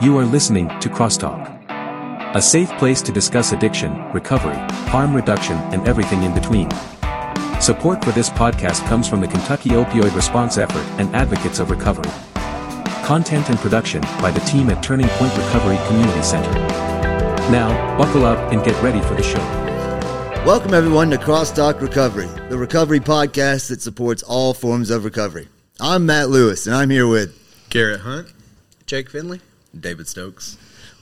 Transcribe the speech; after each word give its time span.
You 0.00 0.16
are 0.18 0.24
listening 0.24 0.68
to 0.78 0.88
Crosstalk. 0.88 1.58
A 2.36 2.40
safe 2.40 2.70
place 2.78 3.02
to 3.02 3.10
discuss 3.10 3.50
addiction, 3.50 4.00
recovery, 4.12 4.54
harm 4.86 5.12
reduction, 5.12 5.56
and 5.72 5.88
everything 5.88 6.22
in 6.22 6.32
between. 6.32 6.70
Support 7.60 8.04
for 8.04 8.12
this 8.12 8.30
podcast 8.30 8.86
comes 8.86 9.08
from 9.08 9.20
the 9.20 9.26
Kentucky 9.26 9.70
Opioid 9.70 10.14
Response 10.14 10.56
Effort 10.56 10.86
and 11.00 11.12
Advocates 11.16 11.58
of 11.58 11.72
Recovery. 11.72 12.08
Content 13.04 13.50
and 13.50 13.58
production 13.58 14.00
by 14.22 14.30
the 14.30 14.38
team 14.40 14.70
at 14.70 14.84
Turning 14.84 15.08
Point 15.08 15.36
Recovery 15.36 15.78
Community 15.88 16.22
Center. 16.22 16.52
Now, 17.50 17.98
buckle 17.98 18.24
up 18.24 18.52
and 18.52 18.64
get 18.64 18.80
ready 18.80 19.00
for 19.00 19.14
the 19.14 19.22
show. 19.24 19.42
Welcome, 20.46 20.74
everyone, 20.74 21.10
to 21.10 21.16
Crosstalk 21.16 21.80
Recovery, 21.80 22.28
the 22.50 22.56
recovery 22.56 23.00
podcast 23.00 23.68
that 23.70 23.82
supports 23.82 24.22
all 24.22 24.54
forms 24.54 24.90
of 24.90 25.04
recovery. 25.04 25.48
I'm 25.80 26.06
Matt 26.06 26.28
Lewis, 26.28 26.68
and 26.68 26.76
I'm 26.76 26.90
here 26.90 27.08
with 27.08 27.36
Garrett 27.68 28.02
Hunt. 28.02 28.32
Jake 28.86 29.10
Finley. 29.10 29.40
David 29.78 30.08
Stokes. 30.08 30.56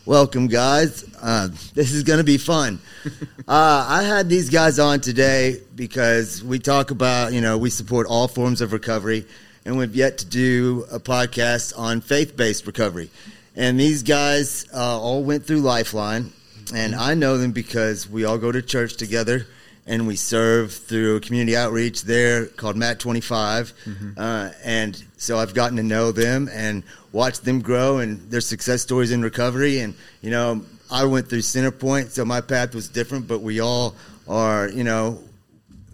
Welcome, 0.05 0.47
guys. 0.47 1.05
Uh, 1.21 1.49
this 1.75 1.93
is 1.93 2.05
going 2.05 2.19
to 2.19 2.25
be 2.25 2.39
fun. 2.39 2.79
uh, 3.49 3.87
I 3.89 4.03
had 4.03 4.29
these 4.29 4.51
guys 4.51 4.79
on 4.79 5.01
today 5.01 5.61
because 5.75 6.45
we 6.45 6.59
talk 6.59 6.91
about, 6.91 7.33
you 7.33 7.41
know, 7.41 7.59
we 7.59 7.71
support 7.71 8.07
all 8.07 8.29
forms 8.29 8.61
of 8.61 8.73
recovery, 8.73 9.27
and 9.65 9.77
we've 9.77 9.97
yet 9.97 10.19
to 10.19 10.27
do 10.27 10.85
a 10.93 11.01
podcast 11.01 11.77
on 11.77 12.01
faith 12.01 12.37
based 12.37 12.67
recovery. 12.67 13.11
And 13.57 13.81
these 13.81 14.03
guys 14.03 14.67
uh, 14.73 15.01
all 15.01 15.25
went 15.25 15.45
through 15.45 15.61
Lifeline, 15.61 16.33
and 16.75 16.95
I 16.95 17.15
know 17.15 17.39
them 17.39 17.53
because 17.53 18.09
we 18.09 18.25
all 18.25 18.39
go 18.39 18.53
to 18.53 18.63
church 18.63 18.97
together 18.97 19.47
and 19.87 20.07
we 20.07 20.17
serve 20.17 20.73
through 20.73 21.17
a 21.17 21.21
community 21.21 21.57
outreach 21.57 22.03
there 22.03 22.47
called 22.47 22.77
Matt 22.77 22.99
25. 22.99 23.73
Mm-hmm. 23.85 24.11
Uh, 24.17 24.51
and 24.65 25.03
so 25.17 25.39
I've 25.39 25.55
gotten 25.55 25.77
to 25.77 25.83
know 25.83 26.11
them 26.13 26.49
and 26.53 26.83
watch 27.13 27.41
them 27.41 27.61
grow 27.61 27.99
and 27.99 28.21
their 28.31 28.41
success 28.41 28.83
stories 28.83 29.13
in 29.13 29.23
recovery. 29.23 29.79
And, 29.79 29.95
you 30.23 30.31
know, 30.31 30.65
I 30.91 31.05
went 31.05 31.29
through 31.29 31.41
Centerpoint, 31.41 32.11
so 32.11 32.25
my 32.25 32.41
path 32.41 32.75
was 32.75 32.89
different, 32.89 33.29
but 33.29 33.41
we 33.41 33.61
all 33.61 33.95
are, 34.29 34.69
you 34.69 34.85
know, 34.85 35.23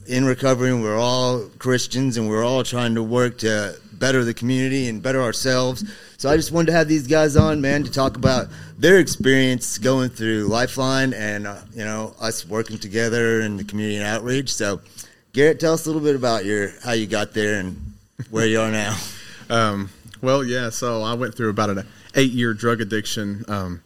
in 0.06 0.24
recovery 0.24 0.70
and 0.70 0.82
we're 0.82 0.98
all 0.98 1.48
Christians 1.58 2.16
and 2.16 2.28
we're 2.28 2.44
all 2.44 2.64
trying 2.64 2.94
to 2.94 3.02
work 3.02 3.38
to 3.38 3.76
better 4.02 4.24
the 4.24 4.34
community 4.34 4.88
and 4.88 5.00
better 5.00 5.22
ourselves. 5.22 5.84
So 6.16 6.28
I 6.28 6.34
just 6.36 6.50
wanted 6.50 6.66
to 6.66 6.72
have 6.72 6.88
these 6.88 7.06
guys 7.06 7.36
on, 7.36 7.60
man, 7.60 7.84
to 7.84 7.90
talk 7.90 8.16
about 8.16 8.48
their 8.76 8.98
experience 8.98 9.78
going 9.78 10.10
through 10.10 10.48
Lifeline 10.48 11.14
and, 11.14 11.46
uh, 11.46 11.60
you 11.72 11.84
know, 11.84 12.12
us 12.20 12.44
working 12.44 12.78
together 12.78 13.42
in 13.42 13.56
the 13.56 13.62
community 13.62 13.98
and 13.98 14.04
outreach. 14.04 14.52
So, 14.52 14.80
Garrett, 15.32 15.60
tell 15.60 15.74
us 15.74 15.86
a 15.86 15.88
little 15.88 16.02
bit 16.02 16.16
about 16.16 16.44
your 16.44 16.70
how 16.82 16.92
you 16.92 17.06
got 17.06 17.32
there 17.32 17.60
and 17.60 17.94
where 18.28 18.44
you 18.46 18.60
are 18.60 18.70
now. 18.70 18.98
Um, 19.50 19.90
well, 20.22 20.42
yeah. 20.42 20.70
So 20.70 21.02
I 21.02 21.12
went 21.12 21.34
through 21.34 21.50
about 21.50 21.68
an 21.68 21.86
eight-year 22.14 22.54
drug 22.54 22.80
addiction, 22.80 23.44
um, 23.48 23.82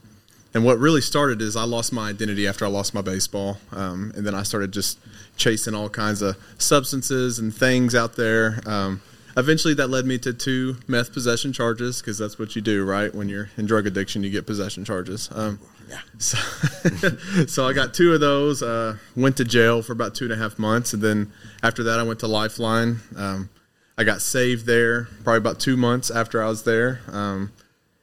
and 0.55 0.65
what 0.65 0.79
really 0.79 1.01
started 1.01 1.43
is 1.43 1.57
I 1.57 1.65
lost 1.65 1.93
my 1.93 2.09
identity 2.09 2.47
after 2.47 2.65
I 2.65 2.69
lost 2.69 2.95
my 2.95 3.01
baseball, 3.01 3.59
um, 3.73 4.13
and 4.15 4.25
then 4.25 4.33
I 4.33 4.45
started 4.45 4.71
just 4.71 5.01
chasing 5.37 5.75
all 5.75 5.89
kinds 5.89 6.23
of 6.23 6.37
substances 6.59 7.41
and 7.41 7.53
things 7.53 7.97
out 7.97 8.15
there. 8.15 8.61
Um, 8.65 9.01
eventually, 9.37 9.75
that 9.75 9.89
led 9.89 10.07
me 10.07 10.19
to 10.19 10.33
two 10.33 10.77
meth 10.87 11.13
possession 11.13 11.53
charges 11.53 12.01
because 12.01 12.19
that's 12.19 12.39
what 12.39 12.57
you 12.57 12.63
do, 12.63 12.85
right? 12.85 13.15
When 13.15 13.29
you're 13.29 13.51
in 13.57 13.67
drug 13.67 13.87
addiction, 13.87 14.23
you 14.23 14.31
get 14.31 14.47
possession 14.47 14.85
charges. 14.85 15.29
Um, 15.33 15.59
yeah. 15.89 16.01
So, 16.19 16.39
so 17.47 17.67
I 17.67 17.73
got 17.73 17.95
two 17.95 18.13
of 18.15 18.21
those. 18.21 18.63
Uh, 18.63 18.97
went 19.15 19.37
to 19.37 19.45
jail 19.45 19.83
for 19.83 19.93
about 19.93 20.15
two 20.15 20.25
and 20.25 20.33
a 20.33 20.37
half 20.37 20.59
months, 20.59 20.93
and 20.93 21.03
then 21.03 21.33
after 21.63 21.85
that, 21.85 22.01
I 22.01 22.03
went 22.03 22.21
to 22.21 22.27
Lifeline. 22.27 23.01
Um, 23.17 23.51
I 23.99 24.05
got 24.05 24.21
saved 24.21 24.67
there 24.67 25.05
probably 25.25 25.39
about 25.39 25.59
two 25.59 25.77
months 25.77 26.11
after 26.11 26.43
I 26.43 26.49
was 26.49 26.65
there. 26.65 27.01
Um, 27.11 27.53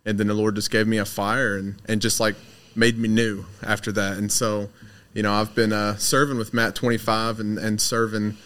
and 0.06 0.18
then 0.18 0.28
the 0.28 0.34
Lord 0.34 0.56
just 0.56 0.72
gave 0.72 0.88
me 0.88 0.98
a 0.98 1.06
fire 1.06 1.56
and, 1.56 1.76
and 1.86 2.02
just 2.02 2.20
like 2.20 2.36
made 2.76 2.98
me 2.98 3.08
new 3.08 3.46
after 3.62 3.92
that. 3.92 4.18
And 4.18 4.32
so, 4.32 4.70
you 5.14 5.24
know, 5.24 5.34
I've 5.34 5.54
been 5.54 5.72
uh, 5.72 5.98
serving 5.98 6.38
with 6.38 6.54
Matt 6.54 6.76
25 6.76 7.40
and, 7.40 7.58
and 7.58 7.80
serving 7.80 8.38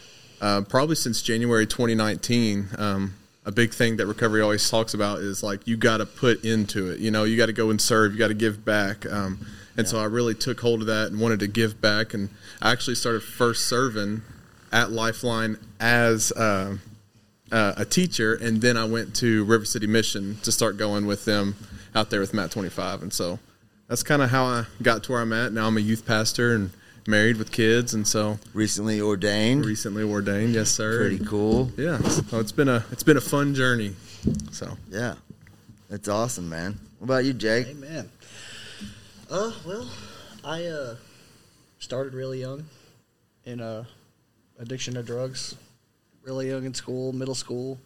uh, 0.41 0.61
probably 0.61 0.95
since 0.95 1.21
January 1.21 1.65
2019. 1.65 2.69
Um, 2.77 3.13
a 3.45 3.51
big 3.51 3.73
thing 3.73 3.97
that 3.97 4.07
recovery 4.07 4.41
always 4.41 4.69
talks 4.69 4.93
about 4.93 5.19
is 5.19 5.41
like 5.41 5.65
you 5.65 5.77
got 5.77 5.97
to 5.97 6.05
put 6.05 6.43
into 6.43 6.91
it. 6.91 6.99
You 6.99 7.11
know, 7.11 7.23
you 7.23 7.37
got 7.37 7.45
to 7.45 7.53
go 7.53 7.69
and 7.69 7.79
serve, 7.79 8.11
you 8.11 8.19
got 8.19 8.27
to 8.27 8.33
give 8.33 8.65
back. 8.65 9.05
Um, 9.05 9.45
and 9.77 9.85
yeah. 9.85 9.91
so 9.91 9.99
I 9.99 10.05
really 10.05 10.33
took 10.33 10.59
hold 10.59 10.81
of 10.81 10.87
that 10.87 11.07
and 11.07 11.19
wanted 11.19 11.39
to 11.39 11.47
give 11.47 11.79
back. 11.79 12.13
And 12.13 12.29
I 12.61 12.71
actually 12.71 12.95
started 12.95 13.23
first 13.23 13.67
serving 13.67 14.21
at 14.71 14.91
Lifeline 14.91 15.57
as. 15.79 16.31
Uh, 16.31 16.77
uh, 17.49 17.73
a 17.77 17.85
teacher, 17.85 18.35
and 18.35 18.61
then 18.61 18.75
I 18.75 18.83
went 18.83 19.15
to 19.17 19.45
River 19.45 19.63
City 19.63 19.87
Mission 19.87 20.37
to 20.43 20.51
start 20.51 20.75
going 20.75 21.05
with 21.05 21.23
them 21.23 21.55
out 21.95 22.09
there 22.09 22.19
with 22.19 22.33
Matt 22.33 22.51
25. 22.51 23.01
And 23.01 23.13
so 23.13 23.39
that's 23.87 24.03
kind 24.03 24.21
of 24.21 24.29
how 24.29 24.45
I 24.45 24.65
got 24.81 25.03
to 25.03 25.13
where 25.13 25.21
I'm 25.21 25.33
at. 25.33 25.53
Now 25.53 25.67
I'm 25.67 25.77
a 25.77 25.81
youth 25.81 26.05
pastor 26.05 26.53
and 26.53 26.71
married 27.07 27.37
with 27.37 27.51
kids, 27.51 27.93
and 27.93 28.07
so 28.07 28.39
recently 28.53 29.01
ordained. 29.01 29.65
Recently 29.65 30.03
ordained, 30.03 30.53
yes, 30.53 30.69
sir. 30.69 31.07
Pretty 31.07 31.25
cool. 31.25 31.71
Yeah, 31.77 31.99
so 31.99 32.39
it's 32.39 32.51
been 32.51 32.69
a 32.69 32.85
it's 32.91 33.03
been 33.03 33.17
a 33.17 33.21
fun 33.21 33.55
journey. 33.55 33.95
So 34.51 34.77
yeah, 34.89 35.15
that's 35.89 36.07
awesome, 36.07 36.49
man. 36.49 36.77
What 36.99 37.05
about 37.05 37.25
you, 37.25 37.33
Jake? 37.33 37.67
Amen. 37.67 38.09
Uh, 39.29 39.51
well, 39.65 39.87
I 40.43 40.65
uh 40.65 40.95
started 41.79 42.13
really 42.13 42.41
young 42.41 42.65
in 43.45 43.61
uh 43.61 43.85
addiction 44.59 44.95
to 44.95 45.03
drugs 45.03 45.55
really 46.27 46.49
young 46.49 46.65
in 46.65 46.73
school, 46.73 47.13
middle 47.13 47.33
school. 47.33 47.79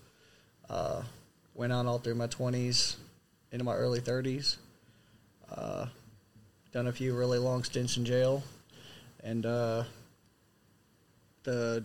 Uh, 0.68 1.04
went 1.54 1.72
on 1.72 1.86
all 1.86 2.00
through 2.00 2.16
my 2.16 2.28
20s, 2.28 2.96
into 3.52 3.64
my 3.64 3.76
early 3.76 4.00
30s. 4.00 4.58
Uh, 5.56 5.86
done 6.72 6.88
a 6.88 6.92
few 6.92 7.16
really 7.16 7.38
long 7.38 7.64
stints 7.64 7.98
in 7.98 8.06
jail. 8.06 8.42
And 9.24 9.46
uh, 9.46 9.84
the 11.44 11.84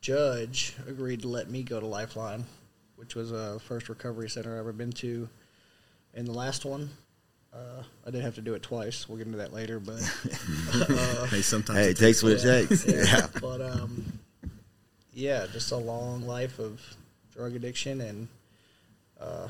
judge 0.00 0.74
agreed 0.86 1.22
to 1.22 1.28
let 1.28 1.50
me 1.50 1.62
go 1.62 1.80
to 1.80 1.86
Lifeline, 1.86 2.44
which 2.96 3.14
was 3.14 3.32
a 3.32 3.58
first 3.60 3.88
recovery 3.88 4.30
center 4.30 4.54
I've 4.54 4.60
ever 4.60 4.72
been 4.72 4.92
to. 4.92 5.28
And 6.14 6.26
the 6.26 6.32
last 6.32 6.64
one, 6.64 6.90
uh, 7.52 7.82
I 8.06 8.10
did 8.10 8.22
have 8.22 8.34
to 8.36 8.40
do 8.40 8.54
it 8.54 8.62
twice. 8.62 9.08
We'll 9.08 9.18
get 9.18 9.26
into 9.26 9.38
that 9.38 9.52
later, 9.52 9.80
but 9.80 10.02
uh, 10.72 11.26
hey, 11.26 11.42
sometimes 11.42 11.78
hey, 11.78 11.90
it 11.90 11.96
takes 11.96 12.22
what 12.22 12.32
it 12.32 12.42
takes. 12.42 12.86
Yeah, 12.86 13.02
yeah. 13.04 13.26
but 13.40 13.60
um, 13.60 14.04
yeah, 15.12 15.46
just 15.52 15.72
a 15.72 15.76
long 15.76 16.26
life 16.26 16.58
of 16.58 16.80
drug 17.34 17.54
addiction, 17.54 18.00
and 18.00 18.28
uh, 19.20 19.48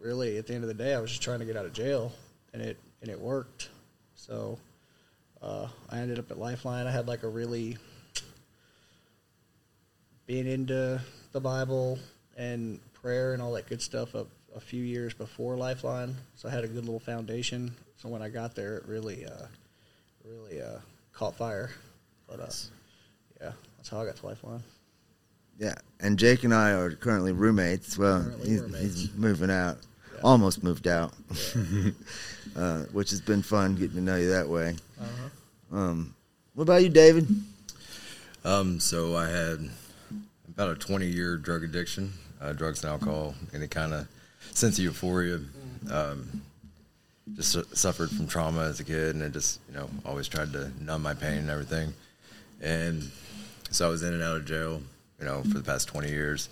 really, 0.00 0.38
at 0.38 0.46
the 0.46 0.54
end 0.54 0.64
of 0.64 0.68
the 0.68 0.74
day, 0.74 0.94
I 0.94 1.00
was 1.00 1.10
just 1.10 1.22
trying 1.22 1.40
to 1.40 1.44
get 1.44 1.56
out 1.56 1.66
of 1.66 1.72
jail, 1.72 2.12
and 2.52 2.62
it 2.62 2.76
and 3.02 3.10
it 3.10 3.20
worked. 3.20 3.68
So 4.14 4.58
uh, 5.42 5.68
I 5.88 5.98
ended 5.98 6.18
up 6.18 6.30
at 6.30 6.38
Lifeline. 6.38 6.86
I 6.86 6.90
had 6.90 7.08
like 7.08 7.22
a 7.22 7.28
really 7.28 7.78
being 10.26 10.46
into 10.46 11.00
the 11.32 11.40
Bible 11.40 11.98
and 12.36 12.78
prayer 12.92 13.32
and 13.32 13.42
all 13.42 13.52
that 13.52 13.66
good 13.66 13.82
stuff 13.82 14.14
a, 14.14 14.26
a 14.54 14.60
few 14.60 14.82
years 14.82 15.14
before 15.14 15.56
Lifeline, 15.56 16.14
so 16.36 16.48
I 16.48 16.52
had 16.52 16.64
a 16.64 16.68
good 16.68 16.84
little 16.84 17.00
foundation. 17.00 17.74
So 17.96 18.08
when 18.08 18.22
I 18.22 18.28
got 18.28 18.54
there, 18.54 18.76
it 18.76 18.84
really, 18.86 19.26
uh, 19.26 19.46
really 20.24 20.62
uh, 20.62 20.78
caught 21.12 21.34
fire. 21.34 21.70
But 22.28 22.40
uh, 22.40 22.50
yeah, 23.40 23.52
that's 23.76 23.88
how 23.88 24.00
I 24.00 24.06
got 24.06 24.16
to 24.16 24.26
Lifeline. 24.26 24.62
Yeah, 25.58 25.74
and 25.98 26.18
Jake 26.18 26.44
and 26.44 26.54
I 26.54 26.70
are 26.70 26.92
currently 26.92 27.32
roommates. 27.32 27.98
Well, 27.98 28.22
currently 28.22 28.48
he's, 28.48 28.60
roommates. 28.60 29.00
he's, 29.00 29.14
moving 29.14 29.50
out, 29.50 29.78
yeah. 30.14 30.20
almost 30.22 30.62
moved 30.62 30.86
out, 30.86 31.12
yeah. 31.56 31.90
uh, 32.56 32.80
which 32.92 33.10
has 33.10 33.20
been 33.20 33.42
fun 33.42 33.74
getting 33.74 33.96
to 33.96 34.00
know 34.00 34.16
you 34.16 34.30
that 34.30 34.48
way. 34.48 34.76
Uh-huh. 35.00 35.76
Um, 35.76 36.14
what 36.54 36.64
about 36.64 36.82
you, 36.82 36.88
David? 36.88 37.28
Um, 38.44 38.80
so 38.80 39.16
I 39.16 39.28
had 39.28 39.68
about 40.48 40.70
a 40.70 40.74
20 40.74 41.06
year 41.06 41.36
drug 41.36 41.64
addiction, 41.64 42.12
uh, 42.40 42.52
drugs 42.52 42.82
and 42.82 42.92
alcohol, 42.92 43.34
any 43.54 43.68
kind 43.68 43.92
of 43.92 44.08
sense 44.52 44.78
of 44.78 44.84
euphoria. 44.84 45.40
Um, 45.90 46.42
just 47.34 47.52
su- 47.52 47.66
suffered 47.72 48.10
from 48.10 48.26
trauma 48.26 48.62
as 48.62 48.80
a 48.80 48.84
kid, 48.84 49.14
and 49.14 49.24
I 49.24 49.28
just 49.28 49.60
you 49.68 49.74
know 49.74 49.88
always 50.04 50.26
tried 50.26 50.52
to 50.52 50.72
numb 50.82 51.02
my 51.02 51.14
pain 51.14 51.38
and 51.38 51.50
everything. 51.50 51.94
And 52.60 53.10
so 53.70 53.86
I 53.86 53.90
was 53.90 54.02
in 54.02 54.12
and 54.12 54.22
out 54.22 54.36
of 54.36 54.46
jail 54.46 54.82
you 55.20 55.26
know, 55.26 55.42
for 55.42 55.58
the 55.58 55.62
past 55.62 55.88
20 55.88 56.08
years. 56.08 56.48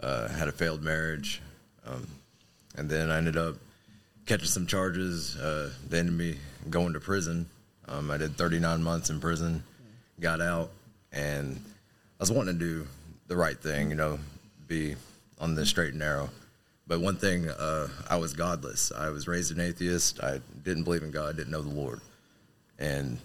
Uh, 0.00 0.28
had 0.28 0.48
a 0.48 0.52
failed 0.52 0.82
marriage. 0.82 1.40
Um, 1.86 2.06
and 2.76 2.88
then 2.88 3.10
I 3.10 3.18
ended 3.18 3.36
up 3.36 3.54
catching 4.26 4.46
some 4.46 4.66
charges. 4.66 5.36
Uh, 5.36 5.70
ended 5.92 6.14
me 6.14 6.36
going 6.70 6.92
to 6.92 7.00
prison. 7.00 7.46
Um, 7.88 8.10
I 8.10 8.16
did 8.16 8.36
39 8.36 8.82
months 8.82 9.10
in 9.10 9.20
prison, 9.20 9.62
got 10.20 10.40
out, 10.40 10.70
and 11.12 11.60
I 12.18 12.22
was 12.22 12.30
wanting 12.30 12.58
to 12.58 12.64
do 12.64 12.86
the 13.26 13.36
right 13.36 13.58
thing, 13.58 13.90
you 13.90 13.96
know, 13.96 14.18
be 14.68 14.94
on 15.40 15.54
the 15.54 15.66
straight 15.66 15.90
and 15.90 15.98
narrow. 15.98 16.30
But 16.86 17.00
one 17.00 17.16
thing, 17.16 17.48
uh, 17.48 17.88
I 18.08 18.16
was 18.16 18.32
godless. 18.32 18.92
I 18.92 19.08
was 19.10 19.26
raised 19.26 19.52
an 19.52 19.60
atheist. 19.60 20.22
I 20.22 20.40
didn't 20.64 20.84
believe 20.84 21.02
in 21.02 21.10
God, 21.10 21.36
didn't 21.36 21.50
know 21.50 21.62
the 21.62 21.68
Lord. 21.68 22.00
And 22.78 23.18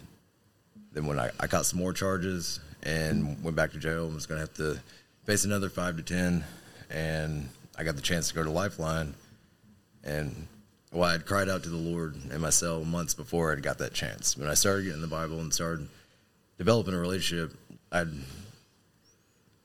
then 0.92 1.06
when 1.06 1.20
I, 1.20 1.30
I 1.40 1.48
got 1.48 1.66
some 1.66 1.80
more 1.80 1.94
charges, 1.94 2.60
and 2.84 3.42
went 3.44 3.56
back 3.56 3.72
to 3.72 3.78
jail 3.78 4.06
and 4.06 4.16
was 4.16 4.26
going 4.26 4.38
to 4.38 4.42
have 4.42 4.54
to 4.56 4.80
face 5.26 5.46
another 5.46 5.70
five 5.70 5.98
to 5.98 6.04
ten. 6.04 6.44
And 6.90 7.50
I 7.78 7.84
got 7.84 7.96
the 7.96 8.02
chance 8.02 8.30
to 8.30 8.34
go 8.34 8.44
to 8.44 8.50
Lifeline, 8.50 9.14
and 10.04 10.48
well, 10.92 11.10
I'd 11.10 11.25
cried 11.25 11.50
out 11.50 11.63
to 11.63 11.69
the 11.69 11.75
Lord 11.75 12.16
in 12.31 12.42
my 12.42 12.50
cell 12.50 12.84
months 12.86 13.13
before 13.13 13.51
I'd 13.51 13.62
got 13.62 13.78
that 13.80 13.94
chance. 13.94 14.38
When 14.38 14.48
I 14.48 14.54
started 14.54 14.86
getting 14.86 15.01
the 15.01 15.07
Bible 15.07 15.39
and 15.39 15.54
started 15.54 15.88
developing 16.57 16.94
a 16.94 17.00
relationship, 17.00 17.54
I'd 17.92 18.07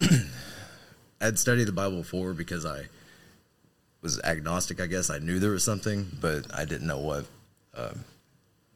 I'd 1.20 1.38
studied 1.38 1.64
the 1.64 1.72
Bible 1.72 1.98
before 1.98 2.32
because 2.32 2.66
I 2.66 2.86
was 4.00 4.20
agnostic. 4.22 4.80
I 4.80 4.86
guess 4.86 5.10
I 5.10 5.18
knew 5.18 5.38
there 5.38 5.52
was 5.52 5.64
something, 5.64 6.08
but 6.20 6.46
I 6.52 6.64
didn't 6.64 6.88
know 6.88 6.98
what. 6.98 7.26
Um, 7.74 8.04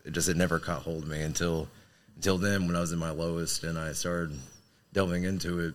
it 0.04 0.12
just 0.12 0.28
it 0.28 0.36
never 0.36 0.60
caught 0.60 0.82
hold 0.82 1.02
of 1.02 1.08
me 1.08 1.22
until 1.22 1.68
until 2.14 2.38
then 2.38 2.66
when 2.66 2.76
I 2.76 2.80
was 2.80 2.92
in 2.92 2.98
my 2.98 3.10
lowest 3.10 3.64
and 3.64 3.76
I 3.76 3.92
started 3.92 4.38
delving 4.92 5.24
into 5.24 5.58
it, 5.58 5.74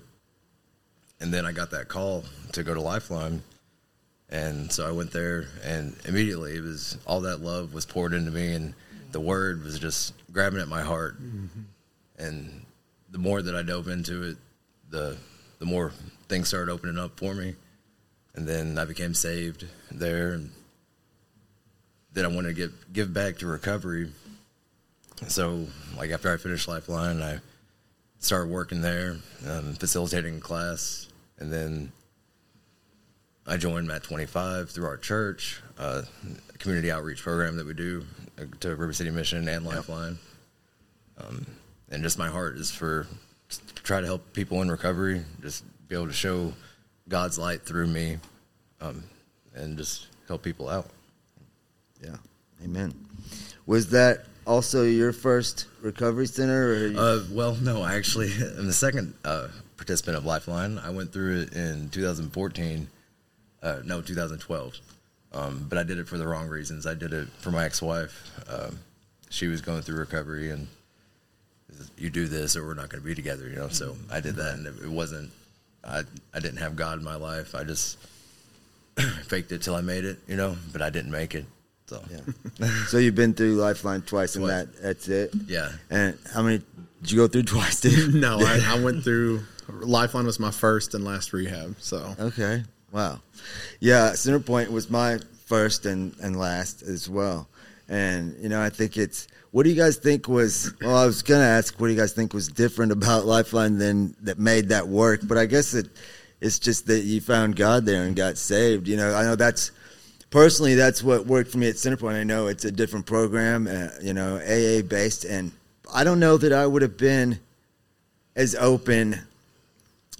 and 1.20 1.34
then 1.34 1.46
I 1.46 1.52
got 1.52 1.72
that 1.72 1.90
call 1.90 2.24
to 2.54 2.64
go 2.64 2.74
to 2.74 2.82
Lifeline 2.82 3.44
and 4.32 4.72
so 4.72 4.88
I 4.88 4.92
went 4.92 5.12
there, 5.12 5.46
and 5.64 5.96
immediately 6.06 6.56
it 6.56 6.64
was 6.64 6.98
all 7.06 7.22
that 7.22 7.42
love 7.42 7.74
was 7.74 7.86
poured 7.86 8.14
into 8.14 8.32
me, 8.32 8.54
and 8.54 8.74
the 9.12 9.20
word 9.20 9.64
was 9.64 9.78
just 9.78 10.14
grabbing 10.32 10.62
at 10.62 10.70
my 10.70 10.82
heart. 10.82 11.22
Mm-hmm. 11.22 11.62
And 12.18 12.66
the 13.10 13.18
more 13.18 13.42
that 13.42 13.56
I 13.56 13.62
dove 13.62 13.90
into 13.90 14.24
it, 14.24 14.38
the 14.90 15.18
the 15.60 15.66
more 15.66 15.92
things 16.28 16.48
started 16.48 16.72
opening 16.72 16.98
up 16.98 17.20
for 17.20 17.36
me. 17.36 17.56
And 18.34 18.48
then 18.48 18.80
I 18.80 18.86
became 18.86 19.14
saved 19.14 19.66
there, 19.92 20.32
and 20.32 20.52
then 22.14 22.24
I 22.24 22.30
wanted 22.30 22.50
to 22.50 22.54
give 22.54 22.94
give 22.94 23.14
back 23.14 23.38
to 23.40 23.48
recovery. 23.48 24.12
So, 25.28 25.68
like 25.98 26.12
after 26.12 26.34
I 26.34 26.38
finished 26.38 26.68
Lifeline, 26.68 27.22
I 27.22 27.40
started 28.20 28.50
working 28.50 28.82
there, 28.82 29.18
um, 29.46 29.74
facilitating 29.74 30.40
class, 30.40 31.08
and 31.38 31.52
then 31.52 31.92
I 33.52 33.58
joined 33.58 33.86
Matt 33.86 34.04
25 34.04 34.70
through 34.70 34.86
our 34.86 34.96
church, 34.96 35.62
uh, 35.78 36.04
community 36.58 36.90
outreach 36.90 37.22
program 37.22 37.58
that 37.58 37.68
we 37.68 37.74
do 37.74 38.06
uh, 38.40 38.44
to 38.62 38.70
River 38.78 38.94
City 38.94 39.10
Mission 39.10 39.46
and 39.50 39.66
Lifeline. 39.66 40.18
Um, 41.18 41.46
and 41.90 42.02
just 42.02 42.18
my 42.18 42.30
heart 42.30 42.56
is 42.56 42.72
for 42.72 43.08
try 43.84 44.00
to 44.00 44.08
help 44.08 44.32
people 44.32 44.62
in 44.62 44.72
recovery, 44.72 45.26
just 45.42 45.66
be 45.90 45.96
able 45.96 46.08
to 46.08 46.14
show 46.14 46.54
God's 47.10 47.38
light 47.38 47.64
through 47.64 47.88
me, 47.88 48.20
um, 48.80 49.04
and 49.54 49.78
just 49.78 50.08
help 50.30 50.44
people 50.44 50.70
out. 50.70 50.88
Yeah, 52.02 52.16
Amen. 52.64 52.94
Was 53.66 53.90
that 53.90 54.28
also 54.48 54.84
your 54.84 55.12
first 55.12 55.66
recovery 55.82 56.28
center? 56.28 56.94
Uh, 56.96 57.20
well, 57.30 57.56
no, 57.56 57.82
I 57.82 57.96
actually 57.96 58.32
am 58.58 58.68
the 58.68 58.72
second 58.72 59.14
uh, 59.26 59.50
participant 59.76 60.16
of 60.16 60.24
Lifeline. 60.24 60.80
I 60.80 60.92
went 60.92 61.12
through 61.12 61.42
it 61.42 61.54
in 61.54 61.90
2014 61.90 62.88
uh, 63.62 63.82
no, 63.84 64.02
2012. 64.02 64.80
Um, 65.34 65.66
but 65.70 65.78
I 65.78 65.84
did 65.84 65.98
it 65.98 66.08
for 66.08 66.18
the 66.18 66.28
wrong 66.28 66.48
reasons. 66.48 66.86
I 66.86 66.94
did 66.94 67.14
it 67.14 67.28
for 67.40 67.52
my 67.52 67.66
ex-wife. 67.66 68.32
Um, 68.50 68.80
she 69.30 69.48
was 69.48 69.62
going 69.62 69.82
through 69.82 69.98
recovery, 69.98 70.50
and 70.50 70.68
you 71.98 72.10
do 72.10 72.28
this, 72.28 72.56
or 72.56 72.66
we're 72.66 72.74
not 72.74 72.90
going 72.90 73.02
to 73.02 73.08
be 73.08 73.16
together. 73.16 73.48
You 73.48 73.56
know, 73.56 73.70
so 73.70 73.96
I 74.12 74.20
did 74.20 74.36
that, 74.36 74.56
and 74.56 74.68
it, 74.68 74.90
wasn't. 74.90 75.32
I 75.84 76.04
I 76.34 76.40
didn't 76.40 76.58
have 76.58 76.76
God 76.76 77.00
in 77.00 77.04
my 77.04 77.16
life. 77.16 77.56
I 77.56 77.64
just 77.64 77.98
faked 79.26 79.52
it 79.52 79.62
till 79.62 79.76
I 79.76 79.82
made 79.82 80.04
it. 80.04 80.20
You 80.28 80.36
know, 80.36 80.58
but 80.74 80.82
I 80.82 80.90
didn't 80.90 81.12
make 81.12 81.34
it. 81.34 81.46
So 81.88 82.04
yeah. 82.12 82.68
so 82.88 82.98
you've 82.98 83.16
been 83.16 83.34
through 83.34 83.56
Lifeline 83.56 84.02
twice, 84.02 84.36
and 84.36 84.48
that 84.50 84.68
that's 84.82 85.08
it. 85.08 85.34
Yeah. 85.48 85.72
And 85.90 86.18
how 86.34 86.42
many 86.42 86.62
did 87.02 87.12
you 87.12 87.18
go 87.18 87.28
through 87.28 87.44
twice? 87.56 87.80
Did 87.82 88.14
no, 88.14 88.40
I, 88.40 88.76
I 88.76 88.80
went 88.84 89.04
through. 89.04 89.44
Lifeline 89.70 90.26
was 90.26 90.40
my 90.40 90.52
first 90.52 90.94
and 90.94 91.06
last 91.06 91.32
rehab. 91.32 91.78
So 91.80 92.16
okay. 92.20 92.64
Wow. 92.92 93.20
Yeah, 93.80 94.12
Centerpoint 94.12 94.70
was 94.70 94.90
my 94.90 95.20
first 95.46 95.86
and, 95.86 96.16
and 96.22 96.38
last 96.38 96.82
as 96.82 97.10
well. 97.10 97.48
And, 97.88 98.36
you 98.42 98.50
know, 98.50 98.62
I 98.62 98.70
think 98.70 98.98
it's, 98.98 99.28
what 99.52 99.64
do 99.64 99.70
you 99.70 99.76
guys 99.76 99.98
think 99.98 100.28
was, 100.28 100.74
well, 100.82 100.96
I 100.96 101.06
was 101.06 101.24
going 101.24 101.42
to 101.42 101.46
ask, 101.46 101.80
what 101.80 101.88
do 101.88 101.94
you 101.94 102.00
guys 102.00 102.14
think 102.14 102.34
was 102.34 102.48
different 102.48 102.92
about 102.92 103.26
Lifeline 103.26 103.78
than 103.78 104.16
that 104.22 104.40
made 104.40 104.70
that 104.70 104.88
work? 104.88 105.22
But 105.24 105.38
I 105.38 105.46
guess 105.46 105.74
it, 105.74 105.90
it's 106.40 106.58
just 106.58 106.88
that 106.88 107.02
you 107.02 107.20
found 107.20 107.56
God 107.56 107.86
there 107.86 108.04
and 108.04 108.16
got 108.16 108.38
saved. 108.38 108.88
You 108.88 108.98
know, 108.98 109.14
I 109.14 109.24
know 109.24 109.36
that's, 109.36 109.72
personally, 110.30 110.76
that's 110.76 111.04
what 111.04 111.26
worked 111.26 111.52
for 111.52 111.58
me 111.58 111.68
at 111.70 111.76
Centerpoint. 111.76 112.16
I 112.16 112.24
know 112.24 112.48
it's 112.48 112.66
a 112.66 112.72
different 112.72 113.06
program, 113.06 113.68
uh, 113.68 113.90
you 114.02 114.14
know, 114.14 114.38
AA 114.38 114.82
based. 114.82 115.26
And 115.26 115.52
I 115.94 116.04
don't 116.04 116.20
know 116.20 116.38
that 116.38 116.54
I 116.54 116.66
would 116.66 116.82
have 116.82 116.98
been 116.98 117.40
as 118.36 118.56
open 118.56 119.20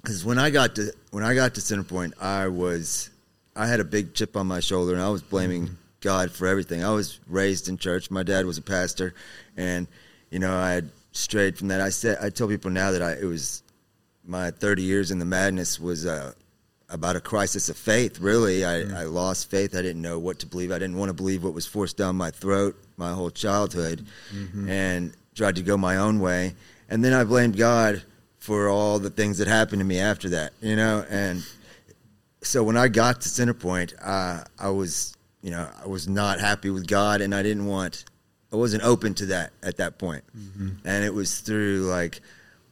because 0.02 0.24
when 0.24 0.38
I 0.38 0.50
got 0.50 0.74
to 0.76 0.92
when 1.10 1.24
I 1.24 1.34
got 1.34 1.54
to 1.54 1.60
Centerpoint, 1.60 2.20
I 2.20 2.48
was 2.48 3.10
I 3.54 3.66
had 3.66 3.80
a 3.80 3.84
big 3.84 4.14
chip 4.14 4.36
on 4.36 4.46
my 4.46 4.60
shoulder, 4.60 4.94
and 4.94 5.02
I 5.02 5.10
was 5.10 5.22
blaming 5.22 5.64
mm-hmm. 5.64 5.74
God 6.00 6.30
for 6.30 6.46
everything. 6.46 6.84
I 6.84 6.90
was 6.90 7.20
raised 7.28 7.68
in 7.68 7.78
church. 7.78 8.10
My 8.10 8.22
dad 8.22 8.46
was 8.46 8.58
a 8.58 8.62
pastor, 8.62 9.14
and 9.56 9.86
you 10.30 10.38
know 10.38 10.54
I 10.54 10.72
had 10.72 10.90
strayed 11.12 11.56
from 11.58 11.68
that. 11.68 11.80
I 11.80 11.90
said 11.90 12.18
I 12.20 12.30
tell 12.30 12.48
people 12.48 12.70
now 12.70 12.90
that 12.90 13.02
I 13.02 13.12
it 13.12 13.24
was 13.24 13.62
my 14.24 14.50
30 14.50 14.82
years 14.82 15.10
in 15.10 15.18
the 15.18 15.24
madness 15.24 15.80
was 15.80 16.06
uh, 16.06 16.32
about 16.88 17.16
a 17.16 17.20
crisis 17.20 17.68
of 17.68 17.76
faith. 17.76 18.20
Really, 18.20 18.64
I, 18.64 18.68
mm-hmm. 18.68 18.96
I 18.96 19.02
lost 19.04 19.50
faith. 19.50 19.74
I 19.74 19.82
didn't 19.82 20.02
know 20.02 20.18
what 20.18 20.38
to 20.40 20.46
believe. 20.46 20.70
I 20.70 20.78
didn't 20.78 20.96
want 20.96 21.08
to 21.08 21.14
believe 21.14 21.42
what 21.42 21.54
was 21.54 21.66
forced 21.66 21.96
down 21.96 22.16
my 22.16 22.30
throat 22.30 22.76
my 22.96 23.12
whole 23.12 23.30
childhood, 23.30 24.06
mm-hmm. 24.34 24.68
and 24.68 25.12
tried 25.34 25.56
to 25.56 25.62
go 25.62 25.76
my 25.76 25.96
own 25.96 26.20
way. 26.20 26.54
And 26.88 27.04
then 27.04 27.12
I 27.12 27.24
blamed 27.24 27.56
God 27.56 28.02
for 28.42 28.68
all 28.68 28.98
the 28.98 29.08
things 29.08 29.38
that 29.38 29.46
happened 29.46 29.78
to 29.78 29.84
me 29.84 30.00
after 30.00 30.28
that, 30.30 30.52
you 30.60 30.74
know. 30.74 31.06
And 31.08 31.44
so 32.42 32.64
when 32.64 32.76
I 32.76 32.88
got 32.88 33.20
to 33.20 33.28
Centerpoint, 33.28 33.94
uh, 34.02 34.42
I 34.58 34.68
was, 34.68 35.16
you 35.42 35.52
know, 35.52 35.68
I 35.80 35.86
was 35.86 36.08
not 36.08 36.40
happy 36.40 36.68
with 36.68 36.88
God, 36.88 37.20
and 37.20 37.32
I 37.32 37.44
didn't 37.44 37.66
want, 37.66 38.04
I 38.52 38.56
wasn't 38.56 38.82
open 38.82 39.14
to 39.14 39.26
that 39.26 39.52
at 39.62 39.76
that 39.76 39.96
point. 39.96 40.24
Mm-hmm. 40.36 40.70
And 40.84 41.04
it 41.04 41.14
was 41.14 41.38
through 41.38 41.82
like, 41.82 42.20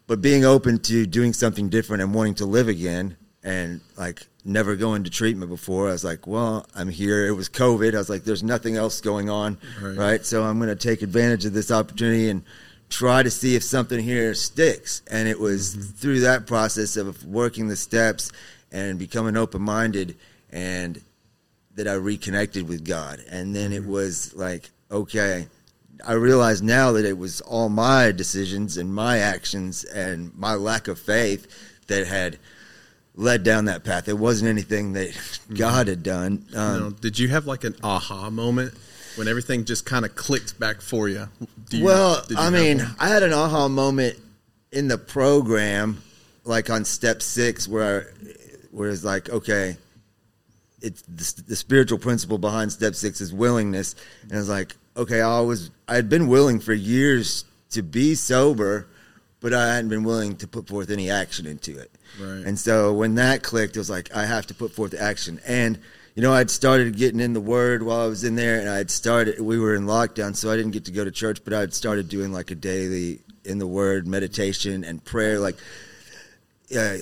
but 0.08 0.20
being 0.20 0.44
open 0.44 0.80
to 0.80 1.06
doing 1.06 1.32
something 1.32 1.68
different 1.68 2.02
and 2.02 2.12
wanting 2.12 2.34
to 2.34 2.46
live 2.46 2.66
again, 2.66 3.16
and 3.44 3.80
like 3.96 4.26
never 4.44 4.74
going 4.74 5.04
to 5.04 5.10
treatment 5.10 5.52
before. 5.52 5.88
I 5.88 5.92
was 5.92 6.02
like, 6.02 6.26
well, 6.26 6.66
I'm 6.74 6.88
here. 6.88 7.28
It 7.28 7.32
was 7.32 7.48
COVID. 7.48 7.94
I 7.94 7.98
was 7.98 8.10
like, 8.10 8.24
there's 8.24 8.42
nothing 8.42 8.74
else 8.74 9.00
going 9.00 9.30
on, 9.30 9.56
right? 9.80 9.96
right? 9.96 10.26
So 10.26 10.42
I'm 10.42 10.58
going 10.58 10.68
to 10.68 10.74
take 10.74 11.02
advantage 11.02 11.44
of 11.44 11.52
this 11.52 11.70
opportunity 11.70 12.28
and 12.28 12.42
try 12.90 13.22
to 13.22 13.30
see 13.30 13.54
if 13.54 13.62
something 13.62 14.00
here 14.00 14.34
sticks. 14.34 15.02
And 15.10 15.28
it 15.28 15.40
was 15.40 15.74
mm-hmm. 15.74 15.82
through 15.92 16.20
that 16.20 16.46
process 16.46 16.96
of 16.96 17.24
working 17.24 17.68
the 17.68 17.76
steps 17.76 18.32
and 18.70 18.98
becoming 18.98 19.36
open 19.36 19.62
minded 19.62 20.16
and 20.50 21.00
that 21.76 21.88
I 21.88 21.94
reconnected 21.94 22.68
with 22.68 22.84
God. 22.84 23.24
And 23.30 23.54
then 23.54 23.72
it 23.72 23.82
mm-hmm. 23.82 23.92
was 23.92 24.34
like, 24.34 24.68
okay, 24.90 25.46
I 26.04 26.12
realize 26.14 26.60
now 26.60 26.92
that 26.92 27.04
it 27.04 27.16
was 27.16 27.40
all 27.40 27.68
my 27.68 28.10
decisions 28.12 28.76
and 28.76 28.92
my 28.92 29.18
actions 29.18 29.84
and 29.84 30.36
my 30.36 30.54
lack 30.54 30.88
of 30.88 30.98
faith 30.98 31.46
that 31.86 32.06
had 32.06 32.38
led 33.14 33.44
down 33.44 33.66
that 33.66 33.84
path. 33.84 34.08
It 34.08 34.18
wasn't 34.18 34.48
anything 34.48 34.94
that 34.94 35.08
mm-hmm. 35.10 35.54
God 35.54 35.86
had 35.86 36.02
done. 36.02 36.44
Um, 36.56 36.96
did 37.00 37.18
you 37.18 37.28
have 37.28 37.46
like 37.46 37.62
an 37.64 37.76
aha 37.82 38.30
moment 38.30 38.74
when 39.16 39.28
everything 39.28 39.64
just 39.64 39.84
kind 39.84 40.04
of 40.04 40.14
clicked 40.14 40.58
back 40.58 40.80
for 40.80 41.08
you? 41.08 41.28
you 41.70 41.84
well, 41.84 42.24
you 42.28 42.36
I 42.38 42.50
mean, 42.50 42.78
one? 42.78 42.96
I 42.98 43.08
had 43.08 43.22
an 43.22 43.32
aha 43.32 43.68
moment 43.68 44.18
in 44.72 44.88
the 44.88 44.98
program, 44.98 46.02
like 46.44 46.70
on 46.70 46.84
step 46.84 47.22
six, 47.22 47.66
where 47.68 48.00
I, 48.00 48.28
where 48.70 48.90
it's 48.90 49.04
like, 49.04 49.28
okay, 49.28 49.76
it's 50.80 51.02
the, 51.02 51.42
the 51.48 51.56
spiritual 51.56 51.98
principle 51.98 52.38
behind 52.38 52.72
step 52.72 52.94
six 52.94 53.20
is 53.20 53.32
willingness, 53.32 53.94
and 54.22 54.32
it's 54.32 54.48
like, 54.48 54.76
okay, 54.96 55.20
I 55.20 55.40
was 55.40 55.70
I 55.88 55.94
had 55.96 56.08
been 56.08 56.28
willing 56.28 56.60
for 56.60 56.72
years 56.72 57.44
to 57.70 57.82
be 57.82 58.14
sober, 58.14 58.86
but 59.40 59.52
I 59.52 59.74
hadn't 59.74 59.90
been 59.90 60.04
willing 60.04 60.36
to 60.36 60.48
put 60.48 60.68
forth 60.68 60.90
any 60.90 61.10
action 61.10 61.46
into 61.46 61.78
it. 61.78 61.90
Right. 62.20 62.44
And 62.46 62.58
so 62.58 62.92
when 62.92 63.14
that 63.16 63.42
clicked, 63.42 63.76
it 63.76 63.80
was 63.80 63.90
like 63.90 64.14
I 64.14 64.26
have 64.26 64.46
to 64.46 64.54
put 64.54 64.72
forth 64.72 64.94
action 64.98 65.40
and 65.46 65.78
you 66.14 66.22
know, 66.22 66.32
I'd 66.32 66.50
started 66.50 66.96
getting 66.96 67.20
in 67.20 67.32
the 67.32 67.40
Word 67.40 67.82
while 67.82 68.00
I 68.00 68.06
was 68.06 68.24
in 68.24 68.34
there, 68.34 68.58
and 68.60 68.68
I'd 68.68 68.90
started. 68.90 69.40
We 69.40 69.58
were 69.58 69.74
in 69.74 69.84
lockdown, 69.84 70.34
so 70.34 70.50
I 70.50 70.56
didn't 70.56 70.72
get 70.72 70.84
to 70.86 70.92
go 70.92 71.04
to 71.04 71.10
church, 71.10 71.44
but 71.44 71.52
I'd 71.52 71.72
started 71.72 72.08
doing 72.08 72.32
like 72.32 72.50
a 72.50 72.54
daily 72.54 73.20
in 73.44 73.58
the 73.58 73.66
Word 73.66 74.06
meditation 74.06 74.84
and 74.84 75.04
prayer. 75.04 75.38
Like, 75.38 75.56
yeah. 76.68 76.98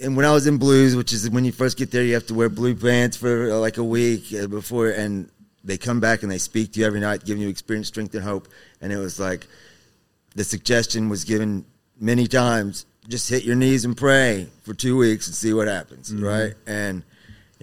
And 0.00 0.16
when 0.16 0.26
I 0.26 0.32
was 0.32 0.46
in 0.46 0.58
blues, 0.58 0.96
which 0.96 1.12
is 1.12 1.28
when 1.30 1.44
you 1.44 1.52
first 1.52 1.76
get 1.76 1.90
there, 1.90 2.02
you 2.02 2.14
have 2.14 2.26
to 2.26 2.34
wear 2.34 2.48
blue 2.48 2.74
pants 2.74 3.16
for 3.16 3.50
uh, 3.52 3.56
like 3.56 3.76
a 3.78 3.84
week 3.84 4.32
uh, 4.34 4.46
before, 4.46 4.90
and 4.90 5.28
they 5.64 5.78
come 5.78 6.00
back 6.00 6.22
and 6.22 6.30
they 6.30 6.38
speak 6.38 6.72
to 6.72 6.80
you 6.80 6.86
every 6.86 7.00
night, 7.00 7.24
giving 7.24 7.42
you 7.42 7.48
experience, 7.48 7.88
strength, 7.88 8.14
and 8.14 8.24
hope. 8.24 8.48
And 8.80 8.92
it 8.92 8.96
was 8.96 9.18
like 9.18 9.46
the 10.34 10.44
suggestion 10.44 11.08
was 11.08 11.24
given 11.24 11.64
many 12.00 12.26
times: 12.26 12.86
just 13.08 13.28
hit 13.28 13.44
your 13.44 13.56
knees 13.56 13.84
and 13.84 13.96
pray 13.96 14.48
for 14.62 14.72
two 14.72 14.96
weeks 14.96 15.26
and 15.26 15.34
see 15.34 15.52
what 15.52 15.68
happens, 15.68 16.12
mm-hmm. 16.12 16.24
right? 16.24 16.54
And 16.66 17.02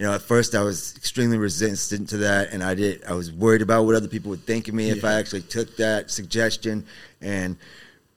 you 0.00 0.06
know, 0.06 0.14
at 0.14 0.22
first 0.22 0.54
I 0.54 0.62
was 0.62 0.96
extremely 0.96 1.36
resistant 1.36 2.08
to 2.08 2.16
that, 2.16 2.54
and 2.54 2.64
I 2.64 2.74
did. 2.74 3.04
I 3.04 3.12
was 3.12 3.30
worried 3.30 3.60
about 3.60 3.84
what 3.84 3.94
other 3.94 4.08
people 4.08 4.30
would 4.30 4.46
think 4.46 4.66
of 4.66 4.72
me 4.72 4.86
yeah. 4.86 4.94
if 4.94 5.04
I 5.04 5.12
actually 5.12 5.42
took 5.42 5.76
that 5.76 6.10
suggestion. 6.10 6.86
And, 7.20 7.58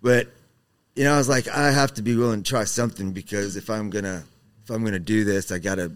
but, 0.01 0.29
you 0.95 1.03
know, 1.03 1.13
I 1.13 1.17
was 1.17 1.27
like, 1.27 1.49
I 1.49 1.71
have 1.71 1.93
to 1.95 2.01
be 2.01 2.15
willing 2.15 2.41
to 2.41 2.49
try 2.49 2.63
something 2.63 3.11
because 3.11 3.57
if 3.57 3.69
I'm 3.69 3.89
gonna, 3.89 4.23
if 4.63 4.69
I'm 4.69 4.85
gonna 4.85 4.97
do 4.97 5.25
this, 5.25 5.51
I 5.51 5.59
gotta, 5.59 5.91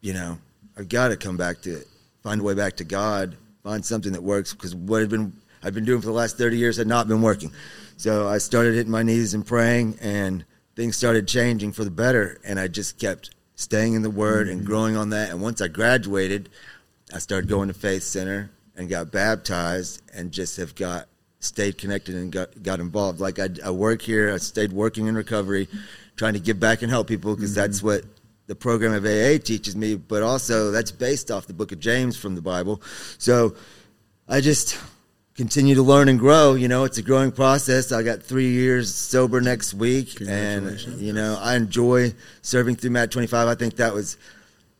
you 0.00 0.12
know, 0.12 0.38
I 0.76 0.82
gotta 0.82 1.16
come 1.16 1.36
back 1.36 1.62
to 1.62 1.84
find 2.24 2.40
a 2.40 2.44
way 2.44 2.54
back 2.54 2.76
to 2.78 2.84
God 2.84 3.36
find 3.62 3.84
something 3.84 4.12
that 4.12 4.22
works 4.22 4.52
because 4.52 4.74
what 4.74 5.00
had 5.00 5.10
been 5.10 5.32
I've 5.62 5.74
been 5.74 5.84
doing 5.84 6.00
for 6.00 6.06
the 6.06 6.12
last 6.12 6.36
30 6.36 6.56
years 6.56 6.76
had 6.76 6.88
not 6.88 7.06
been 7.06 7.22
working. 7.22 7.52
So 7.96 8.26
I 8.26 8.38
started 8.38 8.74
hitting 8.74 8.90
my 8.90 9.04
knees 9.04 9.34
and 9.34 9.46
praying, 9.46 9.96
and 10.00 10.44
things 10.74 10.96
started 10.96 11.28
changing 11.28 11.70
for 11.70 11.84
the 11.84 11.90
better. 11.90 12.40
And 12.44 12.58
I 12.58 12.66
just 12.66 12.98
kept 12.98 13.30
staying 13.62 13.94
in 13.94 14.02
the 14.02 14.10
Word 14.10 14.48
and 14.48 14.60
mm-hmm. 14.60 14.66
growing 14.66 14.96
on 14.96 15.10
that. 15.10 15.30
And 15.30 15.40
once 15.40 15.60
I 15.60 15.68
graduated, 15.68 16.50
I 17.14 17.18
started 17.18 17.48
going 17.48 17.68
to 17.68 17.74
Faith 17.74 18.02
Center 18.02 18.50
and 18.76 18.88
got 18.88 19.12
baptized, 19.12 20.02
and 20.14 20.32
just 20.32 20.56
have 20.56 20.74
got 20.74 21.06
stayed 21.40 21.76
connected 21.76 22.14
and 22.14 22.32
got 22.32 22.62
got 22.62 22.80
involved. 22.80 23.20
Like 23.20 23.38
I, 23.38 23.48
I 23.64 23.70
work 23.70 24.02
here, 24.02 24.32
I 24.32 24.38
stayed 24.38 24.72
working 24.72 25.06
in 25.06 25.14
recovery, 25.14 25.68
trying 26.16 26.34
to 26.34 26.40
give 26.40 26.58
back 26.58 26.82
and 26.82 26.90
help 26.90 27.06
people 27.06 27.34
because 27.34 27.54
that's 27.54 27.78
mm-hmm. 27.78 27.88
what 27.88 28.04
the 28.46 28.54
program 28.54 28.92
of 28.92 29.04
AA 29.04 29.42
teaches 29.42 29.76
me. 29.76 29.94
But 29.96 30.22
also 30.22 30.70
that's 30.70 30.90
based 30.90 31.30
off 31.30 31.46
the 31.46 31.52
Book 31.52 31.72
of 31.72 31.80
James 31.80 32.16
from 32.16 32.34
the 32.34 32.42
Bible. 32.42 32.82
So 33.18 33.54
I 34.28 34.40
just 34.40 34.78
continue 35.36 35.74
to 35.74 35.82
learn 35.82 36.08
and 36.08 36.18
grow. 36.18 36.54
You 36.54 36.68
know, 36.68 36.84
it's 36.84 36.98
a 36.98 37.02
growing 37.02 37.32
process. 37.32 37.92
I 37.92 38.02
got 38.02 38.22
three 38.22 38.50
years 38.50 38.94
sober 38.94 39.40
next 39.40 39.74
week, 39.74 40.20
and 40.20 40.78
you 40.98 41.12
know, 41.12 41.38
I 41.40 41.56
enjoy 41.56 42.14
serving 42.42 42.76
through 42.76 42.90
Matt 42.90 43.10
Twenty 43.10 43.28
Five. 43.28 43.48
I 43.48 43.54
think 43.54 43.76
that 43.76 43.94
was 43.94 44.16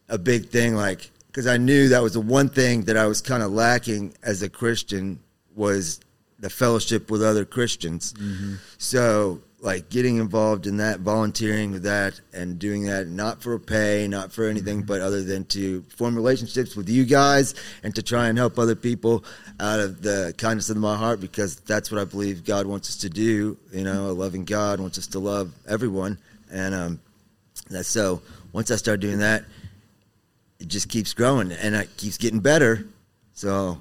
a 0.08 0.18
big 0.18 0.50
thing, 0.50 0.74
like 0.74 1.10
because 1.28 1.46
I 1.46 1.56
knew 1.56 1.88
that 1.88 2.02
was 2.02 2.12
the 2.12 2.20
one 2.20 2.48
thing 2.48 2.82
that 2.82 2.96
I 2.96 3.06
was 3.06 3.22
kind 3.22 3.42
of 3.42 3.50
lacking 3.50 4.14
as 4.22 4.42
a 4.42 4.50
Christian 4.50 5.18
was 5.54 6.00
the 6.38 6.50
fellowship 6.50 7.10
with 7.10 7.22
other 7.22 7.46
Christians. 7.46 8.12
Mm-hmm. 8.14 8.56
So, 8.76 9.40
like 9.62 9.88
getting 9.88 10.16
involved 10.16 10.66
in 10.66 10.78
that, 10.78 10.98
volunteering 10.98 11.70
with 11.70 11.84
that, 11.84 12.20
and 12.32 12.58
doing 12.58 12.82
that 12.82 13.06
not 13.06 13.40
for 13.40 13.56
pay, 13.60 14.08
not 14.08 14.32
for 14.32 14.48
anything, 14.48 14.82
but 14.82 15.00
other 15.00 15.22
than 15.22 15.44
to 15.44 15.82
form 15.82 16.16
relationships 16.16 16.74
with 16.74 16.88
you 16.88 17.04
guys 17.04 17.54
and 17.84 17.94
to 17.94 18.02
try 18.02 18.26
and 18.26 18.36
help 18.36 18.58
other 18.58 18.74
people 18.74 19.24
out 19.60 19.78
of 19.78 20.02
the 20.02 20.34
kindness 20.36 20.68
of 20.68 20.76
my 20.76 20.96
heart, 20.96 21.20
because 21.20 21.56
that's 21.60 21.92
what 21.92 22.00
I 22.00 22.04
believe 22.04 22.44
God 22.44 22.66
wants 22.66 22.90
us 22.90 22.96
to 22.98 23.08
do. 23.08 23.56
You 23.72 23.84
know, 23.84 24.10
a 24.10 24.12
loving 24.12 24.44
God 24.44 24.80
wants 24.80 24.98
us 24.98 25.06
to 25.08 25.20
love 25.20 25.52
everyone, 25.68 26.18
and 26.50 26.74
um, 26.74 27.00
that's 27.70 27.88
so. 27.88 28.20
Once 28.52 28.70
I 28.72 28.76
start 28.76 28.98
doing 28.98 29.20
that, 29.20 29.44
it 30.58 30.68
just 30.68 30.88
keeps 30.88 31.14
growing 31.14 31.52
and 31.52 31.74
it 31.74 31.96
keeps 31.96 32.18
getting 32.18 32.40
better. 32.40 32.84
So 33.32 33.80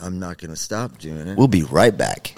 I'm 0.00 0.18
not 0.18 0.38
going 0.38 0.50
to 0.50 0.56
stop 0.56 0.98
doing 0.98 1.28
it. 1.28 1.38
We'll 1.38 1.48
be 1.48 1.62
right 1.62 1.96
back. 1.96 2.34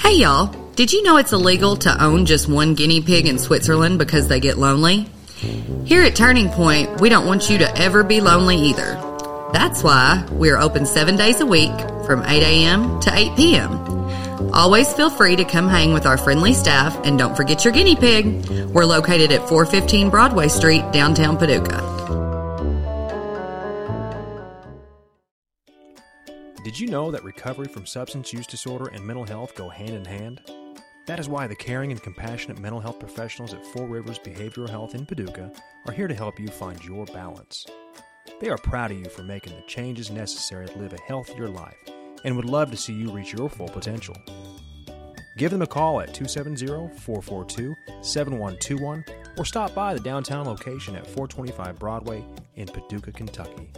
Hey 0.00 0.14
y'all, 0.16 0.46
did 0.76 0.94
you 0.94 1.02
know 1.02 1.18
it's 1.18 1.34
illegal 1.34 1.76
to 1.76 2.02
own 2.02 2.24
just 2.24 2.48
one 2.48 2.74
guinea 2.74 3.02
pig 3.02 3.26
in 3.26 3.38
Switzerland 3.38 3.98
because 3.98 4.28
they 4.28 4.40
get 4.40 4.56
lonely? 4.56 5.06
Here 5.84 6.02
at 6.02 6.16
Turning 6.16 6.48
Point, 6.48 7.02
we 7.02 7.10
don't 7.10 7.26
want 7.26 7.50
you 7.50 7.58
to 7.58 7.76
ever 7.76 8.02
be 8.02 8.22
lonely 8.22 8.56
either. 8.56 8.94
That's 9.52 9.84
why 9.84 10.26
we're 10.32 10.56
open 10.56 10.86
seven 10.86 11.16
days 11.16 11.40
a 11.42 11.46
week 11.46 11.78
from 12.06 12.24
8 12.24 12.42
a.m. 12.42 12.98
to 13.00 13.14
8 13.14 13.36
p.m. 13.36 13.72
Always 14.54 14.90
feel 14.94 15.10
free 15.10 15.36
to 15.36 15.44
come 15.44 15.68
hang 15.68 15.92
with 15.92 16.06
our 16.06 16.16
friendly 16.16 16.54
staff 16.54 16.98
and 17.04 17.18
don't 17.18 17.36
forget 17.36 17.62
your 17.62 17.74
guinea 17.74 17.94
pig. 17.94 18.48
We're 18.70 18.86
located 18.86 19.32
at 19.32 19.46
415 19.50 20.08
Broadway 20.08 20.48
Street, 20.48 20.82
downtown 20.92 21.36
Paducah. 21.36 21.99
Did 26.62 26.78
you 26.78 26.88
know 26.88 27.10
that 27.10 27.24
recovery 27.24 27.68
from 27.68 27.86
substance 27.86 28.34
use 28.34 28.46
disorder 28.46 28.88
and 28.88 29.02
mental 29.02 29.24
health 29.24 29.54
go 29.54 29.70
hand 29.70 29.90
in 29.90 30.04
hand? 30.04 30.42
That 31.06 31.18
is 31.18 31.26
why 31.26 31.46
the 31.46 31.56
caring 31.56 31.90
and 31.90 32.02
compassionate 32.02 32.58
mental 32.58 32.80
health 32.80 33.00
professionals 33.00 33.54
at 33.54 33.64
Four 33.64 33.86
Rivers 33.86 34.18
Behavioral 34.18 34.68
Health 34.68 34.94
in 34.94 35.06
Paducah 35.06 35.50
are 35.86 35.92
here 35.92 36.06
to 36.06 36.14
help 36.14 36.38
you 36.38 36.48
find 36.48 36.84
your 36.84 37.06
balance. 37.06 37.64
They 38.42 38.50
are 38.50 38.58
proud 38.58 38.90
of 38.90 38.98
you 38.98 39.06
for 39.06 39.22
making 39.22 39.56
the 39.56 39.62
changes 39.62 40.10
necessary 40.10 40.68
to 40.68 40.78
live 40.78 40.92
a 40.92 41.00
healthier 41.00 41.48
life 41.48 41.78
and 42.26 42.36
would 42.36 42.44
love 42.44 42.70
to 42.72 42.76
see 42.76 42.92
you 42.92 43.10
reach 43.10 43.32
your 43.32 43.48
full 43.48 43.68
potential. 43.68 44.16
Give 45.38 45.50
them 45.50 45.62
a 45.62 45.66
call 45.66 46.02
at 46.02 46.12
270 46.12 46.66
442 46.98 47.74
7121 48.02 49.02
or 49.38 49.46
stop 49.46 49.74
by 49.74 49.94
the 49.94 50.00
downtown 50.00 50.44
location 50.44 50.94
at 50.94 51.06
425 51.06 51.78
Broadway 51.78 52.22
in 52.56 52.66
Paducah, 52.66 53.12
Kentucky. 53.12 53.70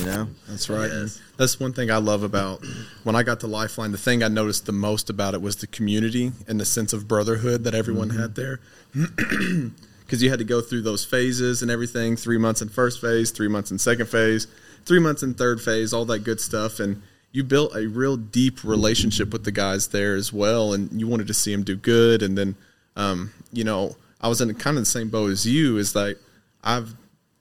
You 0.00 0.06
know? 0.06 0.28
That's 0.48 0.70
right. 0.70 0.90
And 0.90 1.20
That's 1.36 1.60
one 1.60 1.72
thing 1.72 1.90
I 1.90 1.98
love 1.98 2.22
about 2.22 2.64
when 3.04 3.14
I 3.14 3.22
got 3.22 3.40
to 3.40 3.46
Lifeline. 3.46 3.92
The 3.92 3.98
thing 3.98 4.22
I 4.22 4.28
noticed 4.28 4.66
the 4.66 4.72
most 4.72 5.10
about 5.10 5.34
it 5.34 5.42
was 5.42 5.56
the 5.56 5.66
community 5.66 6.32
and 6.48 6.58
the 6.58 6.64
sense 6.64 6.92
of 6.92 7.06
brotherhood 7.06 7.64
that 7.64 7.74
everyone 7.74 8.10
had 8.10 8.34
there. 8.34 8.60
Because 10.10 10.24
you 10.24 10.30
had 10.30 10.40
to 10.40 10.44
go 10.44 10.60
through 10.60 10.82
those 10.82 11.04
phases 11.04 11.62
and 11.62 11.70
everything 11.70 12.16
three 12.16 12.36
months 12.36 12.60
in 12.60 12.68
first 12.68 13.00
phase, 13.00 13.30
three 13.30 13.46
months 13.46 13.70
in 13.70 13.78
second 13.78 14.06
phase, 14.06 14.48
three 14.84 14.98
months 14.98 15.22
in 15.22 15.34
third 15.34 15.62
phase, 15.62 15.92
all 15.92 16.04
that 16.06 16.24
good 16.24 16.40
stuff. 16.40 16.80
And 16.80 17.00
you 17.30 17.44
built 17.44 17.76
a 17.76 17.86
real 17.86 18.16
deep 18.16 18.64
relationship 18.64 19.32
with 19.32 19.44
the 19.44 19.52
guys 19.52 19.86
there 19.86 20.16
as 20.16 20.32
well. 20.32 20.72
And 20.72 20.90
you 21.00 21.06
wanted 21.06 21.28
to 21.28 21.34
see 21.34 21.52
them 21.52 21.62
do 21.62 21.76
good. 21.76 22.24
And 22.24 22.36
then, 22.36 22.56
um, 22.96 23.32
you 23.52 23.62
know, 23.62 23.94
I 24.20 24.26
was 24.26 24.40
in 24.40 24.52
kind 24.56 24.76
of 24.76 24.82
the 24.82 24.90
same 24.90 25.10
boat 25.10 25.30
as 25.30 25.46
you, 25.46 25.76
is 25.76 25.94
like, 25.94 26.18
I've 26.64 26.92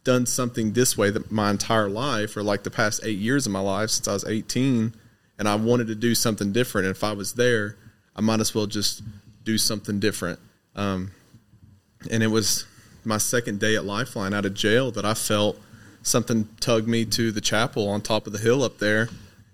done 0.10 0.26
something 0.26 0.74
this 0.74 0.98
way 0.98 1.12
that 1.12 1.32
my 1.32 1.52
entire 1.52 1.88
life 1.88 2.36
or 2.36 2.42
like 2.42 2.64
the 2.64 2.72
past 2.72 3.00
eight 3.04 3.20
years 3.20 3.46
of 3.46 3.52
my 3.52 3.60
life 3.60 3.92
since 3.92 4.08
I 4.08 4.14
was 4.14 4.26
18 4.26 4.92
and 5.38 5.48
I 5.48 5.54
wanted 5.54 5.86
to 5.86 5.94
do 5.94 6.16
something 6.16 6.52
different. 6.52 6.88
And 6.88 6.96
if 6.96 7.04
I 7.04 7.12
was 7.12 7.34
there, 7.34 7.78
I 8.16 8.22
might 8.22 8.40
as 8.40 8.56
well 8.56 8.66
just 8.66 9.04
do 9.44 9.60
something 9.60 10.00
different. 10.00 10.40
Um, 10.76 11.12
and 12.10 12.24
it 12.24 12.30
was 12.30 12.66
my 13.06 13.20
second 13.20 13.60
day 13.60 13.76
at 13.76 13.86
Lifeline 13.86 14.34
out 14.34 14.48
of 14.48 14.56
jail 14.56 14.90
that 14.94 15.06
I 15.06 15.14
felt 15.14 15.60
something 16.02 16.48
tug 16.60 16.88
me 16.88 17.06
to 17.06 17.32
the 17.32 17.40
chapel 17.40 17.88
on 17.88 18.02
top 18.02 18.26
of 18.26 18.34
the 18.34 18.40
hill 18.40 18.64
up 18.64 18.80
there. 18.80 19.10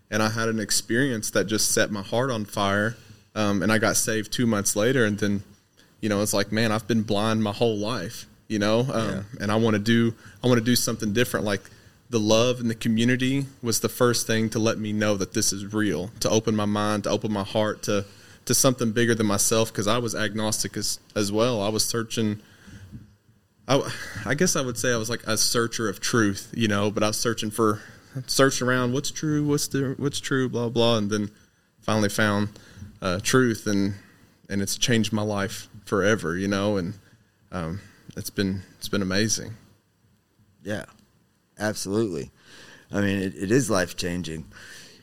And 0.10 0.24
I 0.24 0.30
had 0.30 0.48
an 0.48 0.62
experience 0.62 1.32
that 1.32 1.48
just 1.48 1.74
set 1.74 1.92
my 1.92 2.02
heart 2.02 2.32
on 2.32 2.46
fire. 2.46 2.96
Um, 3.36 3.62
and 3.62 3.74
I 3.74 3.78
got 3.78 3.98
saved 3.98 4.32
two 4.32 4.48
months 4.48 4.74
later. 4.74 5.04
And 5.04 5.20
then, 5.20 5.44
you 6.00 6.08
know, 6.08 6.22
it's 6.22 6.34
like, 6.34 6.54
man, 6.54 6.72
I've 6.72 6.88
been 6.88 7.02
blind 7.02 7.44
my 7.44 7.52
whole 7.52 7.76
life, 7.76 8.26
you 8.48 8.60
know, 8.60 8.82
um, 8.94 9.26
and 9.40 9.52
I 9.52 9.56
want 9.56 9.76
to 9.76 9.80
do, 9.80 10.14
I 10.44 10.48
want 10.48 10.60
to 10.60 10.66
do 10.66 10.76
something 10.76 11.14
different. 11.14 11.46
Like 11.46 11.62
the 12.10 12.20
love 12.20 12.60
and 12.60 12.70
the 12.70 12.76
community 12.76 13.46
was 13.62 13.80
the 13.80 13.90
first 13.90 14.28
thing 14.28 14.50
to 14.52 14.60
let 14.60 14.78
me 14.78 14.94
know 14.94 15.18
that 15.18 15.34
this 15.34 15.52
is 15.52 15.74
real, 15.74 16.12
to 16.20 16.30
open 16.30 16.56
my 16.56 16.66
mind, 16.66 17.06
to 17.06 17.10
open 17.10 17.32
my 17.32 17.44
heart 17.44 17.84
to, 17.84 18.06
to 18.46 18.54
something 18.54 18.92
bigger 18.92 19.16
than 19.16 19.26
myself. 19.26 19.74
Cause 19.74 19.88
I 19.88 19.98
was 19.98 20.14
agnostic 20.14 20.78
as, 20.78 21.00
as 21.16 21.32
well. 21.32 21.62
I 21.62 21.70
was 21.70 21.84
searching, 21.84 22.40
I, 23.68 23.92
I 24.26 24.36
guess 24.36 24.56
I 24.56 24.62
would 24.62 24.78
say 24.78 24.94
I 24.94 24.98
was 24.98 25.10
like 25.10 25.24
a 25.26 25.38
searcher 25.38 25.90
of 25.90 26.00
truth, 26.00 26.54
you 26.56 26.68
know, 26.68 26.92
but 26.92 27.02
I 27.02 27.08
was 27.08 27.20
searching 27.20 27.50
for, 27.50 27.82
searching 28.28 28.68
around 28.68 28.94
what's 28.94 29.10
true, 29.12 29.46
what's 29.46 29.68
the, 29.68 29.96
what's 29.98 30.20
true, 30.20 30.48
blah, 30.48 30.70
blah. 30.70 30.98
And 30.98 31.10
then 31.10 31.32
finally 31.82 32.10
found 32.10 32.50
uh, 33.02 33.20
truth 33.24 33.66
and, 33.66 33.96
and 34.48 34.62
it's 34.62 34.78
changed 34.78 35.12
my 35.12 35.24
life 35.24 35.68
forever, 35.86 36.38
you 36.38 36.48
know, 36.48 36.78
and 36.78 36.94
um, 37.52 37.82
it's 38.16 38.30
been, 38.30 38.62
it's 38.78 38.90
been 38.90 39.02
amazing. 39.02 39.54
Yeah, 40.64 40.86
absolutely. 41.60 42.32
I 42.92 43.02
mean, 43.02 43.20
it, 43.22 43.36
it 43.36 43.52
is 43.52 43.70
life 43.70 43.96
changing. 43.96 44.46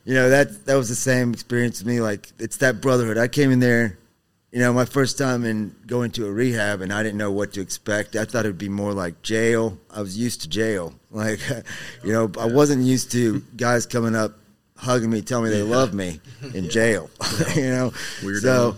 You 0.04 0.14
know 0.14 0.30
that 0.30 0.66
that 0.66 0.74
was 0.74 0.88
the 0.88 0.96
same 0.96 1.32
experience 1.32 1.78
with 1.78 1.86
me. 1.86 2.00
Like 2.00 2.32
it's 2.38 2.56
that 2.56 2.80
brotherhood. 2.80 3.18
I 3.18 3.28
came 3.28 3.52
in 3.52 3.60
there, 3.60 3.98
you 4.50 4.58
know, 4.58 4.72
my 4.72 4.84
first 4.84 5.16
time 5.16 5.44
in 5.44 5.76
going 5.86 6.10
to 6.12 6.26
a 6.26 6.32
rehab, 6.32 6.80
and 6.80 6.92
I 6.92 7.04
didn't 7.04 7.18
know 7.18 7.30
what 7.30 7.52
to 7.52 7.60
expect. 7.60 8.16
I 8.16 8.24
thought 8.24 8.40
it'd 8.40 8.58
be 8.58 8.68
more 8.68 8.92
like 8.92 9.22
jail. 9.22 9.78
I 9.90 10.00
was 10.00 10.18
used 10.18 10.42
to 10.42 10.48
jail. 10.48 10.94
Like, 11.12 11.40
you 12.02 12.10
know, 12.10 12.32
I 12.40 12.46
wasn't 12.46 12.84
used 12.84 13.12
to 13.12 13.40
guys 13.54 13.84
coming 13.84 14.16
up, 14.16 14.32
hugging 14.78 15.10
me, 15.10 15.20
telling 15.20 15.50
me 15.50 15.50
they 15.50 15.62
love 15.62 15.92
me 15.92 16.22
in 16.54 16.70
jail. 16.70 17.10
you 17.54 17.68
know, 17.68 17.90
Weirdo. 18.22 18.40
so. 18.40 18.76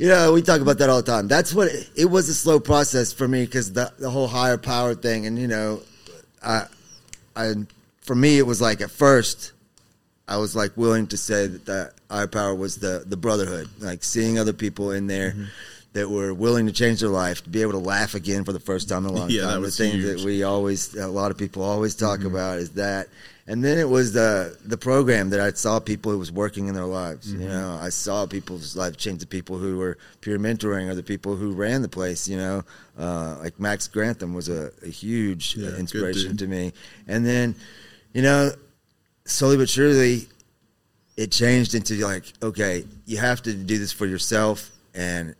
You 0.00 0.08
know, 0.08 0.32
we 0.32 0.40
talk 0.40 0.62
about 0.62 0.78
that 0.78 0.88
all 0.88 1.02
the 1.02 1.10
time. 1.12 1.28
That's 1.28 1.52
what 1.54 1.68
it, 1.68 1.90
it 1.94 2.04
was 2.06 2.28
a 2.30 2.34
slow 2.34 2.58
process 2.58 3.12
for 3.12 3.28
me 3.28 3.44
because 3.44 3.70
the 3.74 3.92
the 3.98 4.08
whole 4.08 4.28
higher 4.28 4.56
power 4.56 4.94
thing, 4.94 5.26
and 5.26 5.38
you 5.38 5.46
know, 5.46 5.82
I, 6.42 6.66
I, 7.36 7.52
for 8.00 8.14
me, 8.14 8.38
it 8.38 8.46
was 8.46 8.62
like 8.62 8.80
at 8.80 8.90
first, 8.90 9.52
I 10.26 10.38
was 10.38 10.56
like 10.56 10.74
willing 10.74 11.06
to 11.08 11.18
say 11.18 11.48
that 11.48 11.66
the 11.66 11.92
higher 12.10 12.26
power 12.26 12.54
was 12.54 12.76
the 12.76 13.04
the 13.06 13.18
brotherhood, 13.18 13.68
like 13.80 14.02
seeing 14.02 14.38
other 14.38 14.54
people 14.54 14.90
in 14.92 15.06
there 15.06 15.32
Mm-hmm. 15.32 15.44
that 15.92 16.08
were 16.08 16.32
willing 16.32 16.64
to 16.66 16.72
change 16.72 17.00
their 17.00 17.10
life, 17.10 17.44
to 17.44 17.50
be 17.50 17.60
able 17.60 17.72
to 17.72 17.78
laugh 17.78 18.14
again 18.14 18.42
for 18.44 18.52
the 18.54 18.60
first 18.60 18.88
time 18.88 19.04
in 19.04 19.10
a 19.10 19.12
long 19.12 19.28
Yeah, 19.36 19.42
that 19.42 19.52
time. 19.52 19.60
was 19.60 19.76
the 19.76 19.84
thing 19.84 20.00
huge. 20.00 20.16
that 20.20 20.24
we 20.24 20.44
always, 20.44 20.94
a 20.96 21.08
lot 21.08 21.30
of 21.30 21.36
people 21.36 21.62
always 21.62 21.94
talk 21.94 22.20
Mm-hmm. 22.20 22.28
about 22.34 22.58
is 22.58 22.70
that. 22.70 23.08
And 23.46 23.64
then 23.64 23.78
it 23.78 23.88
was 23.88 24.12
the 24.12 24.56
the 24.64 24.76
program 24.76 25.30
that 25.30 25.40
I 25.40 25.50
saw 25.52 25.80
people 25.80 26.12
who 26.12 26.18
was 26.18 26.30
working 26.30 26.68
in 26.68 26.74
their 26.74 26.84
lives. 26.84 27.32
Mm-hmm. 27.32 27.42
You 27.42 27.48
know, 27.48 27.78
I 27.80 27.88
saw 27.88 28.26
people's 28.26 28.76
life 28.76 28.96
change. 28.96 29.20
The 29.20 29.26
people 29.26 29.58
who 29.58 29.78
were 29.78 29.98
peer 30.20 30.38
mentoring, 30.38 30.88
or 30.88 30.94
the 30.94 31.02
people 31.02 31.36
who 31.36 31.52
ran 31.52 31.82
the 31.82 31.88
place. 31.88 32.28
You 32.28 32.36
know, 32.36 32.64
uh, 32.98 33.38
like 33.40 33.58
Max 33.58 33.88
Grantham 33.88 34.34
was 34.34 34.48
a, 34.48 34.70
a 34.82 34.88
huge 34.88 35.56
Yeah, 35.56 35.76
inspiration 35.76 36.36
to 36.36 36.46
me. 36.46 36.72
And 37.08 37.26
then, 37.26 37.54
you 38.12 38.22
know, 38.22 38.52
slowly 39.24 39.56
but 39.56 39.68
surely, 39.68 40.28
it 41.16 41.32
changed 41.32 41.74
into 41.74 41.94
like, 41.94 42.24
okay, 42.42 42.84
you 43.06 43.18
have 43.18 43.42
to 43.42 43.54
do 43.54 43.78
this 43.78 43.92
for 43.92 44.06
yourself. 44.06 44.70
And 44.94 45.34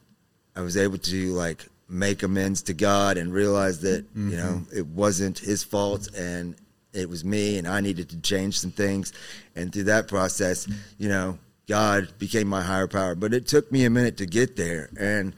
I 0.56 0.62
was 0.62 0.76
able 0.76 0.98
to 0.98 1.32
like 1.32 1.66
make 1.88 2.22
amends 2.22 2.62
to 2.62 2.72
God 2.72 3.16
and 3.16 3.32
realize 3.32 3.80
that 3.80 4.04
you 4.14 4.36
know 4.36 4.62
it 4.72 4.86
wasn't 4.86 5.40
his 5.40 5.64
fault 5.64 6.08
and 6.16 6.54
it 6.92 7.08
was 7.08 7.24
me 7.24 7.58
and 7.58 7.66
I 7.66 7.80
needed 7.80 8.10
to 8.10 8.20
change 8.20 8.58
some 8.58 8.70
things. 8.70 9.12
And 9.54 9.72
through 9.72 9.84
that 9.84 10.08
process 10.08 10.68
you 10.98 11.08
know 11.08 11.38
God 11.66 12.08
became 12.18 12.48
my 12.48 12.62
higher 12.62 12.88
power. 12.88 13.14
But 13.14 13.32
it 13.32 13.46
took 13.46 13.70
me 13.70 13.84
a 13.84 13.90
minute 13.90 14.16
to 14.16 14.26
get 14.26 14.56
there. 14.56 14.90
And 14.98 15.34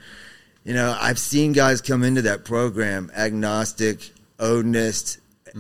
you 0.65 0.75
know 0.75 0.97
I've 1.01 1.19
seen 1.19 1.53
guys 1.53 1.81
come 1.81 2.03
into 2.03 2.23
that 2.23 2.45
program 2.45 3.11
agnostic 3.17 4.11
odinist 4.39 5.19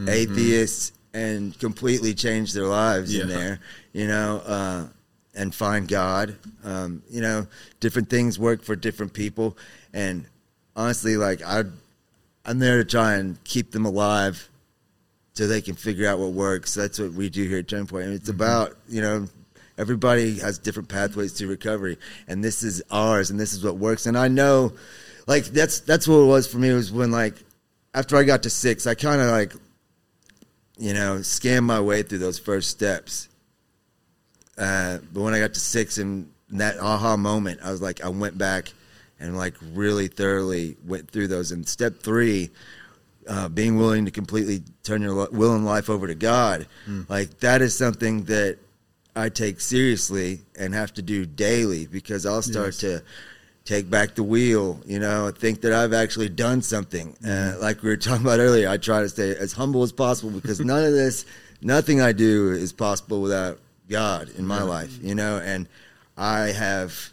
atheists 0.08 0.92
and 1.14 1.58
completely 1.58 2.14
change 2.14 2.54
their 2.54 2.66
lives 2.66 3.14
in 3.14 3.28
there 3.28 3.60
you 3.92 4.06
know 4.06 4.42
uh, 4.46 4.86
and 5.34 5.54
find 5.54 5.88
God. 5.88 6.36
Um, 6.64 7.02
you 7.08 7.20
know, 7.20 7.46
different 7.80 8.10
things 8.10 8.38
work 8.38 8.62
for 8.62 8.76
different 8.76 9.12
people, 9.12 9.56
and 9.92 10.26
honestly, 10.76 11.16
like 11.16 11.42
I, 11.42 11.64
I'm 12.44 12.58
there 12.58 12.78
to 12.78 12.84
try 12.84 13.14
and 13.14 13.42
keep 13.44 13.72
them 13.72 13.84
alive, 13.84 14.48
so 15.34 15.46
they 15.46 15.60
can 15.60 15.74
figure 15.74 16.06
out 16.06 16.18
what 16.18 16.32
works. 16.32 16.74
That's 16.74 16.98
what 16.98 17.12
we 17.12 17.30
do 17.30 17.48
here 17.48 17.58
at 17.58 17.68
Turning 17.68 17.86
Point, 17.86 18.06
and 18.06 18.14
it's 18.14 18.28
about 18.28 18.76
you 18.88 19.00
know. 19.00 19.28
Everybody 19.78 20.38
has 20.40 20.58
different 20.58 20.90
pathways 20.90 21.32
to 21.34 21.46
recovery, 21.46 21.96
and 22.28 22.44
this 22.44 22.62
is 22.62 22.82
ours, 22.90 23.30
and 23.30 23.40
this 23.40 23.54
is 23.54 23.64
what 23.64 23.78
works. 23.78 24.04
And 24.04 24.18
I 24.18 24.28
know, 24.28 24.74
like 25.26 25.46
that's 25.46 25.80
that's 25.80 26.06
what 26.06 26.18
it 26.18 26.26
was 26.26 26.46
for 26.46 26.58
me. 26.58 26.70
Was 26.72 26.92
when 26.92 27.10
like 27.10 27.34
after 27.94 28.16
I 28.16 28.24
got 28.24 28.42
to 28.42 28.50
six, 28.50 28.86
I 28.86 28.94
kind 28.94 29.22
of 29.22 29.28
like, 29.28 29.54
you 30.78 30.92
know, 30.92 31.16
scammed 31.16 31.64
my 31.64 31.80
way 31.80 32.02
through 32.02 32.18
those 32.18 32.38
first 32.38 32.70
steps, 32.70 33.30
uh, 34.58 34.98
but 35.12 35.22
when 35.22 35.32
I 35.34 35.40
got 35.40 35.54
to 35.54 35.60
six 35.60 35.96
and 35.96 36.30
that 36.50 36.78
aha 36.78 37.16
moment, 37.16 37.60
I 37.62 37.70
was 37.70 37.80
like, 37.80 38.04
I 38.04 38.08
went 38.08 38.36
back 38.36 38.72
and 39.18 39.36
like 39.36 39.54
really 39.72 40.08
thoroughly 40.08 40.76
went 40.84 41.10
through 41.10 41.28
those. 41.28 41.52
And 41.52 41.66
step 41.66 42.00
three, 42.00 42.50
uh, 43.28 43.48
being 43.48 43.76
willing 43.78 44.04
to 44.04 44.10
completely 44.10 44.62
turn 44.82 45.02
your 45.02 45.28
will 45.30 45.54
and 45.54 45.64
life 45.64 45.88
over 45.90 46.06
to 46.06 46.14
God, 46.14 46.66
like 47.08 47.38
that 47.40 47.62
is 47.62 47.76
something 47.76 48.24
that 48.24 48.58
I 49.14 49.28
take 49.28 49.60
seriously 49.60 50.40
and 50.58 50.74
have 50.74 50.92
to 50.94 51.02
do 51.02 51.26
daily 51.26 51.86
because 51.86 52.24
I'll 52.26 52.42
start 52.42 52.74
to 52.76 53.02
take 53.64 53.88
back 53.88 54.14
the 54.16 54.22
wheel, 54.22 54.80
you 54.86 54.98
know, 54.98 55.30
think 55.30 55.60
that 55.60 55.72
I've 55.72 55.92
actually 55.92 56.28
done 56.28 56.62
something. 56.62 57.14
Uh, 57.24 57.54
like 57.60 57.82
we 57.82 57.90
were 57.90 57.96
talking 57.96 58.24
about 58.24 58.40
earlier, 58.40 58.68
I 58.68 58.76
try 58.76 59.02
to 59.02 59.08
stay 59.08 59.36
as 59.36 59.52
humble 59.52 59.82
as 59.82 59.92
possible 59.92 60.30
because 60.30 60.60
none 60.64 60.82
of 60.84 60.92
this, 60.92 61.24
nothing 61.60 62.00
I 62.00 62.12
do 62.12 62.50
is 62.52 62.72
possible 62.72 63.20
without 63.20 63.60
God 63.88 64.30
in 64.36 64.46
my 64.46 64.62
life, 64.62 64.98
you 65.02 65.14
know, 65.14 65.38
and 65.38 65.68
I 66.16 66.48
have, 66.48 67.12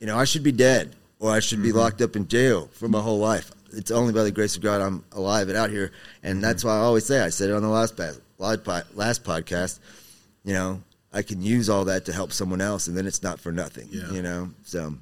you 0.00 0.06
know, 0.06 0.18
I 0.18 0.24
should 0.24 0.42
be 0.42 0.52
dead 0.52 0.94
or 1.20 1.30
I 1.30 1.40
should 1.40 1.62
be 1.62 1.72
locked 1.72 2.02
up 2.02 2.16
in 2.16 2.28
jail 2.28 2.68
for 2.72 2.88
my 2.88 3.00
whole 3.00 3.18
life. 3.18 3.50
It's 3.72 3.90
only 3.90 4.12
by 4.12 4.24
the 4.24 4.30
grace 4.30 4.56
of 4.56 4.62
God 4.62 4.80
I'm 4.80 5.04
alive 5.12 5.48
and 5.48 5.56
out 5.56 5.70
here, 5.70 5.92
and 6.22 6.42
that's 6.42 6.64
why 6.64 6.72
I 6.72 6.80
always 6.80 7.04
say 7.04 7.20
I 7.20 7.28
said 7.28 7.50
it 7.50 7.52
on 7.54 7.62
the 7.62 7.68
last 7.68 7.98
last 8.38 9.24
podcast. 9.24 9.78
You 10.44 10.54
know, 10.54 10.82
I 11.12 11.22
can 11.22 11.42
use 11.42 11.68
all 11.68 11.84
that 11.86 12.06
to 12.06 12.12
help 12.12 12.32
someone 12.32 12.60
else, 12.60 12.88
and 12.88 12.96
then 12.96 13.06
it's 13.06 13.22
not 13.22 13.40
for 13.40 13.52
nothing. 13.52 13.88
Yeah. 13.90 14.10
You 14.10 14.22
know, 14.22 14.50
so 14.64 14.94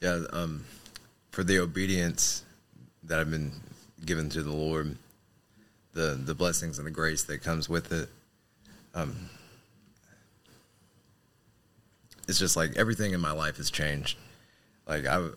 Yeah, 0.00 0.24
um, 0.32 0.64
for 1.30 1.44
the 1.44 1.58
obedience 1.60 2.44
that 3.04 3.18
I've 3.18 3.30
been 3.30 3.52
given 4.04 4.28
to 4.30 4.42
the 4.42 4.52
Lord, 4.52 4.96
the 5.92 6.20
the 6.22 6.34
blessings 6.34 6.78
and 6.78 6.86
the 6.86 6.90
grace 6.90 7.24
that 7.24 7.42
comes 7.42 7.68
with 7.68 7.92
it, 7.92 8.08
um, 8.94 9.30
it's 12.28 12.38
just 12.38 12.56
like 12.56 12.76
everything 12.76 13.12
in 13.12 13.20
my 13.20 13.32
life 13.32 13.56
has 13.56 13.70
changed. 13.70 14.18
Like 14.86 15.06
I 15.06 15.28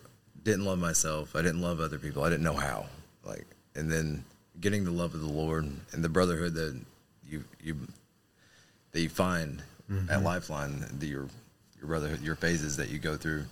didn't 0.48 0.66
love 0.66 0.80
myself, 0.80 1.36
I 1.36 1.42
didn't 1.42 1.62
love 1.62 1.80
other 1.82 2.00
people, 2.00 2.24
I 2.24 2.30
didn't 2.30 2.44
know 2.44 2.56
how. 2.56 2.86
Like, 3.24 3.46
and 3.76 3.92
then 3.92 4.24
getting 4.62 4.86
the 4.86 4.92
love 4.92 5.14
of 5.14 5.20
the 5.22 5.28
Lord 5.28 5.70
and 5.92 6.04
the 6.04 6.10
brotherhood 6.10 6.54
that 6.56 6.80
you 7.30 7.44
you 7.62 7.76
that 8.94 9.02
you 9.02 9.10
find 9.10 9.62
at 10.10 10.24
Lifeline, 10.24 10.86
the, 11.00 11.08
your 11.08 11.28
your 11.80 11.88
brotherhood, 11.88 12.22
your 12.22 12.36
phases 12.36 12.78
that 12.78 12.90
you 12.90 12.98
go 12.98 13.18
through. 13.18 13.44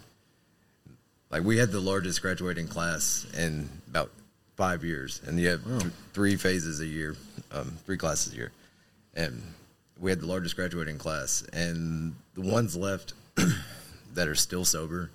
Like 1.29 1.43
we 1.43 1.57
had 1.57 1.71
the 1.71 1.81
largest 1.81 2.21
graduating 2.21 2.67
class 2.69 3.25
in 3.37 3.69
about 3.89 4.09
five 4.55 4.83
years, 4.85 5.21
and 5.27 5.37
you 5.39 5.49
have 5.49 5.63
th- 5.65 5.91
three 6.13 6.37
phases 6.37 6.79
a 6.79 6.85
year, 6.85 7.17
um, 7.51 7.77
three 7.85 7.97
classes 7.97 8.33
a 8.33 8.35
year, 8.37 8.51
and 9.15 9.41
we 9.99 10.11
had 10.11 10.21
the 10.21 10.27
largest 10.27 10.55
graduating 10.55 10.97
class, 10.97 11.43
and 11.51 12.15
the 12.35 12.41
ones 12.41 12.75
left 12.75 13.13
that 14.13 14.27
are 14.29 14.35
still 14.35 14.63
sober, 14.63 15.09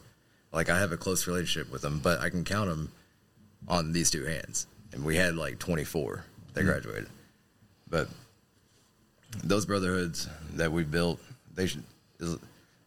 like 0.53 0.69
I 0.69 0.79
have 0.79 0.93
a 0.93 0.97
close 0.97 1.27
relationship 1.27 1.73
with 1.73 1.83
them, 1.83 2.01
but 2.03 2.21
I 2.21 2.31
can 2.31 2.45
count 2.45 2.69
them 2.69 2.93
on 3.69 3.93
these 3.93 4.11
two 4.11 4.25
hands, 4.25 4.67
and 4.93 5.05
we 5.05 5.17
had 5.17 5.37
like 5.37 5.59
24 5.59 6.25
that 6.55 6.65
graduated, 6.65 7.09
but 7.89 8.09
those 9.45 9.67
brotherhoods 9.67 10.29
that 10.55 10.73
we 10.73 10.83
built, 10.83 11.21
they 11.55 11.67
should, 11.67 11.85
as, 12.21 12.39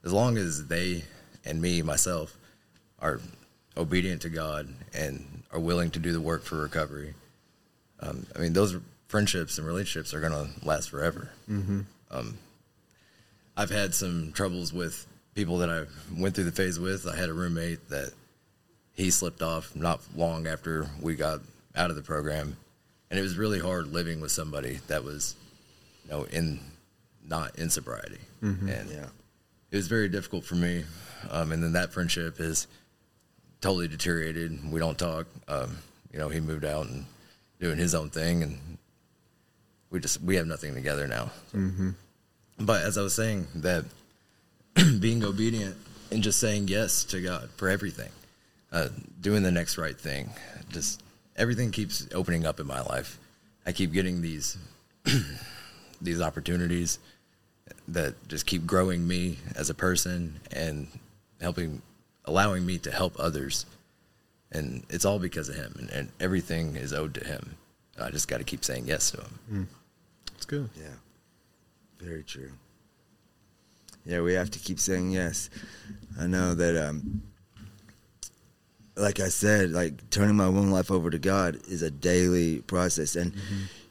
as 0.03 0.11
long 0.11 0.37
as 0.37 0.67
they 0.67 1.03
and 1.45 1.61
me 1.61 1.81
myself 1.81 2.37
are 2.99 3.19
obedient 3.77 4.21
to 4.23 4.29
God 4.29 4.67
and 4.93 5.43
are 5.51 5.59
willing 5.59 5.91
to 5.91 5.99
do 5.99 6.11
the 6.11 6.21
work 6.21 6.43
for 6.43 6.57
recovery. 6.57 7.13
Um, 7.99 8.25
I 8.35 8.39
mean, 8.39 8.53
those 8.53 8.75
friendships 9.07 9.57
and 9.57 9.67
relationships 9.67 10.13
are 10.13 10.19
going 10.19 10.31
to 10.31 10.65
last 10.65 10.89
forever. 10.89 11.29
Mm-hmm. 11.49 11.81
Um, 12.11 12.37
I've 13.55 13.69
had 13.69 13.93
some 13.93 14.31
troubles 14.33 14.73
with 14.73 15.05
people 15.33 15.57
that 15.59 15.69
I 15.69 15.85
went 16.19 16.35
through 16.35 16.45
the 16.45 16.51
phase 16.51 16.79
with. 16.79 17.07
I 17.07 17.15
had 17.15 17.29
a 17.29 17.33
roommate 17.33 17.89
that 17.89 18.13
he 18.93 19.09
slipped 19.09 19.41
off 19.41 19.75
not 19.75 20.01
long 20.15 20.47
after 20.47 20.87
we 21.01 21.15
got 21.15 21.41
out 21.75 21.89
of 21.89 21.95
the 21.95 22.01
program, 22.03 22.55
and 23.09 23.19
it 23.19 23.23
was 23.23 23.37
really 23.37 23.59
hard 23.59 23.87
living 23.87 24.21
with 24.21 24.31
somebody 24.31 24.79
that 24.87 25.03
was, 25.03 25.35
you 26.05 26.11
know, 26.11 26.23
in 26.25 26.59
not 27.27 27.57
in 27.57 27.69
sobriety, 27.69 28.19
and 28.41 28.89
yeah. 28.89 29.07
it 29.71 29.75
was 29.75 29.87
very 29.87 30.09
difficult 30.09 30.43
for 30.43 30.55
me. 30.55 30.83
Um, 31.31 31.51
and 31.51 31.63
then 31.63 31.73
that 31.73 31.93
friendship 31.93 32.39
is 32.39 32.67
totally 33.61 33.87
deteriorated. 33.87 34.71
We 34.71 34.79
don't 34.79 34.97
talk. 34.97 35.25
Um, 35.47 35.77
you 36.11 36.19
know, 36.19 36.29
he 36.29 36.39
moved 36.39 36.65
out 36.65 36.85
and 36.85 37.05
doing 37.59 37.77
his 37.77 37.95
own 37.95 38.09
thing, 38.09 38.43
and 38.43 38.77
we 39.89 39.99
just 39.99 40.21
we 40.21 40.35
have 40.35 40.45
nothing 40.45 40.75
together 40.75 41.07
now. 41.07 41.31
But 42.59 42.83
as 42.83 42.97
I 42.97 43.01
was 43.01 43.15
saying, 43.15 43.47
that 43.55 43.85
being 44.99 45.23
obedient 45.23 45.75
and 46.11 46.21
just 46.23 46.39
saying 46.39 46.67
yes 46.67 47.03
to 47.05 47.21
God 47.21 47.49
for 47.57 47.69
everything, 47.69 48.09
uh, 48.71 48.89
doing 49.21 49.43
the 49.43 49.51
next 49.51 49.77
right 49.77 49.97
thing, 49.99 50.29
just 50.69 51.01
everything 51.35 51.71
keeps 51.71 52.07
opening 52.13 52.45
up 52.45 52.59
in 52.59 52.67
my 52.67 52.81
life. 52.81 53.19
I 53.65 53.71
keep 53.71 53.91
getting 53.93 54.21
these 54.21 54.57
these 56.01 56.21
opportunities 56.21 56.99
that 57.87 58.15
just 58.27 58.45
keep 58.45 58.65
growing 58.65 59.07
me 59.07 59.37
as 59.55 59.69
a 59.69 59.73
person 59.73 60.39
and 60.51 60.87
helping 61.41 61.81
allowing 62.25 62.65
me 62.65 62.77
to 62.79 62.91
help 62.91 63.15
others 63.19 63.65
and 64.51 64.83
it's 64.89 65.03
all 65.05 65.19
because 65.19 65.49
of 65.49 65.55
him 65.55 65.75
and, 65.79 65.89
and 65.89 66.09
everything 66.21 66.75
is 66.77 66.93
owed 66.93 67.13
to 67.13 67.25
him 67.25 67.55
i 67.99 68.09
just 68.09 68.27
got 68.29 68.37
to 68.37 68.43
keep 68.45 68.63
saying 68.63 68.85
yes 68.87 69.11
to 69.11 69.17
him 69.17 69.67
It's 70.35 70.45
good. 70.45 70.69
Yeah. 70.77 70.95
Very 71.99 72.23
true. 72.23 72.51
Yeah, 74.05 74.21
we 74.21 74.33
have 74.33 74.51
to 74.51 74.59
keep 74.59 74.79
saying 74.79 75.11
yes. 75.11 75.49
I 76.19 76.27
know 76.27 76.53
that 76.55 76.75
um 76.77 77.21
like 78.95 79.19
I 79.19 79.29
said, 79.29 79.71
like 79.71 80.09
turning 80.09 80.35
my 80.35 80.45
own 80.45 80.69
life 80.69 80.91
over 80.91 81.09
to 81.09 81.17
God 81.17 81.59
is 81.67 81.81
a 81.81 81.89
daily 81.89 82.59
process. 82.61 83.15
And 83.15 83.33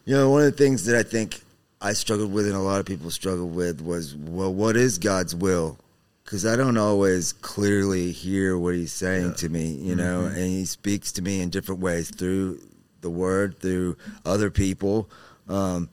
you 0.04 0.14
know, 0.14 0.30
one 0.30 0.42
of 0.42 0.52
the 0.52 0.64
things 0.64 0.84
that 0.86 0.96
I 0.96 1.02
think 1.02 1.40
I 1.80 1.92
struggled 1.92 2.32
with 2.32 2.46
and 2.46 2.54
a 2.54 2.60
lot 2.60 2.78
of 2.78 2.86
people 2.86 3.10
struggled 3.10 3.54
with 3.54 3.80
was 3.80 4.14
well, 4.14 4.52
what 4.52 4.76
is 4.76 4.98
God's 4.98 5.34
will? 5.34 5.78
Cuz 6.24 6.46
I 6.46 6.56
don't 6.56 6.76
always 6.76 7.32
clearly 7.32 8.12
hear 8.12 8.56
what 8.56 8.74
he's 8.74 8.92
saying 8.92 9.34
to 9.34 9.48
me, 9.48 9.72
you 9.72 9.96
know, 9.96 10.26
and 10.26 10.36
he 10.36 10.64
speaks 10.64 11.10
to 11.12 11.22
me 11.22 11.40
in 11.40 11.50
different 11.50 11.80
ways 11.80 12.10
through 12.10 12.60
the 13.00 13.10
word, 13.10 13.58
through 13.58 13.96
other 14.24 14.50
people. 14.50 15.08
Um 15.48 15.88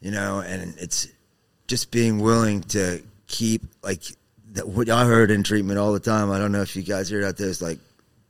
you 0.00 0.10
know, 0.10 0.40
and 0.40 0.74
it's 0.78 1.06
just 1.68 1.92
being 1.92 2.18
willing 2.18 2.62
to 2.62 3.02
keep 3.32 3.62
like 3.82 4.02
that. 4.52 4.68
What 4.68 4.88
I 4.88 5.04
heard 5.04 5.32
in 5.32 5.42
treatment 5.42 5.80
all 5.80 5.92
the 5.92 6.00
time. 6.00 6.30
I 6.30 6.38
don't 6.38 6.52
know 6.52 6.62
if 6.62 6.76
you 6.76 6.82
guys 6.84 7.08
hear 7.08 7.20
it 7.20 7.24
out 7.24 7.36
there. 7.36 7.48
It's 7.48 7.60
like 7.60 7.78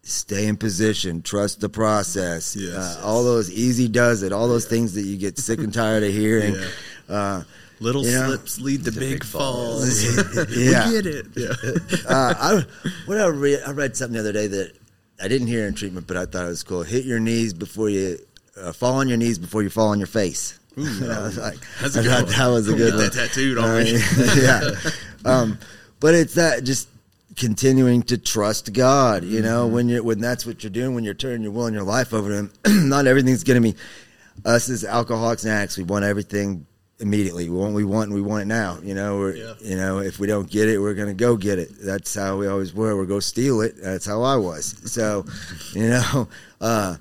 stay 0.02 0.46
in 0.46 0.56
position, 0.56 1.20
trust 1.22 1.60
the 1.60 1.68
process. 1.68 2.56
Yes. 2.56 2.74
uh, 2.98 3.02
all 3.04 3.22
those 3.24 3.50
easy 3.50 3.88
does 3.88 4.22
it. 4.22 4.32
All 4.32 4.48
those 4.48 4.66
things 4.66 4.94
that 4.94 5.02
you 5.02 5.18
get 5.18 5.38
sick 5.38 5.58
and 5.58 5.72
tired 5.74 6.02
of 6.02 6.12
hearing. 6.12 6.54
Yeah. 6.54 7.14
Uh, 7.14 7.42
Little 7.80 8.04
You 8.04 8.12
know? 8.12 8.26
slips 8.28 8.60
lead 8.60 8.84
to 8.84 8.92
big, 8.92 9.00
big 9.00 9.24
falls. 9.24 10.04
yeah. 10.56 10.86
we 10.86 10.92
get 10.92 11.06
it. 11.06 11.26
Yeah. 11.36 11.48
uh, 12.08 12.34
I, 12.38 12.64
what 13.06 13.20
I 13.20 13.26
read, 13.26 13.60
I 13.66 13.72
read 13.72 13.96
something 13.96 14.14
the 14.14 14.20
other 14.20 14.32
day 14.32 14.46
that 14.46 14.72
I 15.20 15.26
didn't 15.26 15.48
hear 15.48 15.66
in 15.66 15.74
treatment, 15.74 16.06
but 16.06 16.16
I 16.16 16.26
thought 16.26 16.44
it 16.44 16.48
was 16.48 16.62
cool. 16.62 16.84
Hit 16.84 17.04
your 17.04 17.18
knees 17.18 17.52
before 17.52 17.90
you 17.90 18.18
uh, 18.56 18.72
fall 18.72 18.94
on 18.94 19.08
your 19.08 19.18
knees 19.18 19.38
before 19.38 19.62
you 19.64 19.70
fall 19.70 19.88
on 19.88 19.98
your 19.98 20.06
face. 20.06 20.58
And 20.76 21.12
I 21.12 21.22
was 21.22 21.38
like, 21.38 21.58
That's 21.80 21.96
a 21.96 22.00
I 22.00 22.02
good 22.02 22.28
that 22.28 22.46
was 22.48 22.68
a 22.68 22.74
good 22.74 22.94
one. 22.94 23.02
that 23.04 23.12
tattooed 23.12 23.58
on 23.58 23.82
me. 23.84 23.98
yeah, 24.42 24.70
um, 25.24 25.58
but 26.00 26.14
it's 26.14 26.34
that 26.34 26.64
just 26.64 26.88
continuing 27.36 28.02
to 28.04 28.18
trust 28.18 28.72
God. 28.72 29.24
You 29.24 29.42
know, 29.42 29.66
when 29.66 29.88
you're, 29.88 30.02
when 30.02 30.20
that's 30.20 30.44
what 30.46 30.62
you're 30.64 30.70
doing, 30.70 30.94
when 30.94 31.04
you're 31.04 31.14
turning 31.14 31.42
your 31.42 31.52
will 31.52 31.66
and 31.66 31.74
your 31.74 31.84
life 31.84 32.12
over 32.14 32.28
to 32.30 32.34
Him, 32.36 32.52
not 32.88 33.06
everything's 33.06 33.44
going 33.44 33.62
to 33.62 33.72
be 33.72 33.78
us 34.44 34.68
as 34.70 34.84
alcoholics 34.84 35.44
and 35.44 35.52
addicts. 35.52 35.76
We 35.76 35.84
want 35.84 36.04
everything 36.04 36.66
immediately. 37.00 37.50
We 37.50 37.56
want 37.56 37.74
we 37.74 37.84
want 37.84 38.06
and 38.10 38.14
we 38.14 38.22
want 38.22 38.42
it 38.42 38.46
now. 38.46 38.78
You 38.82 38.94
know, 38.94 39.18
we're, 39.18 39.34
Yeah. 39.36 39.54
you 39.60 39.76
know, 39.76 39.98
if 39.98 40.18
we 40.18 40.26
don't 40.26 40.48
get 40.50 40.68
it, 40.68 40.78
we're 40.78 40.94
going 40.94 41.08
to 41.08 41.14
go 41.14 41.36
get 41.36 41.58
it. 41.58 41.70
That's 41.82 42.14
how 42.14 42.38
we 42.38 42.46
always 42.46 42.72
were. 42.72 42.96
We're 42.96 43.04
go 43.06 43.20
steal 43.20 43.60
it. 43.60 43.74
That's 43.82 44.06
how 44.06 44.22
I 44.22 44.36
was. 44.36 44.74
So, 44.90 45.26
you 45.74 45.90
know, 45.90 46.28
uh, 46.60 46.96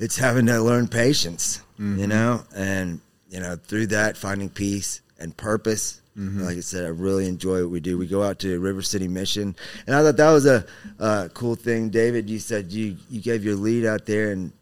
it's 0.00 0.16
having 0.16 0.46
to 0.46 0.60
learn 0.60 0.88
patience. 0.88 1.60
You 1.76 2.06
know, 2.06 2.44
and 2.54 3.00
you 3.34 3.40
know 3.40 3.56
through 3.56 3.88
that 3.88 4.16
finding 4.16 4.48
peace 4.48 5.02
and 5.18 5.36
purpose. 5.36 6.00
Like 6.16 6.56
I 6.56 6.60
said, 6.60 6.84
I 6.84 6.90
really 6.90 7.26
enjoy 7.28 7.62
what 7.62 7.72
we 7.72 7.80
do. 7.80 7.98
We 7.98 8.06
go 8.06 8.22
out 8.22 8.38
to 8.38 8.60
River 8.60 8.82
City 8.82 9.08
Mission, 9.08 9.56
and 9.84 9.96
I 9.96 10.02
thought 10.04 10.16
that 10.18 10.30
was 10.30 10.46
a, 10.46 10.64
uh 11.00 11.26
cool 11.34 11.56
thing. 11.56 11.88
David, 11.90 12.30
you 12.30 12.38
said 12.38 12.70
you 12.70 12.96
you 13.10 13.20
gave 13.20 13.44
your 13.44 13.56
lead 13.56 13.84
out 13.84 14.06
there, 14.06 14.30
and 14.30 14.52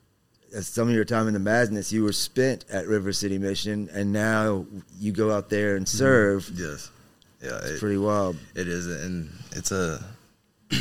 some 0.62 0.88
of 0.88 0.94
your 0.94 1.04
time 1.04 1.28
in 1.28 1.34
the 1.34 1.38
madness, 1.40 1.92
you 1.92 2.04
were 2.04 2.12
spent 2.14 2.64
at 2.70 2.86
River 2.86 3.12
City 3.12 3.36
Mission, 3.36 3.90
and 3.92 4.14
now 4.14 4.64
you 4.98 5.12
go 5.12 5.30
out 5.30 5.50
there 5.50 5.76
and 5.76 5.86
serve. 5.86 6.50
Yes. 6.54 6.90
Yeah. 7.42 7.58
It's 7.58 7.72
it- 7.72 7.80
pretty 7.80 7.98
wild. 7.98 8.36
It 8.54 8.66
is, 8.66 8.86
and 8.86 9.28
it's 9.54 9.72
a. 9.72 10.02
I'm 10.72 10.80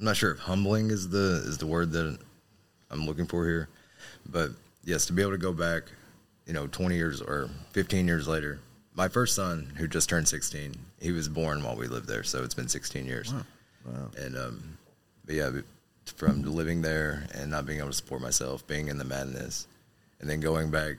not 0.00 0.16
sure 0.16 0.32
if 0.32 0.40
humbling 0.40 0.90
is 0.90 1.08
the 1.08 1.44
is 1.46 1.58
the 1.58 1.66
word 1.68 1.92
that 1.92 2.18
I'm 2.90 3.06
looking 3.06 3.26
for 3.26 3.44
here, 3.46 3.68
but 4.28 4.50
yes, 4.84 5.06
to 5.06 5.12
be 5.12 5.22
able 5.22 5.30
to 5.32 5.38
go 5.38 5.52
back, 5.52 5.84
you 6.46 6.52
know, 6.52 6.66
20 6.66 6.96
years 6.96 7.20
or 7.20 7.48
15 7.72 8.06
years 8.06 8.28
later. 8.28 8.58
My 8.94 9.08
first 9.08 9.34
son, 9.34 9.72
who 9.76 9.88
just 9.88 10.08
turned 10.08 10.28
16, 10.28 10.74
he 11.00 11.12
was 11.12 11.28
born 11.28 11.62
while 11.62 11.76
we 11.76 11.86
lived 11.86 12.08
there, 12.08 12.22
so 12.22 12.44
it's 12.44 12.54
been 12.54 12.68
16 12.68 13.06
years. 13.06 13.32
Wow. 13.32 14.10
And 14.18 14.36
um, 14.36 14.78
but 15.24 15.34
yeah, 15.34 15.50
from 16.04 16.42
living 16.42 16.82
there 16.82 17.26
and 17.34 17.50
not 17.50 17.66
being 17.66 17.78
able 17.78 17.88
to 17.88 17.94
support 17.94 18.20
myself, 18.20 18.66
being 18.66 18.88
in 18.88 18.98
the 18.98 19.04
madness, 19.04 19.66
and 20.20 20.28
then 20.28 20.40
going 20.40 20.70
back 20.70 20.96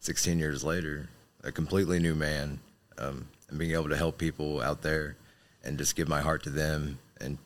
16 0.00 0.38
years 0.38 0.62
later, 0.62 1.08
a 1.42 1.52
completely 1.52 1.98
new 1.98 2.14
man, 2.14 2.58
um, 2.98 3.26
and 3.48 3.58
being 3.58 3.72
able 3.72 3.88
to 3.88 3.96
help 3.96 4.18
people 4.18 4.60
out 4.60 4.82
there, 4.82 5.16
and 5.64 5.78
just 5.78 5.96
give 5.96 6.08
my 6.08 6.20
heart 6.20 6.42
to 6.44 6.50
them, 6.50 6.98
and 7.20 7.38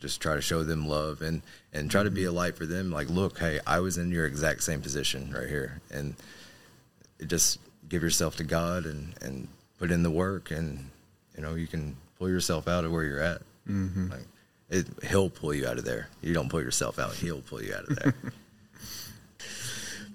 just 0.00 0.20
try 0.20 0.34
to 0.34 0.42
show 0.42 0.64
them 0.64 0.86
love, 0.86 1.22
and 1.22 1.42
and 1.72 1.90
try 1.90 2.02
to 2.02 2.10
be 2.10 2.24
a 2.24 2.32
light 2.32 2.56
for 2.56 2.66
them. 2.66 2.90
Like, 2.90 3.08
look, 3.08 3.38
hey, 3.38 3.60
I 3.66 3.80
was 3.80 3.96
in 3.96 4.10
your 4.10 4.26
exact 4.26 4.62
same 4.62 4.82
position 4.82 5.32
right 5.32 5.48
here, 5.48 5.80
and 5.90 6.14
just 7.26 7.58
give 7.88 8.02
yourself 8.02 8.36
to 8.36 8.44
God 8.44 8.86
and 8.86 9.14
and 9.22 9.48
put 9.78 9.90
in 9.90 10.02
the 10.02 10.10
work, 10.10 10.50
and 10.50 10.90
you 11.36 11.42
know 11.42 11.54
you 11.54 11.66
can 11.66 11.96
pull 12.18 12.28
yourself 12.28 12.68
out 12.68 12.84
of 12.84 12.92
where 12.92 13.04
you're 13.04 13.20
at. 13.20 13.42
Mm-hmm. 13.68 14.10
Like, 14.10 14.26
it, 14.70 14.86
he'll 15.08 15.30
pull 15.30 15.54
you 15.54 15.66
out 15.66 15.78
of 15.78 15.84
there. 15.84 16.08
You 16.22 16.34
don't 16.34 16.48
pull 16.48 16.62
yourself 16.62 16.98
out; 16.98 17.14
he'll 17.14 17.42
pull 17.42 17.62
you 17.62 17.74
out 17.74 17.88
of 17.88 17.96
there. 17.96 18.14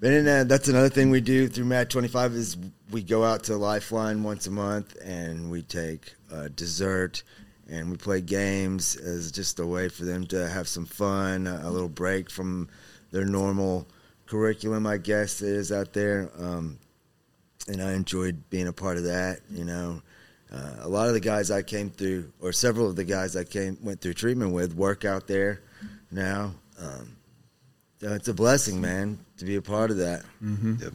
And 0.02 0.26
then, 0.26 0.40
uh, 0.40 0.44
that's 0.44 0.68
another 0.68 0.88
thing 0.88 1.10
we 1.10 1.20
do 1.20 1.46
through 1.46 1.66
Matt 1.66 1.90
25 1.90 2.32
is 2.32 2.56
we 2.90 3.02
go 3.02 3.22
out 3.22 3.44
to 3.44 3.56
Lifeline 3.56 4.22
once 4.22 4.46
a 4.46 4.50
month 4.50 4.96
and 5.04 5.50
we 5.50 5.60
take 5.60 6.14
uh, 6.32 6.48
dessert 6.56 7.22
and 7.68 7.90
we 7.90 7.98
play 7.98 8.22
games 8.22 8.96
as 8.96 9.30
just 9.30 9.60
a 9.60 9.66
way 9.66 9.90
for 9.90 10.06
them 10.06 10.26
to 10.28 10.48
have 10.48 10.68
some 10.68 10.86
fun, 10.86 11.46
a 11.46 11.60
a 11.64 11.70
little 11.70 11.88
break 11.88 12.30
from 12.30 12.70
their 13.12 13.26
normal 13.26 13.86
curriculum, 14.24 14.86
I 14.86 14.96
guess, 14.96 15.38
that 15.40 15.48
is 15.48 15.70
out 15.70 15.92
there. 15.92 16.30
Um, 16.38 16.78
and 17.70 17.82
I 17.82 17.92
enjoyed 17.92 18.50
being 18.50 18.68
a 18.68 18.72
part 18.72 18.96
of 18.96 19.04
that. 19.04 19.40
You 19.50 19.64
know, 19.64 20.02
uh, 20.52 20.76
a 20.80 20.88
lot 20.88 21.08
of 21.08 21.14
the 21.14 21.20
guys 21.20 21.50
I 21.50 21.62
came 21.62 21.90
through, 21.90 22.32
or 22.40 22.52
several 22.52 22.88
of 22.88 22.96
the 22.96 23.04
guys 23.04 23.36
I 23.36 23.44
came 23.44 23.78
went 23.82 24.00
through 24.00 24.14
treatment 24.14 24.52
with, 24.52 24.74
work 24.74 25.04
out 25.04 25.26
there 25.26 25.60
now. 26.10 26.52
Um, 26.78 27.16
so 28.00 28.12
it's 28.14 28.28
a 28.28 28.34
blessing, 28.34 28.80
man, 28.80 29.18
to 29.38 29.44
be 29.44 29.56
a 29.56 29.62
part 29.62 29.90
of 29.90 29.98
that. 29.98 30.22
Yep. 30.82 30.92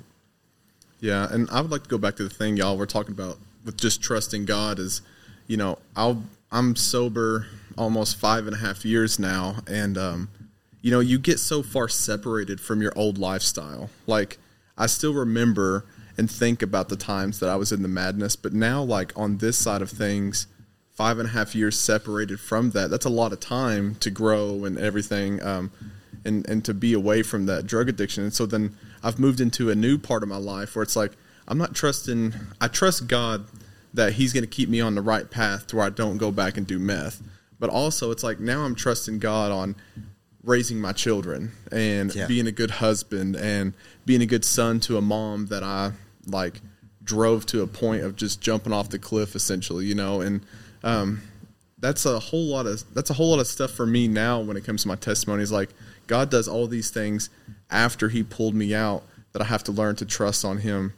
Yeah, 1.00 1.28
and 1.32 1.50
I 1.52 1.62
would 1.62 1.72
like 1.72 1.84
to 1.84 1.90
go 1.90 1.98
back 1.98 2.16
to 2.16 2.24
the 2.24 2.30
thing 2.30 2.58
y'all 2.58 2.78
were 2.78 2.88
talking 2.88 3.14
about 3.14 3.38
with 3.64 3.78
just 3.78 4.02
trusting 4.02 4.46
God 4.46 4.80
is, 4.80 5.02
you 5.48 5.58
know, 5.58 5.78
I'll 5.96 6.24
I'm 6.52 6.76
sober 6.76 7.48
almost 7.78 8.18
five 8.18 8.48
and 8.48 8.56
a 8.56 8.60
half 8.60 8.86
years 8.86 9.20
now, 9.20 9.58
and 9.68 9.98
um, 9.98 10.30
you 10.82 10.92
know, 10.92 11.00
you 11.00 11.20
get 11.20 11.40
so 11.40 11.62
far 11.64 11.88
separated 11.88 12.60
from 12.60 12.82
your 12.82 12.94
old 12.96 13.18
lifestyle. 13.18 13.90
Like 14.08 14.38
I 14.78 14.88
still 14.88 15.14
remember 15.14 15.86
and 16.17 16.30
think 16.30 16.62
about 16.62 16.89
the 16.89 16.95
times 16.95 17.39
that 17.39 17.49
I 17.49 17.56
was 17.56 17.71
in 17.71 17.82
the 17.82 17.88
madness, 17.88 18.36
but 18.36 18.54
now 18.54 18.82
like 18.82 19.12
on 19.15 19.38
this 19.39 19.58
side 19.58 19.82
of 19.82 19.89
things, 19.89 20.47
five 20.93 21.19
and 21.19 21.28
a 21.30 21.32
half 21.32 21.54
years 21.56 21.78
separated 21.78 22.39
from 22.39 22.71
that, 22.71 22.89
that's 22.89 23.06
a 23.06 23.10
lot 23.10 23.34
of 23.34 23.39
time 23.39 23.95
to 23.95 24.10
grow 24.10 24.63
and 24.65 24.78
everything. 24.78 25.41
Um, 25.43 25.71
and 26.23 26.47
and 26.49 26.65
to 26.65 26.73
be 26.73 26.93
away 26.93 27.21
from 27.21 27.45
that 27.45 27.67
drug 27.67 27.88
addiction. 27.89 28.23
And 28.23 28.34
so 28.34 28.45
then 28.47 28.75
I've 29.04 29.19
moved 29.19 29.39
into 29.39 29.69
a 29.69 29.75
new 29.75 29.97
part 29.99 30.23
of 30.23 30.30
my 30.30 30.38
life 30.38 30.75
where 30.75 30.82
it's 30.82 30.95
like 30.95 31.12
I'm 31.47 31.58
not 31.60 31.75
trusting. 31.75 32.34
I 32.60 32.67
trust 32.67 33.08
God 33.08 33.45
that 33.93 34.13
He's 34.13 34.34
going 34.34 34.43
to 34.43 34.49
keep 34.49 34.67
me 34.67 34.82
on 34.82 34.95
the 34.95 35.01
right 35.04 35.30
path 35.30 35.67
to 35.67 35.75
where 35.75 35.86
I 35.86 35.89
don't 35.91 36.17
go 36.17 36.32
back 36.32 36.58
and 36.58 36.65
do 36.65 36.80
meth. 36.80 37.21
But 37.60 37.69
also, 37.69 38.10
it's 38.10 38.23
like 38.23 38.39
now 38.39 38.63
I'm 38.63 38.73
trusting 38.73 39.19
God 39.19 39.51
on 39.51 39.75
raising 40.43 40.80
my 40.82 40.93
children 40.93 41.51
and 41.71 42.13
Yeah. 42.15 42.25
being 42.28 42.47
a 42.47 42.51
good 42.51 42.71
husband 42.71 43.36
and 43.36 43.73
being 44.06 44.21
a 44.21 44.25
good 44.25 44.45
son 44.45 44.80
to 44.82 44.97
a 44.97 45.01
mom 45.01 45.47
that 45.47 45.62
I 45.63 45.91
like 46.28 46.62
drove 47.04 47.46
to 47.46 47.62
a 47.62 47.68
point 47.68 48.04
of 48.04 48.16
just 48.16 48.42
jumping 48.42 48.74
off 48.74 48.90
the 48.90 49.00
cliff 49.00 49.36
essentially, 49.36 49.86
you 49.86 49.96
know, 49.96 50.22
and 50.22 50.42
um, 50.84 51.22
that's 51.80 52.06
a 52.06 52.20
whole 52.20 52.46
lot 52.46 52.66
of 52.66 52.84
that's 52.94 53.10
a 53.10 53.14
whole 53.14 53.32
lot 53.32 53.40
of 53.40 53.48
stuff 53.48 53.72
for 53.72 53.86
me 53.86 54.08
now 54.08 54.40
when 54.40 54.58
it 54.58 54.66
comes 54.66 54.84
to 54.84 54.88
my 54.88 54.96
testimonies. 54.96 55.52
Like 55.52 55.70
God 56.08 56.30
does 56.30 56.48
all 56.48 56.68
these 56.68 56.90
things 56.90 57.30
after 57.70 58.10
he 58.10 58.24
pulled 58.24 58.56
me 58.56 58.74
out 58.74 59.04
that 59.34 59.42
I 59.42 59.46
have 59.46 59.64
to 59.66 59.72
learn 59.72 59.96
to 59.98 60.06
trust 60.06 60.46
on 60.46 60.58
him 60.58 60.94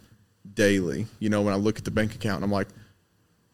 daily. 0.54 1.08
You 1.20 1.30
know, 1.30 1.42
when 1.42 1.54
I 1.54 1.58
look 1.58 1.78
at 1.78 1.86
the 1.86 1.92
bank 1.92 2.16
account 2.16 2.38
and 2.38 2.46
I'm 2.46 2.52
like, 2.52 2.68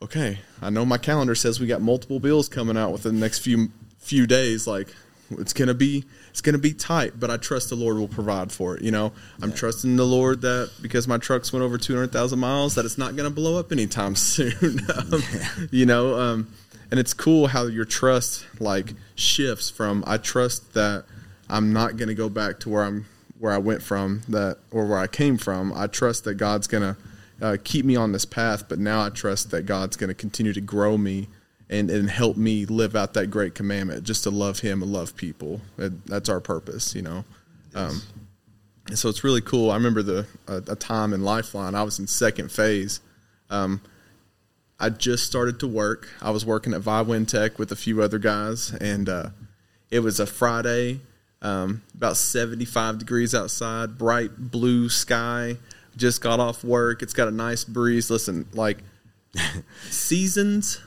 okay, 0.02 0.40
I 0.62 0.70
know 0.70 0.86
my 0.86 0.98
calendar 0.98 1.36
says 1.36 1.60
we 1.60 1.68
got 1.68 1.82
multiple 1.82 2.20
bills 2.20 2.50
coming 2.50 2.78
out 2.78 2.92
within 2.92 3.16
the 3.16 3.22
next 3.22 3.40
few 3.40 3.72
few 4.00 4.28
days. 4.28 4.68
Like 4.68 4.94
it's 5.39 5.54
going 5.54 5.67
to 5.67 5.74
be 5.74 6.04
it's 6.30 6.41
to 6.41 6.58
be 6.58 6.74
tight, 6.74 7.19
but 7.19 7.30
I 7.30 7.38
trust 7.38 7.69
the 7.69 7.76
Lord 7.76 7.98
will 7.98 8.08
provide 8.08 8.52
for 8.52 8.76
it, 8.76 8.84
you 8.84 8.91
know. 8.91 9.12
I'm 9.41 9.54
trusting 9.54 9.96
the 9.96 10.06
Lord 10.06 10.41
that 10.41 10.72
because 10.82 11.08
my 11.08 11.17
trucks 11.17 11.54
went 11.54 11.63
over 11.63 11.78
200,000 11.78 12.39
miles 12.39 12.76
that 12.76 12.86
it's 12.86 12.98
not 12.98 13.15
going 13.15 13.30
to 13.30 13.34
blow 13.34 13.60
up 13.60 13.72
anytime 13.72 14.15
soon. 14.17 14.80
Um, 14.96 15.24
you 15.72 15.86
know, 15.86 16.19
um 16.19 16.48
and 16.91 17.00
it's 17.00 17.13
cool 17.13 17.48
how 17.48 17.65
your 17.65 17.86
trust 17.86 18.46
like 18.60 18.93
shifts 19.15 19.69
from 19.69 20.04
I 20.06 20.17
trust 20.17 20.74
that 20.74 21.06
I'm 21.50 21.74
not 21.74 21.98
going 21.98 22.10
to 22.10 22.15
go 22.15 22.30
back 22.30 22.60
to 22.62 22.69
where 22.69 22.84
I'm 22.84 23.06
where 23.39 23.52
I 23.52 23.58
went 23.58 23.82
from 23.82 24.22
that 24.30 24.58
or 24.72 24.86
where 24.86 25.00
I 25.00 25.08
came 25.08 25.38
from. 25.38 25.74
I 25.74 25.88
trust 25.88 26.24
that 26.24 26.36
God's 26.36 26.67
going 26.67 26.84
to 26.84 26.98
uh, 27.46 27.58
keep 27.63 27.84
me 27.84 27.96
on 27.96 28.12
this 28.12 28.26
path, 28.26 28.69
but 28.69 28.80
now 28.80 29.04
I 29.06 29.10
trust 29.10 29.52
that 29.52 29.63
God's 29.65 29.98
going 29.98 30.08
to 30.08 30.13
continue 30.13 30.54
to 30.54 30.62
grow 30.62 30.98
me 30.98 31.28
and, 31.74 31.90
and 31.90 32.10
help 32.10 32.38
me 32.38 32.66
live 32.66 32.96
out 32.96 33.14
that 33.16 33.28
great 33.28 33.56
commandment, 33.56 34.04
just 34.04 34.24
to 34.24 34.30
love 34.30 34.60
Him 34.60 34.82
and 34.84 34.94
love 34.94 35.16
people. 35.16 35.60
That- 35.78 36.06
That's 36.06 36.30
our 36.30 36.40
purpose, 36.40 36.94
you 36.96 37.02
know. 37.02 37.26
Um, 37.74 38.02
and 38.88 39.00
so 39.00 39.10
it's 39.10 39.24
really 39.24 39.42
cool. 39.42 39.72
I 39.72 39.76
remember 39.76 40.04
the 40.04 40.28
a, 40.48 40.58
a 40.72 40.76
time 40.76 41.14
in 41.14 41.24
Lifeline. 41.24 41.74
I 41.74 41.84
was 41.84 41.98
in 42.00 42.06
second 42.08 42.52
phase. 42.52 43.00
Um, 43.50 43.82
I 44.80 44.90
just 44.90 45.26
started 45.26 45.60
to 45.62 45.68
work. 45.68 46.10
I 46.22 46.30
was 46.32 46.46
working 46.46 46.74
at 46.74 46.82
Viwin 46.82 47.28
Tech 47.28 47.58
with 47.58 47.72
a 47.72 47.76
few 47.76 48.02
other 48.02 48.20
guys, 48.20 48.72
and 48.74 49.08
uh, 49.10 49.30
it 49.90 50.00
was 50.00 50.20
a 50.20 50.26
Friday, 50.26 51.00
um, 51.42 51.82
about 51.96 52.18
75 52.18 53.00
degrees 53.00 53.34
outside, 53.34 53.98
bright 53.98 54.52
blue 54.52 54.90
sky. 54.90 55.58
Just 55.96 56.22
got 56.22 56.40
off 56.40 56.64
work. 56.64 57.02
It's 57.02 57.14
got 57.14 57.28
a 57.28 57.32
nice 57.32 57.64
breeze. 57.64 58.10
Listen, 58.10 58.48
like 58.54 58.80
seasons 59.90 60.82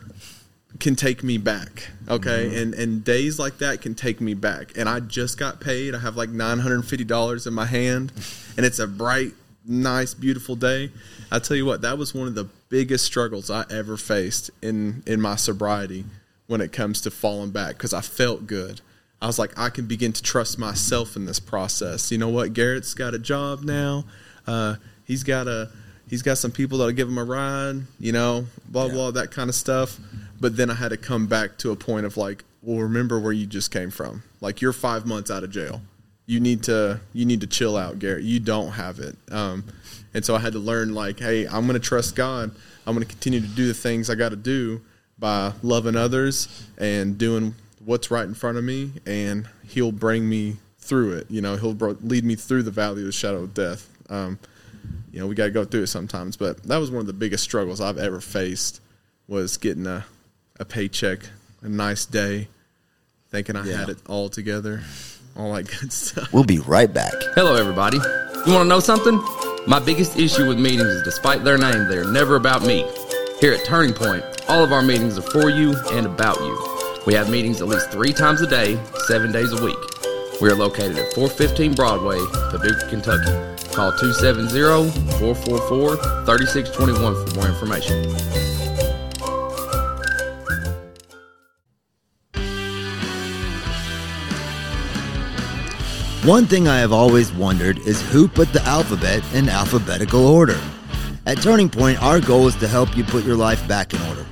can 0.80 0.96
take 0.96 1.22
me 1.22 1.38
back. 1.38 1.88
Okay. 2.08 2.62
And 2.62 2.74
and 2.74 3.04
days 3.04 3.38
like 3.38 3.58
that 3.58 3.80
can 3.80 3.94
take 3.94 4.20
me 4.20 4.34
back. 4.34 4.72
And 4.76 4.88
I 4.88 5.00
just 5.00 5.38
got 5.38 5.60
paid. 5.60 5.94
I 5.94 5.98
have 5.98 6.16
like 6.16 6.30
nine 6.30 6.58
hundred 6.58 6.76
and 6.76 6.86
fifty 6.86 7.04
dollars 7.04 7.46
in 7.46 7.54
my 7.54 7.66
hand 7.66 8.12
and 8.56 8.64
it's 8.64 8.78
a 8.78 8.86
bright, 8.86 9.32
nice, 9.64 10.14
beautiful 10.14 10.56
day. 10.56 10.90
I 11.30 11.38
tell 11.38 11.56
you 11.56 11.66
what, 11.66 11.82
that 11.82 11.98
was 11.98 12.14
one 12.14 12.28
of 12.28 12.34
the 12.34 12.48
biggest 12.68 13.04
struggles 13.04 13.50
I 13.50 13.64
ever 13.70 13.96
faced 13.96 14.50
in 14.62 15.02
in 15.06 15.20
my 15.20 15.36
sobriety 15.36 16.04
when 16.46 16.60
it 16.60 16.72
comes 16.72 17.00
to 17.02 17.10
falling 17.10 17.50
back 17.50 17.76
because 17.76 17.92
I 17.92 18.00
felt 18.00 18.46
good. 18.46 18.80
I 19.20 19.26
was 19.26 19.38
like, 19.38 19.58
I 19.58 19.70
can 19.70 19.86
begin 19.86 20.12
to 20.12 20.22
trust 20.22 20.58
myself 20.58 21.16
in 21.16 21.24
this 21.24 21.40
process. 21.40 22.12
You 22.12 22.18
know 22.18 22.28
what? 22.28 22.52
Garrett's 22.52 22.94
got 22.94 23.14
a 23.14 23.18
job 23.18 23.62
now. 23.62 24.04
Uh, 24.46 24.76
he's 25.04 25.24
got 25.24 25.48
a 25.48 25.70
he's 26.08 26.22
got 26.22 26.38
some 26.38 26.52
people 26.52 26.78
that'll 26.78 26.92
give 26.92 27.08
him 27.08 27.18
a 27.18 27.24
ride. 27.24 27.82
You 27.98 28.12
know, 28.12 28.46
blah 28.68 28.88
blah 28.88 29.10
that 29.12 29.30
kind 29.30 29.48
of 29.48 29.54
stuff. 29.54 29.98
But 30.40 30.56
then 30.56 30.70
I 30.70 30.74
had 30.74 30.90
to 30.90 30.96
come 30.96 31.26
back 31.26 31.56
to 31.58 31.70
a 31.70 31.76
point 31.76 32.06
of 32.06 32.16
like, 32.16 32.44
well, 32.62 32.78
remember 32.78 33.18
where 33.18 33.32
you 33.32 33.46
just 33.46 33.70
came 33.70 33.90
from. 33.90 34.22
Like 34.40 34.60
you're 34.60 34.72
five 34.72 35.06
months 35.06 35.30
out 35.30 35.44
of 35.44 35.50
jail. 35.50 35.80
You 36.26 36.40
need 36.40 36.64
to 36.64 37.00
you 37.12 37.24
need 37.24 37.40
to 37.42 37.46
chill 37.46 37.76
out, 37.76 37.98
Garrett. 37.98 38.24
You 38.24 38.40
don't 38.40 38.72
have 38.72 38.98
it. 38.98 39.16
Um, 39.30 39.64
and 40.12 40.24
so 40.24 40.34
I 40.34 40.40
had 40.40 40.54
to 40.54 40.58
learn 40.58 40.94
like, 40.94 41.20
hey, 41.20 41.46
I'm 41.46 41.66
going 41.66 41.80
to 41.80 41.88
trust 41.88 42.16
God. 42.16 42.50
I'm 42.86 42.94
going 42.94 43.06
to 43.06 43.12
continue 43.12 43.40
to 43.40 43.46
do 43.46 43.66
the 43.66 43.74
things 43.74 44.10
I 44.10 44.14
got 44.14 44.30
to 44.30 44.36
do. 44.36 44.80
by 45.18 45.52
loving 45.62 45.96
others 45.96 46.66
and 46.78 47.16
doing 47.18 47.54
what's 47.84 48.10
right 48.10 48.24
in 48.24 48.34
front 48.34 48.58
of 48.58 48.64
me, 48.64 48.92
and 49.06 49.48
He'll 49.68 49.92
bring 49.92 50.28
me 50.28 50.56
through 50.78 51.12
it. 51.14 51.30
You 51.30 51.40
know, 51.40 51.56
He'll 51.56 51.74
bro- 51.74 51.96
lead 52.02 52.24
me 52.24 52.34
through 52.34 52.64
the 52.64 52.70
valley 52.70 53.00
of 53.00 53.06
the 53.06 53.12
shadow 53.12 53.42
of 53.42 53.54
death. 53.54 53.88
Um, 54.10 54.38
you 55.12 55.20
know, 55.20 55.26
we 55.26 55.34
got 55.34 55.46
to 55.46 55.50
go 55.50 55.64
through 55.64 55.82
it 55.82 55.86
sometimes, 55.88 56.36
but 56.36 56.62
that 56.64 56.76
was 56.76 56.90
one 56.90 57.00
of 57.00 57.06
the 57.06 57.12
biggest 57.12 57.44
struggles 57.44 57.80
I've 57.80 57.98
ever 57.98 58.20
faced 58.20 58.80
was 59.28 59.56
getting 59.56 59.86
a, 59.86 60.04
a 60.58 60.64
paycheck, 60.64 61.20
a 61.62 61.68
nice 61.68 62.06
day, 62.06 62.48
thinking 63.30 63.56
I 63.56 63.66
had 63.66 63.88
it 63.88 63.98
all 64.08 64.28
together, 64.28 64.82
all 65.36 65.52
that 65.54 65.64
good 65.80 65.92
stuff. 65.92 66.32
We'll 66.32 66.44
be 66.44 66.58
right 66.58 66.92
back. 66.92 67.12
Hello, 67.34 67.54
everybody. 67.54 67.98
You 67.98 68.52
want 68.52 68.64
to 68.64 68.68
know 68.68 68.80
something? 68.80 69.22
My 69.66 69.80
biggest 69.80 70.16
issue 70.18 70.46
with 70.46 70.58
meetings 70.58 70.86
is 70.86 71.02
despite 71.02 71.42
their 71.44 71.58
name, 71.58 71.88
they're 71.88 72.10
never 72.10 72.36
about 72.36 72.62
me. 72.62 72.88
Here 73.40 73.52
at 73.52 73.64
Turning 73.64 73.92
Point, 73.92 74.24
all 74.48 74.62
of 74.62 74.72
our 74.72 74.82
meetings 74.82 75.18
are 75.18 75.22
for 75.22 75.50
you 75.50 75.74
and 75.92 76.06
about 76.06 76.38
you. 76.38 77.02
We 77.06 77.14
have 77.14 77.30
meetings 77.30 77.60
at 77.60 77.68
least 77.68 77.90
three 77.90 78.12
times 78.12 78.40
a 78.40 78.46
day, 78.46 78.78
seven 79.06 79.32
days 79.32 79.52
a 79.52 79.64
week. 79.64 79.76
We 80.40 80.50
are 80.50 80.54
located 80.54 80.98
at 80.98 81.12
415 81.14 81.74
Broadway, 81.74 82.18
Paducah, 82.50 82.88
Kentucky. 82.88 83.32
Call 83.74 83.92
270 83.92 84.90
444 85.18 85.96
3621 86.24 87.26
for 87.26 87.34
more 87.34 87.48
information. 87.48 88.55
One 96.24 96.46
thing 96.46 96.66
I 96.66 96.78
have 96.78 96.92
always 96.92 97.30
wondered 97.32 97.78
is 97.80 98.00
who 98.10 98.26
put 98.26 98.50
the 98.52 98.62
alphabet 98.62 99.22
in 99.32 99.48
alphabetical 99.48 100.26
order. 100.26 100.58
At 101.24 101.40
Turning 101.40 101.68
Point, 101.68 102.02
our 102.02 102.18
goal 102.20 102.48
is 102.48 102.56
to 102.56 102.66
help 102.66 102.96
you 102.96 103.04
put 103.04 103.24
your 103.24 103.36
life 103.36 103.66
back 103.68 103.94
in 103.94 104.02
order. 104.02 104.26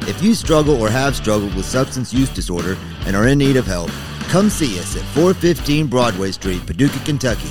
If 0.00 0.22
you 0.22 0.34
struggle 0.34 0.78
or 0.80 0.90
have 0.90 1.16
struggled 1.16 1.54
with 1.54 1.64
substance 1.64 2.12
use 2.12 2.28
disorder 2.28 2.76
and 3.06 3.16
are 3.16 3.28
in 3.28 3.38
need 3.38 3.56
of 3.56 3.66
help, 3.66 3.88
come 4.28 4.50
see 4.50 4.78
us 4.78 4.94
at 4.96 5.02
415 5.14 5.86
Broadway 5.86 6.32
Street, 6.32 6.66
Paducah, 6.66 7.02
Kentucky, 7.06 7.48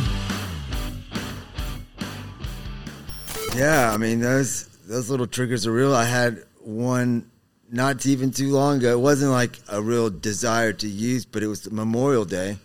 Yeah, 3.60 3.92
I 3.92 3.98
mean 3.98 4.20
those 4.20 4.68
those 4.88 5.10
little 5.10 5.26
triggers 5.26 5.66
are 5.66 5.72
real. 5.72 5.94
I 5.94 6.06
had 6.06 6.44
one 6.64 7.30
not 7.70 8.06
even 8.06 8.30
too 8.30 8.52
long 8.52 8.78
ago. 8.78 8.92
It 8.92 9.00
wasn't 9.00 9.32
like 9.32 9.58
a 9.68 9.82
real 9.82 10.08
desire 10.08 10.72
to 10.72 10.88
use, 10.88 11.26
but 11.26 11.42
it 11.42 11.46
was 11.46 11.70
Memorial 11.70 12.24
Day. 12.24 12.56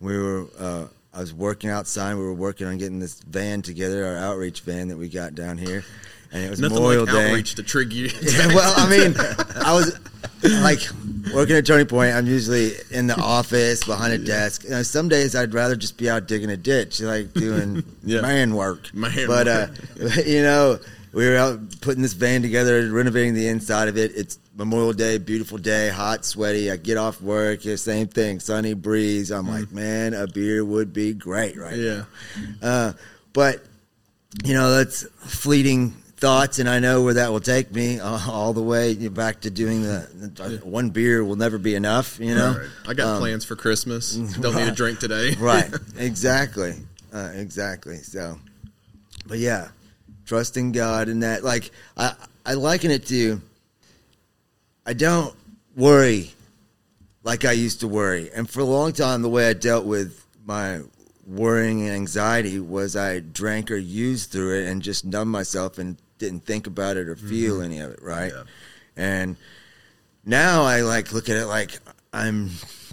We 0.00 0.18
were 0.18 0.46
uh, 0.58 0.86
I 1.14 1.20
was 1.20 1.32
working 1.32 1.70
outside. 1.70 2.16
We 2.16 2.22
were 2.22 2.34
working 2.34 2.66
on 2.66 2.78
getting 2.78 2.98
this 2.98 3.20
van 3.20 3.62
together, 3.62 4.04
our 4.04 4.16
outreach 4.16 4.62
van 4.62 4.88
that 4.88 4.96
we 4.96 5.08
got 5.08 5.36
down 5.36 5.56
here, 5.56 5.84
and 6.32 6.44
it 6.44 6.50
was 6.50 6.60
Nothing 6.60 6.76
Memorial 6.76 7.04
like 7.06 7.14
Day. 7.14 7.28
outreach 7.30 7.54
to 7.56 7.62
trigger 7.62 7.94
you. 7.94 8.10
Yeah, 8.22 8.46
well, 8.48 8.72
I 8.76 8.88
mean, 8.88 9.14
I 9.64 9.72
was 9.74 9.98
like 10.62 10.80
working 11.34 11.56
at 11.56 11.66
Turning 11.66 11.86
Point. 11.86 12.14
I'm 12.14 12.26
usually 12.26 12.72
in 12.90 13.06
the 13.06 13.16
office 13.20 13.84
behind 13.84 14.12
a 14.12 14.18
desk. 14.18 14.64
You 14.64 14.70
know, 14.70 14.82
some 14.82 15.08
days 15.08 15.34
I'd 15.36 15.52
rather 15.54 15.76
just 15.76 15.96
be 15.98 16.08
out 16.08 16.26
digging 16.28 16.50
a 16.50 16.56
ditch, 16.56 17.00
like 17.00 17.32
doing 17.34 17.82
Yeah. 18.04 18.20
man 18.22 18.54
work. 18.54 18.92
Man 18.94 19.26
but 19.26 19.46
work. 19.46 19.70
uh, 20.00 20.20
you 20.24 20.42
know, 20.42 20.78
we 21.12 21.26
were 21.28 21.36
out 21.36 21.80
putting 21.80 22.02
this 22.02 22.12
van 22.14 22.42
together, 22.42 22.90
renovating 22.90 23.34
the 23.34 23.48
inside 23.48 23.88
of 23.88 23.96
it. 23.98 24.12
It's 24.14 24.38
Memorial 24.56 24.92
Day, 24.92 25.18
beautiful 25.18 25.58
day, 25.58 25.88
hot, 25.88 26.24
sweaty. 26.24 26.70
I 26.70 26.76
get 26.76 26.96
off 26.98 27.20
work, 27.22 27.64
yeah, 27.64 27.76
same 27.76 28.06
thing, 28.08 28.40
sunny 28.40 28.74
breeze. 28.74 29.30
I'm 29.30 29.48
like, 29.48 29.72
man, 29.72 30.14
a 30.14 30.26
beer 30.26 30.64
would 30.64 30.92
be 30.92 31.12
great 31.14 31.56
right 31.56 31.76
now. 31.76 32.06
yeah. 32.38 32.44
Uh, 32.62 32.92
but 33.32 33.64
you 34.44 34.54
know, 34.54 34.70
that's 34.70 35.02
fleeting 35.26 35.94
thoughts, 36.20 36.58
and 36.58 36.68
I 36.68 36.78
know 36.78 37.02
where 37.02 37.14
that 37.14 37.32
will 37.32 37.40
take 37.40 37.72
me 37.72 37.98
uh, 37.98 38.18
all 38.30 38.52
the 38.52 38.62
way 38.62 38.94
back 39.08 39.40
to 39.40 39.50
doing 39.50 39.82
the, 39.82 40.06
the 40.34 40.60
one 40.64 40.90
beer 40.90 41.24
will 41.24 41.36
never 41.36 41.58
be 41.58 41.74
enough. 41.74 42.20
You 42.20 42.34
know, 42.34 42.58
Right. 42.58 42.68
I 42.88 42.94
got 42.94 43.14
Um, 43.14 43.18
plans 43.20 43.44
for 43.44 43.56
Christmas. 43.56 44.12
Don't 44.40 44.54
need 44.54 44.68
a 44.68 44.72
drink 44.72 44.98
today. 45.00 45.34
right? 45.38 45.70
Exactly, 45.96 46.74
uh, 47.12 47.30
exactly. 47.34 47.96
So, 47.98 48.38
but 49.26 49.38
yeah, 49.38 49.68
trusting 50.26 50.72
God 50.72 51.08
in 51.08 51.20
that. 51.20 51.42
Like 51.42 51.70
I, 51.96 52.14
I 52.44 52.54
liken 52.54 52.90
it 52.90 53.06
to. 53.06 53.40
I 54.86 54.92
don't 54.94 55.34
worry 55.76 56.32
like 57.22 57.44
I 57.44 57.52
used 57.52 57.80
to 57.80 57.88
worry, 57.88 58.30
and 58.34 58.48
for 58.48 58.60
a 58.60 58.64
long 58.64 58.92
time, 58.92 59.22
the 59.22 59.28
way 59.28 59.48
I 59.48 59.52
dealt 59.52 59.84
with 59.86 60.24
my 60.44 60.80
worrying 61.26 61.82
and 61.82 61.90
anxiety 61.92 62.58
was 62.58 62.96
I 62.96 63.20
drank 63.20 63.70
or 63.70 63.76
used 63.76 64.30
through 64.32 64.60
it 64.60 64.68
and 64.68 64.82
just 64.82 65.04
numbed 65.04 65.30
myself 65.30 65.78
and 65.78 65.96
didn't 66.20 66.44
think 66.46 66.68
about 66.68 66.96
it 66.96 67.08
or 67.08 67.16
feel 67.16 67.60
any 67.60 67.80
of 67.80 67.90
it. 67.90 68.00
Right, 68.00 68.30
Yeah. 68.32 68.44
and 68.96 69.36
now 70.24 70.62
I 70.62 70.82
like 70.82 71.12
look 71.12 71.28
at 71.28 71.36
it 71.36 71.46
like 71.46 71.78
I'm 72.12 72.50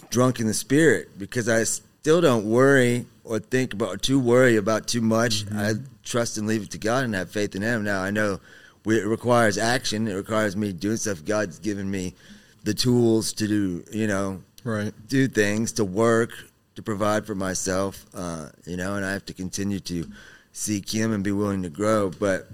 drunk 0.09 0.39
in 0.39 0.47
the 0.47 0.53
spirit 0.53 1.19
because 1.19 1.47
I 1.49 1.63
still 1.63 2.21
don't 2.21 2.45
worry 2.45 3.05
or 3.23 3.39
think 3.39 3.73
about 3.73 3.89
or 3.89 3.97
too 3.97 4.19
worry 4.19 4.55
about 4.55 4.87
too 4.87 5.01
much. 5.01 5.45
I 5.53 5.73
trust 6.03 6.37
and 6.37 6.47
leave 6.47 6.63
it 6.63 6.71
to 6.71 6.77
God 6.77 7.03
and 7.03 7.13
have 7.13 7.29
faith 7.29 7.53
in 7.55 7.61
Him. 7.61 7.83
Now 7.83 8.01
I 8.01 8.09
know 8.11 8.39
we, 8.85 8.97
it 8.99 9.05
requires 9.05 9.57
action. 9.57 10.07
It 10.07 10.13
requires 10.15 10.55
me 10.55 10.71
doing 10.71 10.97
stuff. 10.97 11.25
God's 11.25 11.59
given 11.59 11.91
me 11.91 12.15
the 12.63 12.73
tools 12.73 13.33
to 13.33 13.47
do. 13.47 13.83
You 13.91 14.07
know, 14.07 14.41
Right. 14.63 14.93
do 15.07 15.27
things 15.27 15.73
to 15.73 15.83
work 15.85 16.31
to 16.75 16.81
provide 16.81 17.25
for 17.25 17.35
myself. 17.35 18.05
Uh, 18.13 18.49
you 18.65 18.77
know, 18.77 18.95
and 18.95 19.05
I 19.05 19.11
have 19.11 19.25
to 19.25 19.33
continue 19.33 19.79
to 19.81 20.05
seek 20.53 20.89
Him 20.89 21.11
and 21.11 21.23
be 21.23 21.31
willing 21.33 21.63
to 21.63 21.69
grow. 21.69 22.09
But 22.09 22.47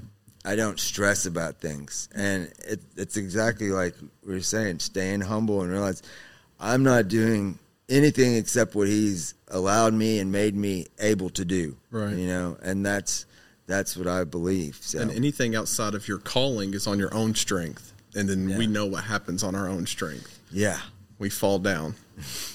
I 0.46 0.56
don't 0.56 0.80
stress 0.80 1.26
about 1.26 1.62
things, 1.62 2.10
and 2.14 2.52
it, 2.68 2.82
it's 2.98 3.18
exactly 3.18 3.70
like 3.70 3.96
we 4.26 4.36
are 4.36 4.42
saying, 4.42 4.80
staying 4.80 5.22
humble 5.22 5.62
and 5.62 5.72
realize 5.72 6.02
I'm 6.60 6.84
not 6.84 7.08
doing 7.08 7.60
anything 7.90 8.36
except 8.36 8.76
what 8.76 8.88
He's 8.88 9.36
allowed 9.48 9.94
me 9.94 10.20
and 10.20 10.32
made 10.32 10.56
me 10.56 10.88
able 11.00 11.30
to 11.32 11.46
do. 11.46 11.78
Right. 11.92 12.16
You 12.16 12.28
know, 12.28 12.58
and 12.62 12.86
that's 12.86 13.26
that's 13.68 13.96
what 13.96 14.08
I 14.08 14.24
believe. 14.26 14.78
So 14.82 15.00
And 15.00 15.12
anything 15.12 15.56
outside 15.56 15.94
of 15.94 16.08
your 16.08 16.18
calling 16.18 16.74
is 16.74 16.88
on 16.88 17.00
your 17.00 17.14
own 17.14 17.36
strength. 17.36 17.94
And 18.16 18.30
then 18.30 18.58
we 18.58 18.68
know 18.68 18.86
what 18.86 19.04
happens 19.04 19.44
on 19.44 19.56
our 19.56 19.68
own 19.68 19.88
strength. 19.88 20.40
yeah, 20.52 20.80
We 21.18 21.30
fall 21.30 21.58
down. 21.58 21.96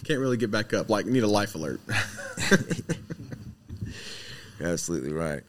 Can't 0.04 0.20
really 0.20 0.36
get 0.36 0.52
back 0.52 0.72
up. 0.72 0.88
Like, 0.88 1.06
need 1.06 1.24
a 1.24 1.28
life 1.28 1.56
alert. 1.56 1.80
you're 4.60 4.68
absolutely 4.68 5.12
right. 5.12 5.42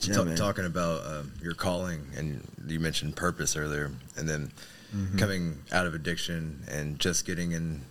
Yeah, 0.00 0.22
man. 0.22 0.36
talking 0.36 0.64
about 0.64 1.06
um, 1.06 1.32
your 1.42 1.54
calling, 1.54 2.06
and 2.16 2.46
you 2.66 2.80
mentioned 2.80 3.16
purpose 3.16 3.56
earlier, 3.56 3.90
and 4.16 4.28
then 4.28 4.52
coming 5.16 5.58
out 5.72 5.86
of 5.86 5.94
addiction 5.94 6.62
and 6.70 7.00
just 7.00 7.26
getting 7.26 7.52
in 7.52 7.82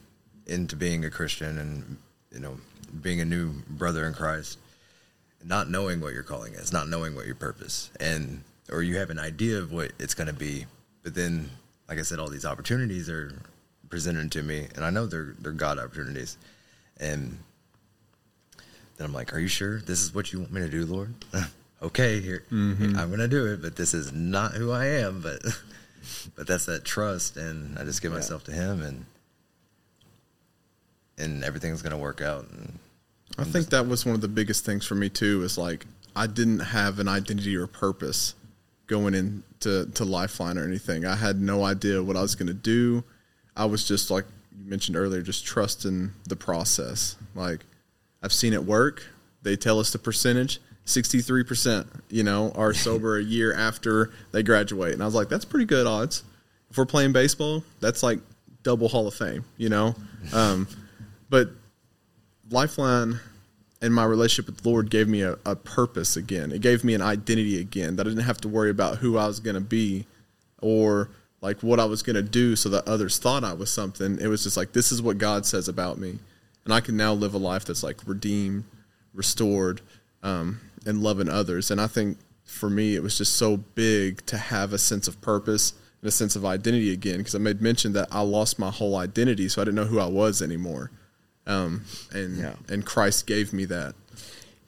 into 0.46 0.76
being 0.76 1.04
a 1.06 1.10
Christian, 1.10 1.58
and 1.58 1.98
you 2.32 2.40
know, 2.40 2.58
being 3.02 3.20
a 3.22 3.26
new 3.26 3.52
brother 3.68 4.06
in 4.08 4.14
Christ, 4.14 4.58
not 5.44 5.70
knowing 5.70 6.00
what 6.02 6.14
your 6.14 6.24
calling 6.24 6.54
is, 6.54 6.72
not 6.72 6.88
knowing 6.88 7.16
what 7.16 7.26
your 7.26 7.36
purpose, 7.36 7.90
and 8.00 8.44
or 8.72 8.82
you 8.84 8.98
have 8.98 9.10
an 9.10 9.20
idea 9.20 9.58
of 9.58 9.72
what 9.72 9.92
it's 10.00 10.14
going 10.14 10.28
to 10.28 10.34
be, 10.34 10.66
but 11.04 11.14
then, 11.16 11.50
like 11.90 12.00
I 12.00 12.04
said, 12.04 12.20
all 12.20 12.30
these 12.30 12.46
opportunities 12.46 13.10
are 13.10 13.34
presented 13.90 14.32
to 14.34 14.42
me, 14.44 14.68
and 14.76 14.86
I 14.86 14.90
know 14.90 15.06
they're 15.06 15.36
they're 15.40 15.52
God 15.52 15.80
opportunities, 15.80 16.38
and 16.98 17.38
then 18.98 19.08
I'm 19.08 19.14
like, 19.14 19.34
"Are 19.34 19.40
you 19.40 19.48
sure 19.48 19.80
this 19.80 20.02
is 20.02 20.14
what 20.16 20.32
you 20.32 20.40
want 20.40 20.54
me 20.54 20.62
to 20.62 20.70
do, 20.70 20.86
Lord?" 20.86 21.14
okay, 21.84 22.20
here 22.20 22.44
mm-hmm. 22.52 22.98
I'm 22.98 23.10
gonna 23.10 23.28
do 23.28 23.46
it, 23.48 23.62
but 23.62 23.76
this 23.76 23.94
is 23.94 24.12
not 24.12 24.54
who 24.54 24.72
I 24.72 24.86
am. 24.86 25.22
But 25.22 25.42
but 26.36 26.48
that's 26.48 26.66
that 26.66 26.86
trust, 26.86 27.38
and 27.38 27.78
I 27.78 27.84
just 27.84 28.02
give 28.02 28.12
myself 28.12 28.44
to 28.46 28.52
Him, 28.52 28.82
and 28.82 29.06
and 31.18 31.44
everything's 31.44 31.82
gonna 31.82 31.98
work 31.98 32.22
out. 32.22 32.50
And 32.50 32.80
I 33.38 33.44
think 33.44 33.70
that 33.70 33.88
was 33.88 34.06
one 34.06 34.16
of 34.16 34.22
the 34.22 34.28
biggest 34.28 34.66
things 34.66 34.86
for 34.86 34.96
me 34.96 35.10
too. 35.10 35.44
Is 35.44 35.58
like 35.58 35.86
I 36.16 36.28
didn't 36.28 36.60
have 36.60 37.00
an 37.00 37.08
identity 37.08 37.56
or 37.56 37.68
purpose 37.68 38.36
going 38.88 39.14
into 39.14 39.86
to 39.86 40.06
Lifeline 40.06 40.58
or 40.58 40.64
anything. 40.64 41.06
I 41.06 41.16
had 41.16 41.42
no 41.42 41.64
idea 41.64 42.04
what 42.04 42.18
I 42.18 42.22
was 42.22 42.36
going 42.36 42.48
to 42.48 42.54
do. 42.54 43.04
I 43.56 43.66
was 43.66 43.88
just 43.88 44.12
like 44.12 44.26
you 44.58 44.70
mentioned 44.70 44.98
earlier, 44.98 45.22
just 45.22 45.46
trusting 45.46 46.12
the 46.28 46.36
process. 46.36 47.16
Like 47.36 47.62
I've 48.22 48.34
seen 48.34 48.54
it 48.54 48.64
work. 48.64 49.04
They 49.42 49.56
tell 49.56 49.80
us 49.80 49.92
the 49.92 50.00
percentage. 50.00 50.60
63%, 50.86 51.88
you 52.10 52.24
know, 52.24 52.52
are 52.56 52.74
sober 52.74 53.18
a 53.18 53.24
year 53.24 53.54
after 53.54 54.12
they 54.32 54.44
graduate. 54.44 54.94
And 54.94 55.02
I 55.02 55.06
was 55.06 55.16
like, 55.16 55.30
that's 55.30 55.46
pretty 55.46 55.66
good 55.66 55.88
odds. 55.88 56.24
If 56.70 56.78
we're 56.78 56.86
playing 56.86 57.14
baseball, 57.14 57.64
that's 57.80 58.02
like 58.04 58.20
double 58.64 58.88
Hall 58.88 59.08
of 59.08 59.14
Fame, 59.14 59.46
you 59.58 59.70
know? 59.70 59.96
Um, 60.34 60.68
but 61.30 61.50
Lifeline 62.50 63.20
and 63.82 63.94
my 63.94 64.06
relationship 64.06 64.48
with 64.48 64.64
the 64.64 64.70
Lord 64.70 64.90
gave 64.90 65.08
me 65.08 65.22
a, 65.22 65.38
a 65.46 65.56
purpose 65.56 66.16
again. 66.16 66.52
It 66.52 66.62
gave 66.62 66.84
me 66.84 66.94
an 66.94 67.02
identity 67.02 67.60
again 67.60 67.98
that 67.98 68.08
I 68.08 68.10
didn't 68.10 68.24
have 68.24 68.42
to 68.42 68.48
worry 68.48 68.70
about 68.70 68.98
who 68.98 69.18
I 69.18 69.28
was 69.28 69.40
going 69.40 69.56
to 69.56 69.62
be 69.62 70.06
or 70.62 71.10
like 71.42 71.62
what 71.62 71.80
I 71.80 71.86
was 71.86 72.02
going 72.02 72.16
to 72.16 72.24
do 72.24 72.56
so 72.56 72.70
that 72.70 72.88
others 72.88 73.18
thought 73.18 73.44
I 73.44 73.54
was 73.54 73.72
something. 73.72 74.18
It 74.20 74.28
was 74.28 74.44
just 74.44 74.56
like 74.56 74.72
this 74.72 74.92
is 74.92 75.02
what 75.02 75.18
God 75.18 75.46
says 75.46 75.68
about 75.68 75.98
me, 75.98 76.18
and 76.64 76.74
I 76.74 76.80
can 76.80 76.96
now 76.96 77.14
live 77.14 77.34
a 77.34 77.38
life 77.38 77.66
that's 77.66 77.84
like 77.84 77.98
redeemed, 78.08 78.64
restored, 79.14 79.82
um, 80.24 80.62
and 80.86 81.02
loving 81.02 81.30
others. 81.30 81.72
And 81.72 81.80
I 81.82 81.88
think 81.88 82.18
for 82.46 82.70
me, 82.70 82.96
it 82.96 83.04
was 83.04 83.18
just 83.18 83.36
so 83.36 83.58
big 83.58 84.26
to 84.28 84.38
have 84.38 84.74
a 84.74 84.78
sense 84.78 85.08
of 85.08 85.20
purpose 85.22 85.74
and 86.02 86.08
a 86.10 86.12
sense 86.12 86.36
of 86.36 86.46
identity 86.46 86.92
again 86.92 87.18
because 87.18 87.36
I 87.36 87.40
made 87.40 87.62
mention 87.62 87.94
that 87.94 88.08
I 88.12 88.22
lost 88.22 88.60
my 88.60 88.70
whole 88.70 88.96
identity, 88.98 89.48
so 89.50 89.62
I 89.62 89.66
didn't 89.66 89.76
know 89.76 89.86
who 89.86 90.00
I 90.00 90.08
was 90.08 90.42
anymore. 90.42 90.92
Um, 91.48 91.86
and 92.12 92.38
Yeah. 92.38 92.56
and 92.70 92.86
Christ 92.86 93.26
gave 93.28 93.54
me 93.54 93.66
that. 93.66 93.96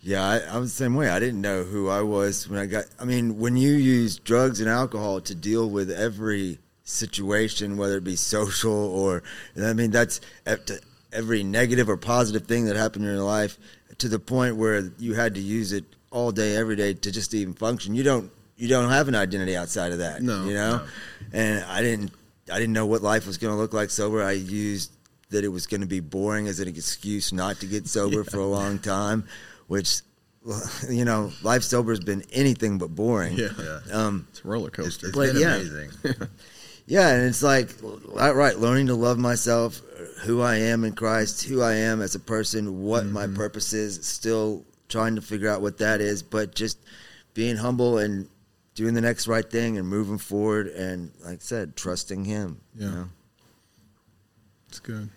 Yeah, 0.02 0.24
I, 0.24 0.38
I 0.40 0.58
was 0.60 0.72
the 0.72 0.84
same 0.84 0.94
way. 0.96 1.10
I 1.10 1.20
didn't 1.20 1.42
know 1.42 1.64
who 1.64 1.90
I 1.90 2.02
was 2.02 2.48
when 2.48 2.60
I 2.60 2.66
got. 2.68 2.86
I 3.00 3.06
mean, 3.06 3.40
when 3.40 3.58
you 3.58 3.72
use 3.74 4.20
drugs 4.20 4.60
and 4.62 4.70
alcohol 4.70 5.20
to 5.22 5.34
deal 5.34 5.68
with 5.70 5.90
every 5.90 6.60
situation, 6.84 7.76
whether 7.78 7.98
it 7.98 8.04
be 8.04 8.16
social 8.16 8.72
or, 8.72 9.24
I 9.60 9.74
mean, 9.74 9.92
that's 9.92 10.22
every 11.12 11.44
negative 11.44 11.90
or 11.90 11.98
positive 11.98 12.44
thing 12.46 12.66
that 12.66 12.76
happened 12.76 13.06
in 13.06 13.12
your 13.16 13.24
life 13.24 13.58
to 13.98 14.08
the 14.08 14.20
point 14.20 14.58
where 14.58 14.92
you 15.00 15.14
had 15.16 15.34
to 15.36 15.42
use 15.42 15.72
it 15.72 15.86
all 16.12 16.32
day, 16.32 16.56
every 16.56 16.76
day 16.76 16.94
to 16.94 17.12
just 17.12 17.34
even 17.34 17.54
function. 17.54 17.96
You 17.96 18.04
don't. 18.04 18.32
You 18.58 18.70
don't 18.70 18.90
have 18.90 19.10
an 19.10 19.16
identity 19.16 19.56
outside 19.58 19.92
of 19.92 19.98
that. 19.98 20.22
No, 20.22 20.46
you 20.46 20.54
know. 20.54 20.82
And 21.34 21.64
I 21.66 21.82
didn't. 21.82 22.12
I 22.52 22.58
didn't 22.60 22.74
know 22.74 22.86
what 22.86 23.02
life 23.02 23.28
was 23.28 23.38
going 23.38 23.54
to 23.54 23.60
look 23.60 23.74
like 23.74 23.90
sober. 23.90 24.24
I 24.24 24.32
used 24.34 24.92
that 25.32 25.44
it 25.44 25.50
was 25.50 25.68
going 25.68 25.82
to 25.82 25.88
be 25.88 26.00
boring 26.00 26.48
as 26.48 26.60
an 26.60 26.68
excuse 26.68 27.34
not 27.34 27.60
to 27.60 27.66
get 27.66 27.88
sober 27.90 28.24
for 28.24 28.38
a 28.38 28.46
long 28.46 28.78
time, 28.80 29.26
which, 29.68 30.02
you 30.90 31.04
know, 31.04 31.32
life 31.42 31.64
sober 31.64 31.92
has 31.92 32.00
been 32.00 32.24
anything 32.32 32.78
but 32.78 32.90
boring. 32.96 33.34
Yeah, 33.34 33.50
Yeah. 33.60 33.80
Um, 33.92 34.28
it's 34.30 34.42
a 34.46 34.48
roller 34.48 34.70
coaster. 34.70 35.08
it's 35.08 35.18
But 35.18 35.34
been 35.34 35.42
yeah. 35.42 35.56
amazing. 35.56 35.90
yeah, 36.86 37.10
and 37.10 37.24
it's 37.28 37.42
like, 37.44 37.72
right, 37.82 38.36
right, 38.36 38.58
learning 38.58 38.88
to 38.88 38.96
love 38.96 39.18
myself, 39.18 39.82
who 40.22 40.42
I 40.42 40.58
am 40.58 40.84
in 40.86 40.94
Christ, 40.94 41.46
who 41.46 41.62
I 41.64 41.74
am 41.74 42.02
as 42.02 42.14
a 42.14 42.20
person, 42.20 42.84
what 42.84 43.06
my 43.08 43.26
purpose 43.28 43.74
is, 43.74 44.06
still 44.06 44.64
trying 44.96 45.16
to 45.16 45.22
figure 45.22 45.50
out 45.50 45.62
what 45.62 45.78
that 45.80 46.00
is, 46.00 46.24
but 46.24 46.56
just 46.56 46.78
being 47.34 47.58
humble 47.58 47.98
and 47.98 48.30
doing 48.76 48.94
the 48.94 49.02
next 49.02 49.28
right 49.28 49.50
thing 49.52 49.78
and 49.78 49.86
moving 49.86 50.18
forward 50.18 50.68
and, 50.68 51.12
like 51.26 51.36
I 51.36 51.42
said, 51.42 51.76
trusting 51.76 52.24
Him. 52.24 52.62
you 52.78 52.86
Yeah. 52.88 52.92
know? 52.96 53.10
It's 54.70 54.80
good. 54.80 55.10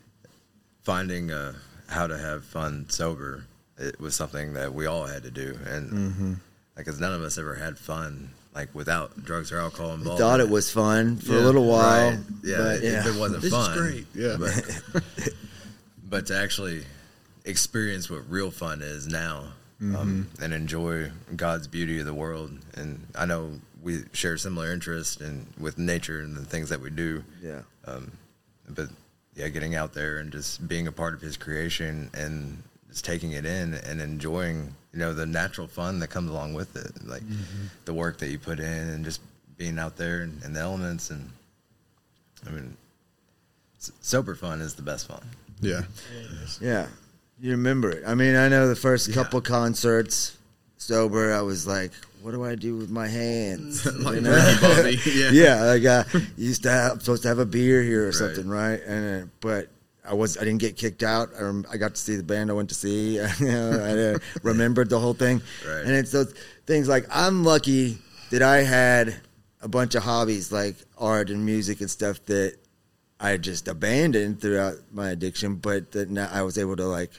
Finding 0.83 1.31
uh, 1.31 1.53
how 1.88 2.09
to 2.09 2.19
have 2.19 2.45
fun 2.45 2.87
sober, 2.88 3.45
it 3.79 4.01
was 4.01 4.17
something 4.17 4.55
that 4.55 4.75
we 4.75 4.87
all 4.87 5.07
had 5.07 5.23
to 5.23 5.31
do, 5.31 5.57
and 5.67 6.31
like, 6.77 6.87
because 6.87 6.99
none 6.99 7.12
of 7.12 7.23
us 7.23 7.38
ever 7.38 7.55
had 7.55 7.79
fun 7.79 8.31
like 8.55 8.75
without 8.75 9.25
drugs 9.25 9.53
or 9.53 9.61
alcohol 9.61 9.91
We 9.91 9.95
involved. 9.99 10.21
thought 10.21 10.41
it 10.41 10.49
was 10.49 10.73
fun 10.73 11.19
for 11.19 11.35
Yeah, 11.35 11.38
a 11.41 11.45
little 11.47 11.67
while. 11.67 12.11
Right. 12.11 12.19
Yeah, 12.43 12.57
but, 12.59 12.77
it, 12.77 12.83
yeah. 12.85 13.09
it 13.09 13.17
wasn't 13.21 13.43
This 13.43 13.53
is 13.53 13.67
fun. 13.67 13.79
great. 13.79 14.07
Yeah. 14.14 14.37
but, 14.41 14.83
but 16.09 16.27
to 16.27 16.37
actually 16.37 16.85
experience 17.45 18.11
what 18.11 18.29
real 18.29 18.51
fun 18.51 18.81
is 18.83 19.07
now 19.07 19.53
um, 19.81 19.95
Mm-hmm. 19.95 20.43
and 20.43 20.53
enjoy 20.55 21.11
God's 21.37 21.67
beauty 21.69 22.01
of 22.01 22.07
the 22.07 22.14
world, 22.14 22.51
and 22.75 23.07
I 23.14 23.27
know 23.27 23.53
we 23.83 24.01
share 24.12 24.37
similar 24.37 24.73
interests 24.73 25.21
in 25.21 25.47
with 25.59 25.79
nature 25.79 26.21
and 26.21 26.37
the 26.37 26.45
things 26.45 26.69
that 26.71 26.81
we 26.81 26.91
do. 26.91 27.23
yeah. 27.43 27.61
Um, 27.85 28.11
but 28.69 28.88
yeah, 29.35 29.49
getting 29.49 29.77
out 29.77 29.95
there 29.95 30.19
and 30.19 30.33
just 30.33 30.67
being 30.69 30.88
a 30.88 30.93
part 30.93 31.14
of 31.14 31.21
His 31.21 31.37
creation 31.37 32.11
and 32.12 32.61
just 32.91 33.05
taking 33.05 33.33
it 33.33 33.47
in 33.47 33.75
and 33.75 34.01
enjoying, 34.01 34.75
you 34.93 34.99
know, 34.99 35.14
the 35.14 35.27
natural 35.27 35.69
fun 35.69 36.01
that 36.01 36.09
comes 36.09 36.29
along 36.31 36.55
with 36.55 36.75
it, 36.77 37.07
like 37.09 37.23
the 37.85 37.95
work 37.95 38.19
that 38.19 38.31
you 38.31 38.38
put 38.38 38.59
in 38.59 38.67
and 38.91 39.05
just 39.05 39.21
being 39.57 39.79
out 39.79 39.97
there 39.97 40.23
and, 40.23 40.43
in 40.43 40.53
the 40.55 40.61
elements. 40.61 41.11
And 41.11 41.31
I 42.47 42.51
mean, 42.51 42.77
sober 43.79 44.35
fun 44.35 44.61
is 44.61 44.75
the 44.75 44.83
best 44.83 45.07
fun. 45.07 45.23
Yeah. 45.61 45.83
Yeah, 46.61 46.87
you 47.40 47.53
remember 47.53 47.90
it. 47.90 48.05
I 48.07 48.14
mean, 48.14 48.35
I 48.37 48.48
know 48.48 48.68
the 48.68 48.77
first 48.77 49.12
couple 49.12 49.40
concerts 49.40 50.37
sober, 50.77 51.33
I 51.33 51.42
was 51.42 51.66
like, 51.66 51.92
"What 52.22 52.33
do 52.33 52.44
I 52.44 52.55
do 52.55 52.77
with 52.77 52.90
my 52.90 53.07
hands?" 53.09 53.85
like 54.05 54.16
You 54.16 54.20
know? 54.22 54.59
Bobby. 54.61 54.98
Yeah. 55.07 55.31
yeah, 55.33 55.62
like 55.64 55.85
uh, 55.85 56.05
used 56.37 56.62
to 56.64 56.70
have 56.70 57.01
supposed 57.03 57.22
to 57.22 57.29
have 57.29 57.38
a 57.38 57.46
beer 57.46 57.83
here 57.83 58.03
or 58.05 58.07
Right. 58.07 58.14
something, 58.14 58.48
right? 58.48 58.81
And 58.83 59.24
uh, 59.24 59.27
but 59.40 59.68
I 60.05 60.14
was 60.14 60.37
I 60.38 60.44
didn't 60.44 60.61
get 60.61 60.77
kicked 60.77 61.03
out. 61.03 61.31
I, 61.38 61.42
rem- 61.42 61.66
I 61.70 61.77
got 61.77 61.94
to 61.94 62.01
see 62.01 62.16
the 62.16 62.22
band 62.22 62.51
I 62.51 62.55
went 62.55 62.68
to 62.70 62.74
see. 62.74 63.14
you 63.18 63.22
know, 63.40 63.70
I 63.70 64.14
uh, 64.14 64.18
remembered 64.42 64.88
the 64.90 64.98
whole 64.98 65.14
thing, 65.14 65.42
Right. 65.66 65.81
and 65.85 65.90
it's 65.92 66.11
those 66.12 66.33
things 66.66 66.88
like 66.88 67.07
I'm 67.11 67.44
lucky 67.44 67.98
that 68.31 68.42
I 68.42 68.59
had 68.59 69.16
a 69.61 69.68
bunch 69.68 69.94
of 69.96 70.03
hobbies 70.05 70.53
like 70.53 70.77
art 70.98 71.31
and 71.31 71.44
music 71.44 71.81
and 71.81 71.90
stuff 71.90 72.24
that 72.27 72.57
I 73.20 73.37
just 73.37 73.66
abandoned 73.66 74.40
throughout 74.40 74.77
my 74.92 75.11
addiction, 75.11 75.57
but 75.57 75.90
that 75.92 76.09
now 76.11 76.29
I 76.33 76.42
was 76.42 76.57
able 76.59 76.77
to 76.77 76.87
like 76.87 77.11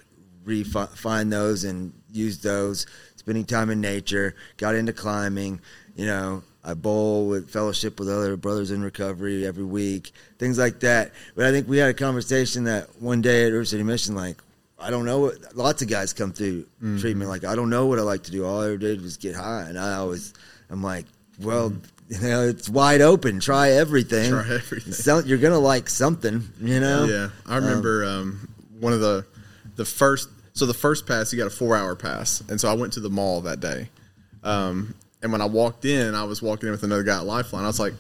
refine 0.50 1.30
those 1.30 1.64
and 1.64 1.94
use 2.12 2.40
those. 2.40 2.86
Spending 3.16 3.46
time 3.46 3.70
in 3.70 3.82
nature, 3.82 4.36
got 4.58 4.76
into 4.76 4.94
climbing. 4.94 5.60
You 5.96 6.06
know, 6.06 6.44
I 6.64 6.74
bowl 6.74 7.28
with 7.28 7.50
fellowship 7.50 8.00
with 8.00 8.10
other 8.10 8.36
brothers 8.38 8.72
in 8.72 8.82
recovery 8.82 9.46
every 9.46 9.64
week, 9.64 10.12
things 10.38 10.58
like 10.58 10.80
that. 10.82 11.12
But 11.36 11.46
I 11.46 11.52
think 11.52 11.68
we 11.68 11.78
had 11.78 11.90
a 11.90 11.94
conversation 11.94 12.66
that 12.66 13.02
one 13.02 13.22
day 13.22 13.46
at 13.46 13.52
River 13.52 13.66
City 13.66 13.84
Mission, 13.84 14.16
like, 14.16 14.38
I 14.80 14.90
don't 14.90 15.06
know 15.06 15.20
what. 15.20 15.56
Lots 15.56 15.82
of 15.82 15.90
guys 15.90 16.14
come 16.14 16.32
through 16.32 16.64
mm-hmm. 16.64 17.00
treatment 17.00 17.30
like 17.30 17.44
I 17.44 17.56
don't 17.56 17.70
know 17.70 17.88
what 17.88 18.00
I 18.00 18.02
like 18.02 18.24
to 18.24 18.32
do. 18.32 18.46
All 18.46 18.62
I 18.62 18.68
ever 18.68 18.78
did 18.78 19.02
was 19.02 19.18
get 19.18 19.36
high, 19.36 19.64
and 19.64 19.78
I 19.78 19.96
always, 19.96 20.34
I'm 20.70 20.82
like, 20.82 21.06
well, 21.42 21.72
mm-hmm. 21.72 21.84
you 22.24 22.30
know, 22.30 22.48
it's 22.48 22.70
wide 22.70 23.02
open. 23.02 23.40
Try 23.40 23.72
everything. 23.72 24.32
Try 24.32 24.56
everything. 24.56 24.94
So, 24.94 25.20
you're 25.20 25.38
gonna 25.38 25.60
like 25.60 25.90
something, 25.90 26.44
you 26.62 26.80
know. 26.80 27.06
Yeah, 27.06 27.30
I 27.46 27.58
remember 27.58 28.06
um, 28.06 28.12
um 28.12 28.50
one 28.80 28.94
of 28.94 29.02
the 29.02 29.26
the 29.76 29.86
first. 29.86 30.30
So 30.60 30.66
the 30.66 30.74
first 30.74 31.08
pass, 31.08 31.32
you 31.32 31.40
got 31.40 31.48
a 31.48 31.50
four 31.50 31.78
hour 31.78 31.96
pass, 31.96 32.44
and 32.50 32.60
so 32.60 32.70
I 32.70 32.74
went 32.74 32.92
to 32.94 33.00
the 33.00 33.10
mall 33.10 33.40
that 33.42 33.62
day. 33.62 33.88
Um, 34.44 34.94
and 35.22 35.32
when 35.32 35.40
I 35.40 35.46
walked 35.46 35.86
in, 35.86 36.14
I 36.14 36.26
was 36.26 36.42
walking 36.42 36.68
in 36.68 36.72
with 36.72 36.84
another 36.84 37.04
guy 37.04 37.20
at 37.20 37.26
Lifeline. 37.26 37.64
I 37.64 37.68
was 37.68 37.80
like, 37.80 37.94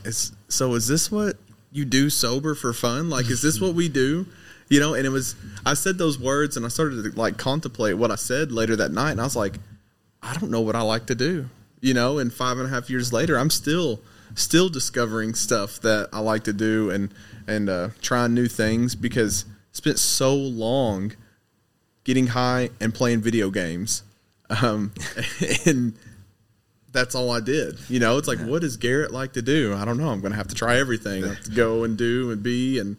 "So 0.50 0.74
is 0.74 0.86
this 0.86 1.10
what 1.10 1.38
you 1.72 1.86
do 1.86 2.10
sober 2.10 2.56
for 2.56 2.74
fun? 2.74 3.10
Like, 3.10 3.30
is 3.30 3.41
this 3.41 3.62
what 3.62 3.76
we 3.76 3.88
do?" 3.88 4.26
You 4.67 4.82
know, 4.82 4.93
and 4.93 5.06
it 5.06 5.10
was. 5.10 5.38
I 5.65 5.74
said 5.74 5.98
those 5.98 6.19
words, 6.19 6.58
and 6.58 6.65
I 6.65 6.69
started 6.69 7.02
to 7.02 7.17
like 7.17 7.38
contemplate 7.38 7.98
what 7.98 8.12
I 8.12 8.15
said 8.15 8.52
later 8.52 8.76
that 8.76 8.91
night, 8.91 9.12
and 9.12 9.22
I 9.22 9.24
was 9.24 9.38
like, 9.38 9.56
I 10.22 10.34
don't 10.34 10.52
know 10.52 10.60
what 10.60 10.76
I 10.76 10.82
like 10.82 11.06
to 11.06 11.15
do. 11.15 11.50
You 11.80 11.93
know, 11.93 12.17
and 12.17 12.34
five 12.34 12.58
and 12.58 12.67
a 12.67 12.69
half 12.69 12.89
years 12.89 13.13
later, 13.13 13.39
I'm 13.39 13.52
still 13.52 14.02
still 14.36 14.67
discovering 14.67 15.34
stuff 15.34 15.80
that 15.80 16.10
I 16.12 16.19
like 16.19 16.43
to 16.43 16.54
do 16.54 16.89
and 16.89 17.13
and 17.48 17.69
uh, 17.69 17.89
trying 18.02 18.34
new 18.34 18.50
things 18.50 18.95
because 18.95 19.45
spent 19.72 19.98
so 19.98 20.36
long 20.36 21.13
getting 22.10 22.26
high 22.26 22.72
and 22.82 22.91
playing 22.91 23.22
video 23.22 23.52
games, 23.52 24.02
um, 24.50 24.91
and 25.67 25.93
that's 26.91 27.13
all 27.13 27.30
I 27.30 27.39
did. 27.39 27.78
You 27.88 28.00
know, 28.00 28.17
it's 28.17 28.28
like, 28.28 28.39
what 28.39 28.63
does 28.63 28.78
Garrett 28.78 29.12
like 29.12 29.34
to 29.34 29.43
do? 29.43 29.76
I 29.76 29.86
don't 29.86 30.00
know. 30.00 30.10
I'm 30.10 30.19
going 30.19 30.32
to 30.32 30.38
have 30.38 30.48
to 30.48 30.56
try 30.56 30.80
everything, 30.80 31.22
to 31.22 31.52
go 31.52 31.84
and 31.84 31.95
do 31.95 32.32
and 32.32 32.41
be. 32.41 32.80
And 32.80 32.98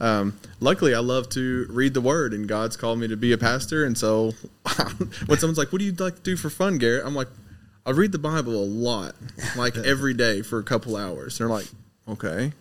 um, 0.00 0.38
luckily, 0.60 0.94
I 0.94 1.00
love 1.00 1.28
to 1.30 1.66
read 1.70 1.92
the 1.92 2.00
Word, 2.00 2.32
and 2.32 2.46
God's 2.46 2.76
called 2.76 3.00
me 3.00 3.08
to 3.08 3.16
be 3.16 3.32
a 3.32 3.38
pastor. 3.38 3.84
And 3.84 3.98
so, 3.98 4.30
when 5.26 5.40
someone's 5.40 5.58
like, 5.58 5.72
"What 5.72 5.80
do 5.80 5.84
you 5.84 5.92
like 5.92 6.14
to 6.14 6.22
do 6.22 6.36
for 6.36 6.48
fun, 6.48 6.78
Garrett?" 6.78 7.04
I'm 7.04 7.16
like, 7.16 7.30
"I 7.84 7.90
read 7.90 8.12
the 8.12 8.20
Bible 8.20 8.54
a 8.54 8.64
lot, 8.64 9.16
like 9.56 9.76
every 9.76 10.14
day 10.14 10.40
for 10.40 10.60
a 10.60 10.64
couple 10.64 10.96
hours." 10.96 11.40
And 11.40 11.50
they're 11.50 11.56
like, 11.56 11.68
"Okay, 12.08 12.52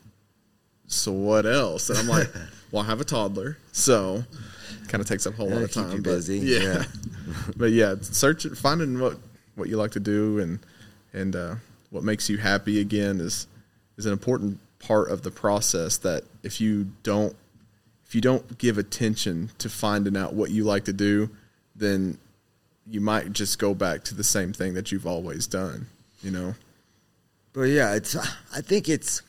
so 0.87 1.11
what 1.11 1.45
else?" 1.45 1.91
And 1.91 1.99
I'm 1.99 2.07
like, 2.07 2.27
"Well, 2.71 2.81
I 2.81 2.87
have 2.87 3.01
a 3.01 3.05
toddler, 3.05 3.59
so." 3.71 4.23
Kind 4.87 5.01
of 5.01 5.07
takes 5.07 5.25
up 5.25 5.33
a 5.33 5.37
whole 5.37 5.47
lot 5.47 5.53
Gotta 5.61 5.63
of 5.65 5.71
time. 5.73 5.91
you 5.91 6.01
but 6.01 6.09
busy, 6.11 6.39
yeah, 6.39 6.59
yeah. 6.59 6.83
but 7.57 7.71
yeah, 7.71 7.95
search 8.01 8.45
finding 8.55 8.99
what 8.99 9.17
what 9.55 9.69
you 9.69 9.77
like 9.77 9.91
to 9.91 9.99
do 9.99 10.39
and 10.39 10.59
and 11.13 11.35
uh, 11.35 11.55
what 11.89 12.03
makes 12.03 12.29
you 12.29 12.37
happy 12.37 12.79
again 12.79 13.19
is 13.19 13.47
is 13.97 14.05
an 14.05 14.11
important 14.11 14.59
part 14.79 15.09
of 15.09 15.21
the 15.21 15.31
process. 15.31 15.97
That 15.97 16.23
if 16.43 16.59
you 16.59 16.87
don't 17.03 17.35
if 18.05 18.15
you 18.15 18.21
don't 18.21 18.57
give 18.57 18.77
attention 18.77 19.51
to 19.59 19.69
finding 19.69 20.17
out 20.17 20.33
what 20.33 20.51
you 20.51 20.63
like 20.65 20.85
to 20.85 20.93
do, 20.93 21.29
then 21.75 22.17
you 22.87 22.99
might 22.99 23.31
just 23.31 23.59
go 23.59 23.73
back 23.73 24.03
to 24.05 24.15
the 24.15 24.23
same 24.23 24.51
thing 24.51 24.73
that 24.73 24.91
you've 24.91 25.07
always 25.07 25.47
done. 25.47 25.87
You 26.21 26.31
know, 26.31 26.55
But 27.53 27.63
yeah, 27.69 27.95
it's. 27.95 28.15
I 28.15 28.61
think 28.61 28.87
it's 28.89 29.21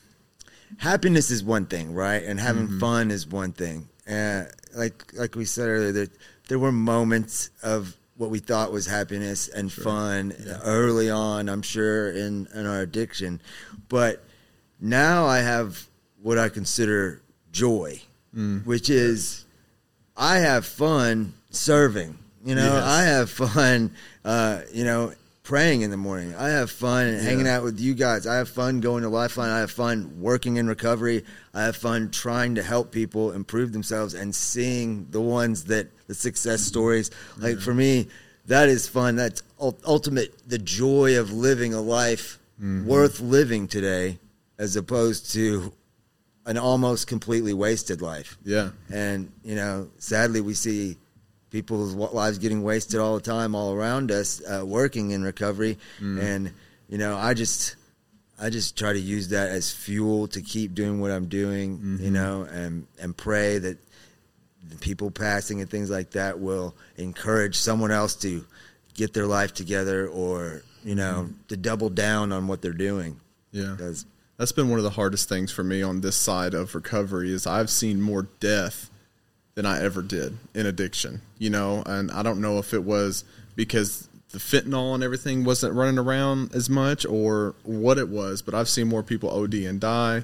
happiness 0.77 1.31
is 1.31 1.43
one 1.43 1.65
thing, 1.65 1.93
right? 1.93 2.21
And 2.23 2.39
having 2.39 2.67
Mm-hmm. 2.67 2.79
fun 2.79 3.11
is 3.11 3.25
one 3.27 3.51
thing. 3.51 3.87
Like 4.07 5.13
like 5.13 5.35
we 5.35 5.45
said 5.45 5.67
earlier, 5.67 5.91
there, 5.91 6.07
there 6.47 6.59
were 6.59 6.71
moments 6.71 7.49
of 7.61 7.95
what 8.17 8.29
we 8.29 8.39
thought 8.39 8.71
was 8.71 8.85
happiness 8.85 9.47
and 9.47 9.71
fun 9.71 10.33
early 10.63 11.09
on. 11.09 11.49
I'm 11.49 11.61
sure 11.61 12.11
in 12.11 12.47
in 12.53 12.65
our 12.65 12.81
addiction, 12.81 13.41
but 13.89 14.23
now 14.79 15.25
I 15.25 15.39
have 15.39 15.85
what 16.21 16.37
I 16.37 16.49
consider 16.49 17.21
joy, 17.51 18.01
Mm. 18.35 18.65
which 18.65 18.89
is 18.89 19.45
I 20.17 20.39
have 20.39 20.65
fun 20.65 21.33
serving. 21.51 22.17
You 22.43 22.55
know, 22.55 22.73
Yes. 22.73 22.83
I 22.83 23.03
have 23.03 23.29
fun. 23.29 23.91
Uh, 24.25 24.61
you 24.73 24.83
know, 24.83 25.13
praying 25.43 25.81
in 25.81 25.91
the 25.91 25.97
morning. 25.97 26.33
I 26.35 26.49
have 26.49 26.71
fun 26.71 27.13
hanging 27.13 27.47
out 27.47 27.63
with 27.63 27.79
you 27.79 27.93
guys. 27.93 28.25
I 28.25 28.37
have 28.37 28.47
fun 28.49 28.79
going 28.79 29.03
to 29.03 29.09
Lifeline. 29.09 29.49
I 29.49 29.59
have 29.59 29.71
fun 29.71 30.21
working 30.21 30.55
in 30.55 30.67
recovery. 30.67 31.25
I 31.53 31.63
have 31.63 31.75
fun 31.75 32.11
trying 32.11 32.55
to 32.55 32.63
help 32.63 32.91
people 32.91 33.33
improve 33.33 33.73
themselves 33.73 34.13
and 34.13 34.33
seeing 34.33 35.07
the 35.11 35.21
ones 35.21 35.65
that 35.65 35.89
the 36.07 36.15
success 36.15 36.61
stories. 36.61 37.11
Like 37.37 37.59
for 37.59 37.73
me, 37.73 38.07
that 38.45 38.69
is 38.69 38.87
fun. 38.87 39.17
That's 39.17 39.43
ultimate 39.59 40.33
the 40.47 40.57
joy 40.57 41.19
of 41.19 41.31
living 41.31 41.73
a 41.73 41.81
life 41.81 42.39
mm-hmm. 42.57 42.87
worth 42.87 43.19
living 43.19 43.67
today 43.67 44.19
as 44.57 44.75
opposed 44.75 45.33
to 45.33 45.73
an 46.45 46.57
almost 46.57 47.07
completely 47.07 47.53
wasted 47.53 48.01
life. 48.01 48.37
Yeah. 48.43 48.71
And, 48.91 49.31
you 49.43 49.55
know, 49.55 49.89
sadly, 49.97 50.41
we 50.41 50.53
see 50.53 50.97
people's 51.53 51.93
lives 51.93 52.39
getting 52.39 52.63
wasted 52.63 52.99
all 52.99 53.13
the 53.13 53.21
time, 53.21 53.53
all 53.53 53.73
around 53.73 54.11
us, 54.11 54.41
uh, 54.43 54.65
working 54.65 55.11
in 55.11 55.23
recovery. 55.23 55.77
Mm. 56.01 56.21
And, 56.21 56.53
you 56.89 56.97
know, 56.97 57.15
I 57.15 57.35
just, 57.35 57.75
I 58.41 58.49
just 58.49 58.75
try 58.75 58.91
to 58.91 58.99
use 58.99 59.27
that 59.29 59.49
as 59.49 59.71
fuel 59.71 60.27
to 60.29 60.41
keep 60.41 60.73
doing 60.73 60.99
what 60.99 61.11
I'm 61.11 61.27
doing, 61.27 61.73
you 61.73 61.77
mm-hmm. 61.77 62.13
know, 62.13 62.47
and, 62.51 62.87
and 62.99 63.15
pray 63.15 63.59
that 63.59 63.77
the 64.67 64.77
people 64.77 65.11
passing 65.11 65.61
and 65.61 65.69
things 65.69 65.91
like 65.91 66.09
that 66.11 66.39
will 66.39 66.73
encourage 66.97 67.55
someone 67.55 67.91
else 67.91 68.15
to 68.15 68.43
get 68.95 69.13
their 69.13 69.27
life 69.27 69.53
together 69.53 70.07
or, 70.07 70.63
you 70.83 70.95
know, 70.95 71.25
mm-hmm. 71.27 71.33
to 71.49 71.55
double 71.55 71.91
down 71.91 72.31
on 72.31 72.47
what 72.47 72.63
they're 72.63 72.73
doing. 72.73 73.19
Yeah. 73.51 73.75
That's 74.37 74.51
been 74.51 74.69
one 74.69 74.79
of 74.79 74.83
the 74.83 74.89
hardest 74.89 75.29
things 75.29 75.51
for 75.51 75.63
me 75.63 75.83
on 75.83 76.01
this 76.01 76.15
side 76.15 76.55
of 76.55 76.73
recovery 76.73 77.31
is 77.31 77.45
I've 77.45 77.69
seen 77.69 78.01
more 78.01 78.23
death 78.39 78.89
than 79.55 79.65
I 79.65 79.83
ever 79.83 80.01
did 80.01 80.37
in 80.53 80.65
addiction. 80.65 81.21
You 81.37 81.49
know, 81.49 81.83
and 81.85 82.11
I 82.11 82.23
don't 82.23 82.41
know 82.41 82.57
if 82.57 82.73
it 82.73 82.83
was 82.83 83.23
because 83.55 84.07
the 84.31 84.39
fentanyl 84.39 84.95
and 84.95 85.03
everything 85.03 85.43
wasn't 85.43 85.75
running 85.75 85.99
around 85.99 86.55
as 86.55 86.69
much 86.69 87.05
or 87.05 87.53
what 87.63 87.97
it 87.99 88.09
was, 88.09 88.41
but 88.41 88.55
I've 88.55 88.67
seen 88.69 88.87
more 88.87 89.03
people 89.03 89.29
OD 89.29 89.53
and 89.65 89.79
die. 89.79 90.23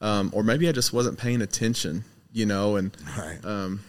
Um, 0.00 0.30
or 0.32 0.44
maybe 0.44 0.68
I 0.68 0.72
just 0.72 0.92
wasn't 0.92 1.18
paying 1.18 1.42
attention, 1.42 2.04
you 2.32 2.46
know, 2.46 2.76
and 2.76 2.96
Right. 3.18 3.44
um, 3.44 3.80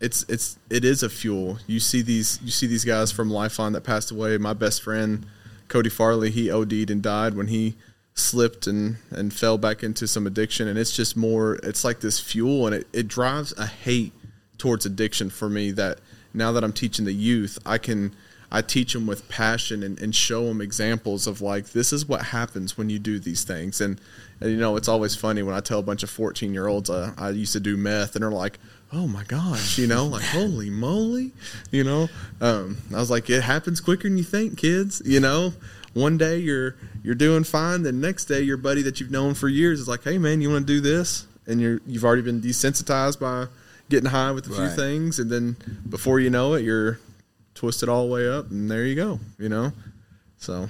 it's 0.00 0.24
it's 0.28 0.56
it 0.70 0.84
is 0.84 1.02
a 1.02 1.08
fuel. 1.08 1.58
You 1.66 1.80
see 1.80 2.00
these 2.00 2.38
you 2.44 2.52
see 2.52 2.68
these 2.68 2.84
guys 2.84 3.10
from 3.10 3.28
Lifeline 3.28 3.72
that 3.72 3.82
passed 3.82 4.12
away. 4.12 4.38
My 4.38 4.52
best 4.52 4.82
friend 4.82 5.26
Cody 5.66 5.90
Farley, 5.90 6.30
he 6.30 6.48
OD'd 6.48 6.90
and 6.92 7.02
died 7.02 7.34
when 7.34 7.48
he 7.48 7.74
slipped 8.14 8.68
and 8.68 8.98
and 9.10 9.34
fell 9.34 9.58
back 9.58 9.82
into 9.82 10.06
some 10.06 10.28
addiction. 10.28 10.68
And 10.68 10.78
it's 10.78 10.94
just 10.94 11.16
more. 11.16 11.56
It's 11.64 11.82
like 11.84 11.98
this 11.98 12.20
fuel, 12.20 12.66
and 12.66 12.76
it 12.76 12.86
it 12.92 13.08
drives 13.08 13.52
a 13.58 13.66
hate 13.66 14.12
towards 14.58 14.84
addiction 14.84 15.30
for 15.30 15.48
me. 15.48 15.70
That 15.70 15.98
now 16.34 16.52
that 16.52 16.62
I'm 16.62 16.72
teaching 16.72 17.04
the 17.04 17.12
youth, 17.12 17.58
I 17.64 17.78
can. 17.78 18.14
I 18.50 18.62
teach 18.62 18.94
them 18.94 19.06
with 19.06 19.28
passion 19.28 19.82
and, 19.82 20.00
and 20.00 20.14
show 20.14 20.46
them 20.46 20.62
examples 20.62 21.26
of 21.26 21.42
like 21.42 21.72
this 21.72 21.92
is 21.92 22.06
what 22.06 22.22
happens 22.22 22.78
when 22.78 22.88
you 22.88 22.98
do 22.98 23.18
these 23.18 23.44
things 23.44 23.80
and, 23.82 24.00
and 24.40 24.50
you 24.50 24.56
know 24.56 24.76
it's 24.76 24.88
always 24.88 25.14
funny 25.14 25.42
when 25.42 25.54
I 25.54 25.60
tell 25.60 25.80
a 25.80 25.82
bunch 25.82 26.02
of 26.02 26.08
14 26.08 26.54
year 26.54 26.66
olds 26.66 26.88
uh, 26.88 27.12
I 27.18 27.28
used 27.28 27.52
to 27.52 27.60
do 27.60 27.76
meth 27.76 28.16
and 28.16 28.22
they're 28.22 28.30
like 28.30 28.58
oh 28.90 29.06
my 29.06 29.22
gosh 29.24 29.78
you 29.78 29.86
know 29.86 30.06
like 30.06 30.24
holy 30.24 30.70
moly 30.70 31.32
you 31.70 31.84
know 31.84 32.08
um, 32.40 32.78
I 32.90 32.96
was 32.96 33.10
like 33.10 33.28
it 33.28 33.42
happens 33.42 33.82
quicker 33.82 34.08
than 34.08 34.16
you 34.16 34.24
think 34.24 34.56
kids 34.56 35.02
you 35.04 35.20
know 35.20 35.52
one 35.92 36.16
day 36.16 36.38
you're 36.38 36.76
you're 37.02 37.14
doing 37.14 37.44
fine 37.44 37.82
the 37.82 37.92
next 37.92 38.26
day 38.26 38.40
your 38.40 38.56
buddy 38.56 38.80
that 38.82 39.00
you've 39.00 39.10
known 39.10 39.34
for 39.34 39.48
years 39.48 39.80
is 39.80 39.88
like 39.88 40.04
hey 40.04 40.16
man 40.16 40.40
you 40.40 40.50
want 40.50 40.66
to 40.66 40.72
do 40.72 40.80
this 40.80 41.26
and 41.46 41.60
you're 41.60 41.80
you've 41.86 42.04
already 42.04 42.22
been 42.22 42.40
desensitized 42.40 43.20
by 43.20 43.46
getting 43.88 44.10
high 44.10 44.30
with 44.32 44.46
a 44.46 44.54
few 44.54 44.68
things 44.68 45.18
and 45.18 45.30
then 45.30 45.56
before 45.88 46.20
you 46.20 46.30
know 46.30 46.54
it 46.54 46.62
you're 46.62 46.98
twisted 47.54 47.88
all 47.88 48.06
the 48.06 48.12
way 48.12 48.28
up 48.28 48.50
and 48.50 48.70
there 48.70 48.84
you 48.84 48.94
go 48.94 49.18
you 49.38 49.48
know 49.48 49.72
so 50.36 50.68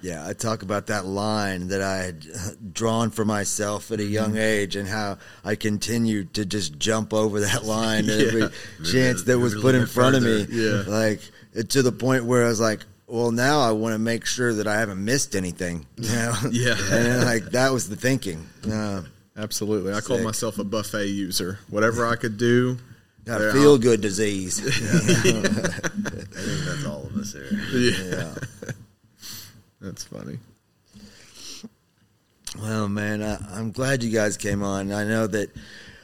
Yeah, 0.00 0.24
I 0.26 0.32
talk 0.32 0.62
about 0.62 0.86
that 0.86 1.06
line 1.06 1.68
that 1.68 1.82
I 1.82 1.96
had 1.98 2.72
drawn 2.72 3.10
for 3.10 3.24
myself 3.24 3.90
at 3.90 3.98
a 3.98 4.04
young 4.04 4.36
age 4.36 4.76
and 4.76 4.88
how 4.88 5.18
I 5.44 5.56
continued 5.56 6.34
to 6.34 6.46
just 6.46 6.78
jump 6.78 7.12
over 7.12 7.40
that 7.40 7.64
line 7.76 8.04
Yeah. 8.04 8.14
every 8.26 8.48
chance 8.84 9.24
that 9.24 9.38
was 9.40 9.56
put 9.56 9.74
in 9.74 9.86
front 9.86 10.14
of 10.14 10.22
me. 10.22 10.46
Yeah. 10.48 10.84
Like 10.86 11.20
to 11.70 11.82
the 11.82 11.90
point 11.90 12.24
where 12.26 12.44
I 12.44 12.48
was 12.48 12.60
like, 12.60 12.80
well, 13.08 13.32
now 13.32 13.60
I 13.60 13.72
want 13.72 13.94
to 13.94 13.98
make 13.98 14.24
sure 14.24 14.54
that 14.54 14.68
I 14.68 14.78
haven't 14.78 15.04
missed 15.04 15.34
anything. 15.34 15.84
You 15.96 16.08
know? 16.14 16.34
Yeah. 16.52 16.76
and 16.92 17.24
like 17.24 17.46
that 17.50 17.72
was 17.72 17.88
the 17.88 17.96
thinking. 17.96 18.46
Uh, 18.70 19.02
Absolutely. 19.38 19.92
I 19.94 20.00
call 20.00 20.16
Sick. 20.16 20.24
myself 20.24 20.58
a 20.58 20.64
buffet 20.64 21.06
user. 21.06 21.60
Whatever 21.70 22.06
I 22.06 22.16
could 22.16 22.36
do. 22.38 22.76
got 23.24 23.38
there, 23.38 23.52
feel 23.52 23.78
good 23.78 24.00
disease. 24.00 24.58
I 24.66 24.70
think 25.22 26.64
that's 26.64 26.84
all 26.84 27.06
of 27.06 27.16
us 27.16 27.32
here. 27.32 27.48
Yeah. 27.72 28.16
yeah. 28.16 28.34
That's 29.80 30.02
funny. 30.02 30.40
Well, 32.60 32.88
man, 32.88 33.22
I, 33.22 33.36
I'm 33.52 33.70
glad 33.70 34.02
you 34.02 34.10
guys 34.10 34.36
came 34.36 34.64
on. 34.64 34.90
I 34.90 35.04
know 35.04 35.28
that. 35.28 35.50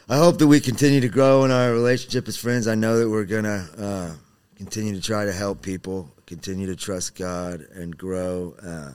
I 0.08 0.16
hope 0.16 0.38
that 0.38 0.46
we 0.46 0.60
continue 0.60 1.00
to 1.00 1.08
grow 1.08 1.44
in 1.44 1.50
our 1.50 1.72
relationship 1.72 2.28
as 2.28 2.36
friends. 2.36 2.68
I 2.68 2.76
know 2.76 3.00
that 3.00 3.10
we're 3.10 3.24
gonna 3.24 3.68
uh, 3.76 4.14
continue 4.54 4.94
to 4.94 5.00
try 5.00 5.24
to 5.24 5.32
help 5.32 5.60
people, 5.60 6.08
continue 6.26 6.68
to 6.68 6.76
trust 6.76 7.16
God, 7.16 7.62
and 7.74 7.96
grow. 7.98 8.54
Uh, 8.62 8.92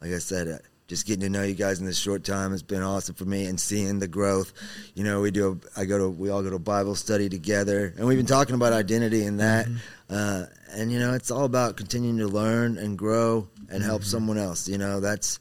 like 0.00 0.12
I 0.12 0.18
said, 0.18 0.46
uh, 0.46 0.58
just 0.90 1.06
getting 1.06 1.20
to 1.20 1.28
know 1.28 1.44
you 1.44 1.54
guys 1.54 1.78
in 1.78 1.86
this 1.86 1.96
short 1.96 2.24
time 2.24 2.50
has 2.50 2.64
been 2.64 2.82
awesome 2.82 3.14
for 3.14 3.24
me, 3.24 3.44
and 3.44 3.60
seeing 3.60 4.00
the 4.00 4.08
growth. 4.08 4.52
You 4.96 5.04
know, 5.04 5.20
we 5.20 5.30
do. 5.30 5.60
A, 5.76 5.82
I 5.82 5.84
go 5.84 5.98
to. 5.98 6.08
We 6.10 6.30
all 6.30 6.42
go 6.42 6.50
to 6.50 6.58
Bible 6.58 6.96
study 6.96 7.28
together, 7.28 7.94
and 7.96 8.08
we've 8.08 8.18
been 8.18 8.26
talking 8.26 8.56
about 8.56 8.72
identity 8.72 9.24
and 9.24 9.38
that. 9.38 9.68
Uh, 10.10 10.46
and 10.72 10.90
you 10.90 10.98
know, 10.98 11.14
it's 11.14 11.30
all 11.30 11.44
about 11.44 11.76
continuing 11.76 12.18
to 12.18 12.26
learn 12.26 12.76
and 12.76 12.98
grow 12.98 13.46
and 13.68 13.84
help 13.84 14.02
someone 14.02 14.36
else. 14.36 14.66
You 14.68 14.78
know, 14.78 14.98
that's 14.98 15.38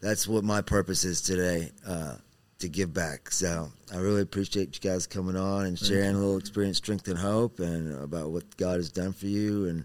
that's 0.00 0.26
what 0.26 0.44
my 0.44 0.62
purpose 0.62 1.04
is 1.04 1.20
today 1.20 1.72
uh, 1.86 2.14
to 2.60 2.68
give 2.68 2.94
back. 2.94 3.30
So 3.30 3.68
I 3.92 3.98
really 3.98 4.22
appreciate 4.22 4.82
you 4.82 4.90
guys 4.90 5.06
coming 5.06 5.36
on 5.36 5.66
and 5.66 5.78
sharing 5.78 6.16
a 6.16 6.18
little 6.18 6.38
experience, 6.38 6.78
strength, 6.78 7.06
and 7.08 7.18
hope, 7.18 7.60
and 7.60 8.02
about 8.02 8.30
what 8.30 8.56
God 8.56 8.76
has 8.76 8.90
done 8.90 9.12
for 9.12 9.26
you 9.26 9.68
and 9.68 9.84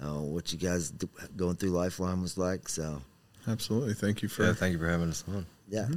uh, 0.00 0.20
what 0.20 0.52
you 0.52 0.60
guys 0.60 0.92
do, 0.92 1.08
going 1.36 1.56
through 1.56 1.70
Lifeline 1.70 2.22
was 2.22 2.38
like. 2.38 2.68
So 2.68 3.02
Absolutely. 3.46 3.92
Thank 3.94 4.22
you 4.22 4.28
for 4.28 4.44
Yeah, 4.44 4.54
thank 4.54 4.72
you 4.72 4.78
for 4.78 4.88
having 4.88 5.10
us 5.10 5.22
on. 5.28 5.46
yeah. 5.68 5.88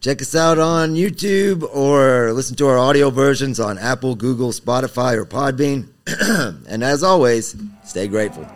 Check 0.00 0.20
us 0.20 0.34
out 0.34 0.58
on 0.58 0.94
YouTube 0.94 1.62
or 1.74 2.32
listen 2.34 2.56
to 2.56 2.66
our 2.66 2.76
audio 2.78 3.08
versions 3.10 3.58
on 3.58 3.78
Apple, 3.78 4.14
Google, 4.14 4.50
Spotify, 4.52 5.14
or 5.16 5.24
Podbean. 5.24 5.88
and 6.68 6.84
as 6.84 7.02
always, 7.02 7.56
stay 7.84 8.06
grateful. 8.06 8.46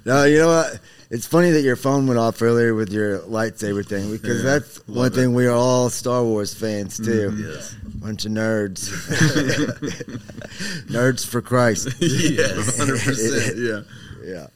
no, 0.05 0.25
you 0.25 0.37
know 0.39 0.47
what? 0.49 0.79
It's 1.09 1.25
funny 1.25 1.51
that 1.51 1.61
your 1.61 1.77
phone 1.77 2.05
went 2.07 2.19
off 2.19 2.41
earlier 2.41 2.73
with 2.73 2.91
your 2.91 3.19
lightsaber 3.19 3.85
thing 3.87 4.11
because 4.11 4.43
Yeah, 4.43 4.59
that's 4.59 4.85
one 4.89 5.11
thing 5.11 5.33
we 5.33 5.47
are 5.47 5.55
all 5.55 5.89
Star 5.89 6.21
Wars 6.25 6.53
fans 6.53 6.99
mm, 6.99 7.05
too. 7.05 7.33
Yes. 7.53 7.73
Bunch 7.95 8.25
of 8.25 8.33
nerds. 8.33 8.89
nerds 10.89 11.25
for 11.25 11.41
Christ. 11.41 11.87
yes, 12.01 12.77
hundred 12.77 12.99
percent. 12.99 13.57
Yeah. 13.57 13.81
Yeah. 14.27 14.47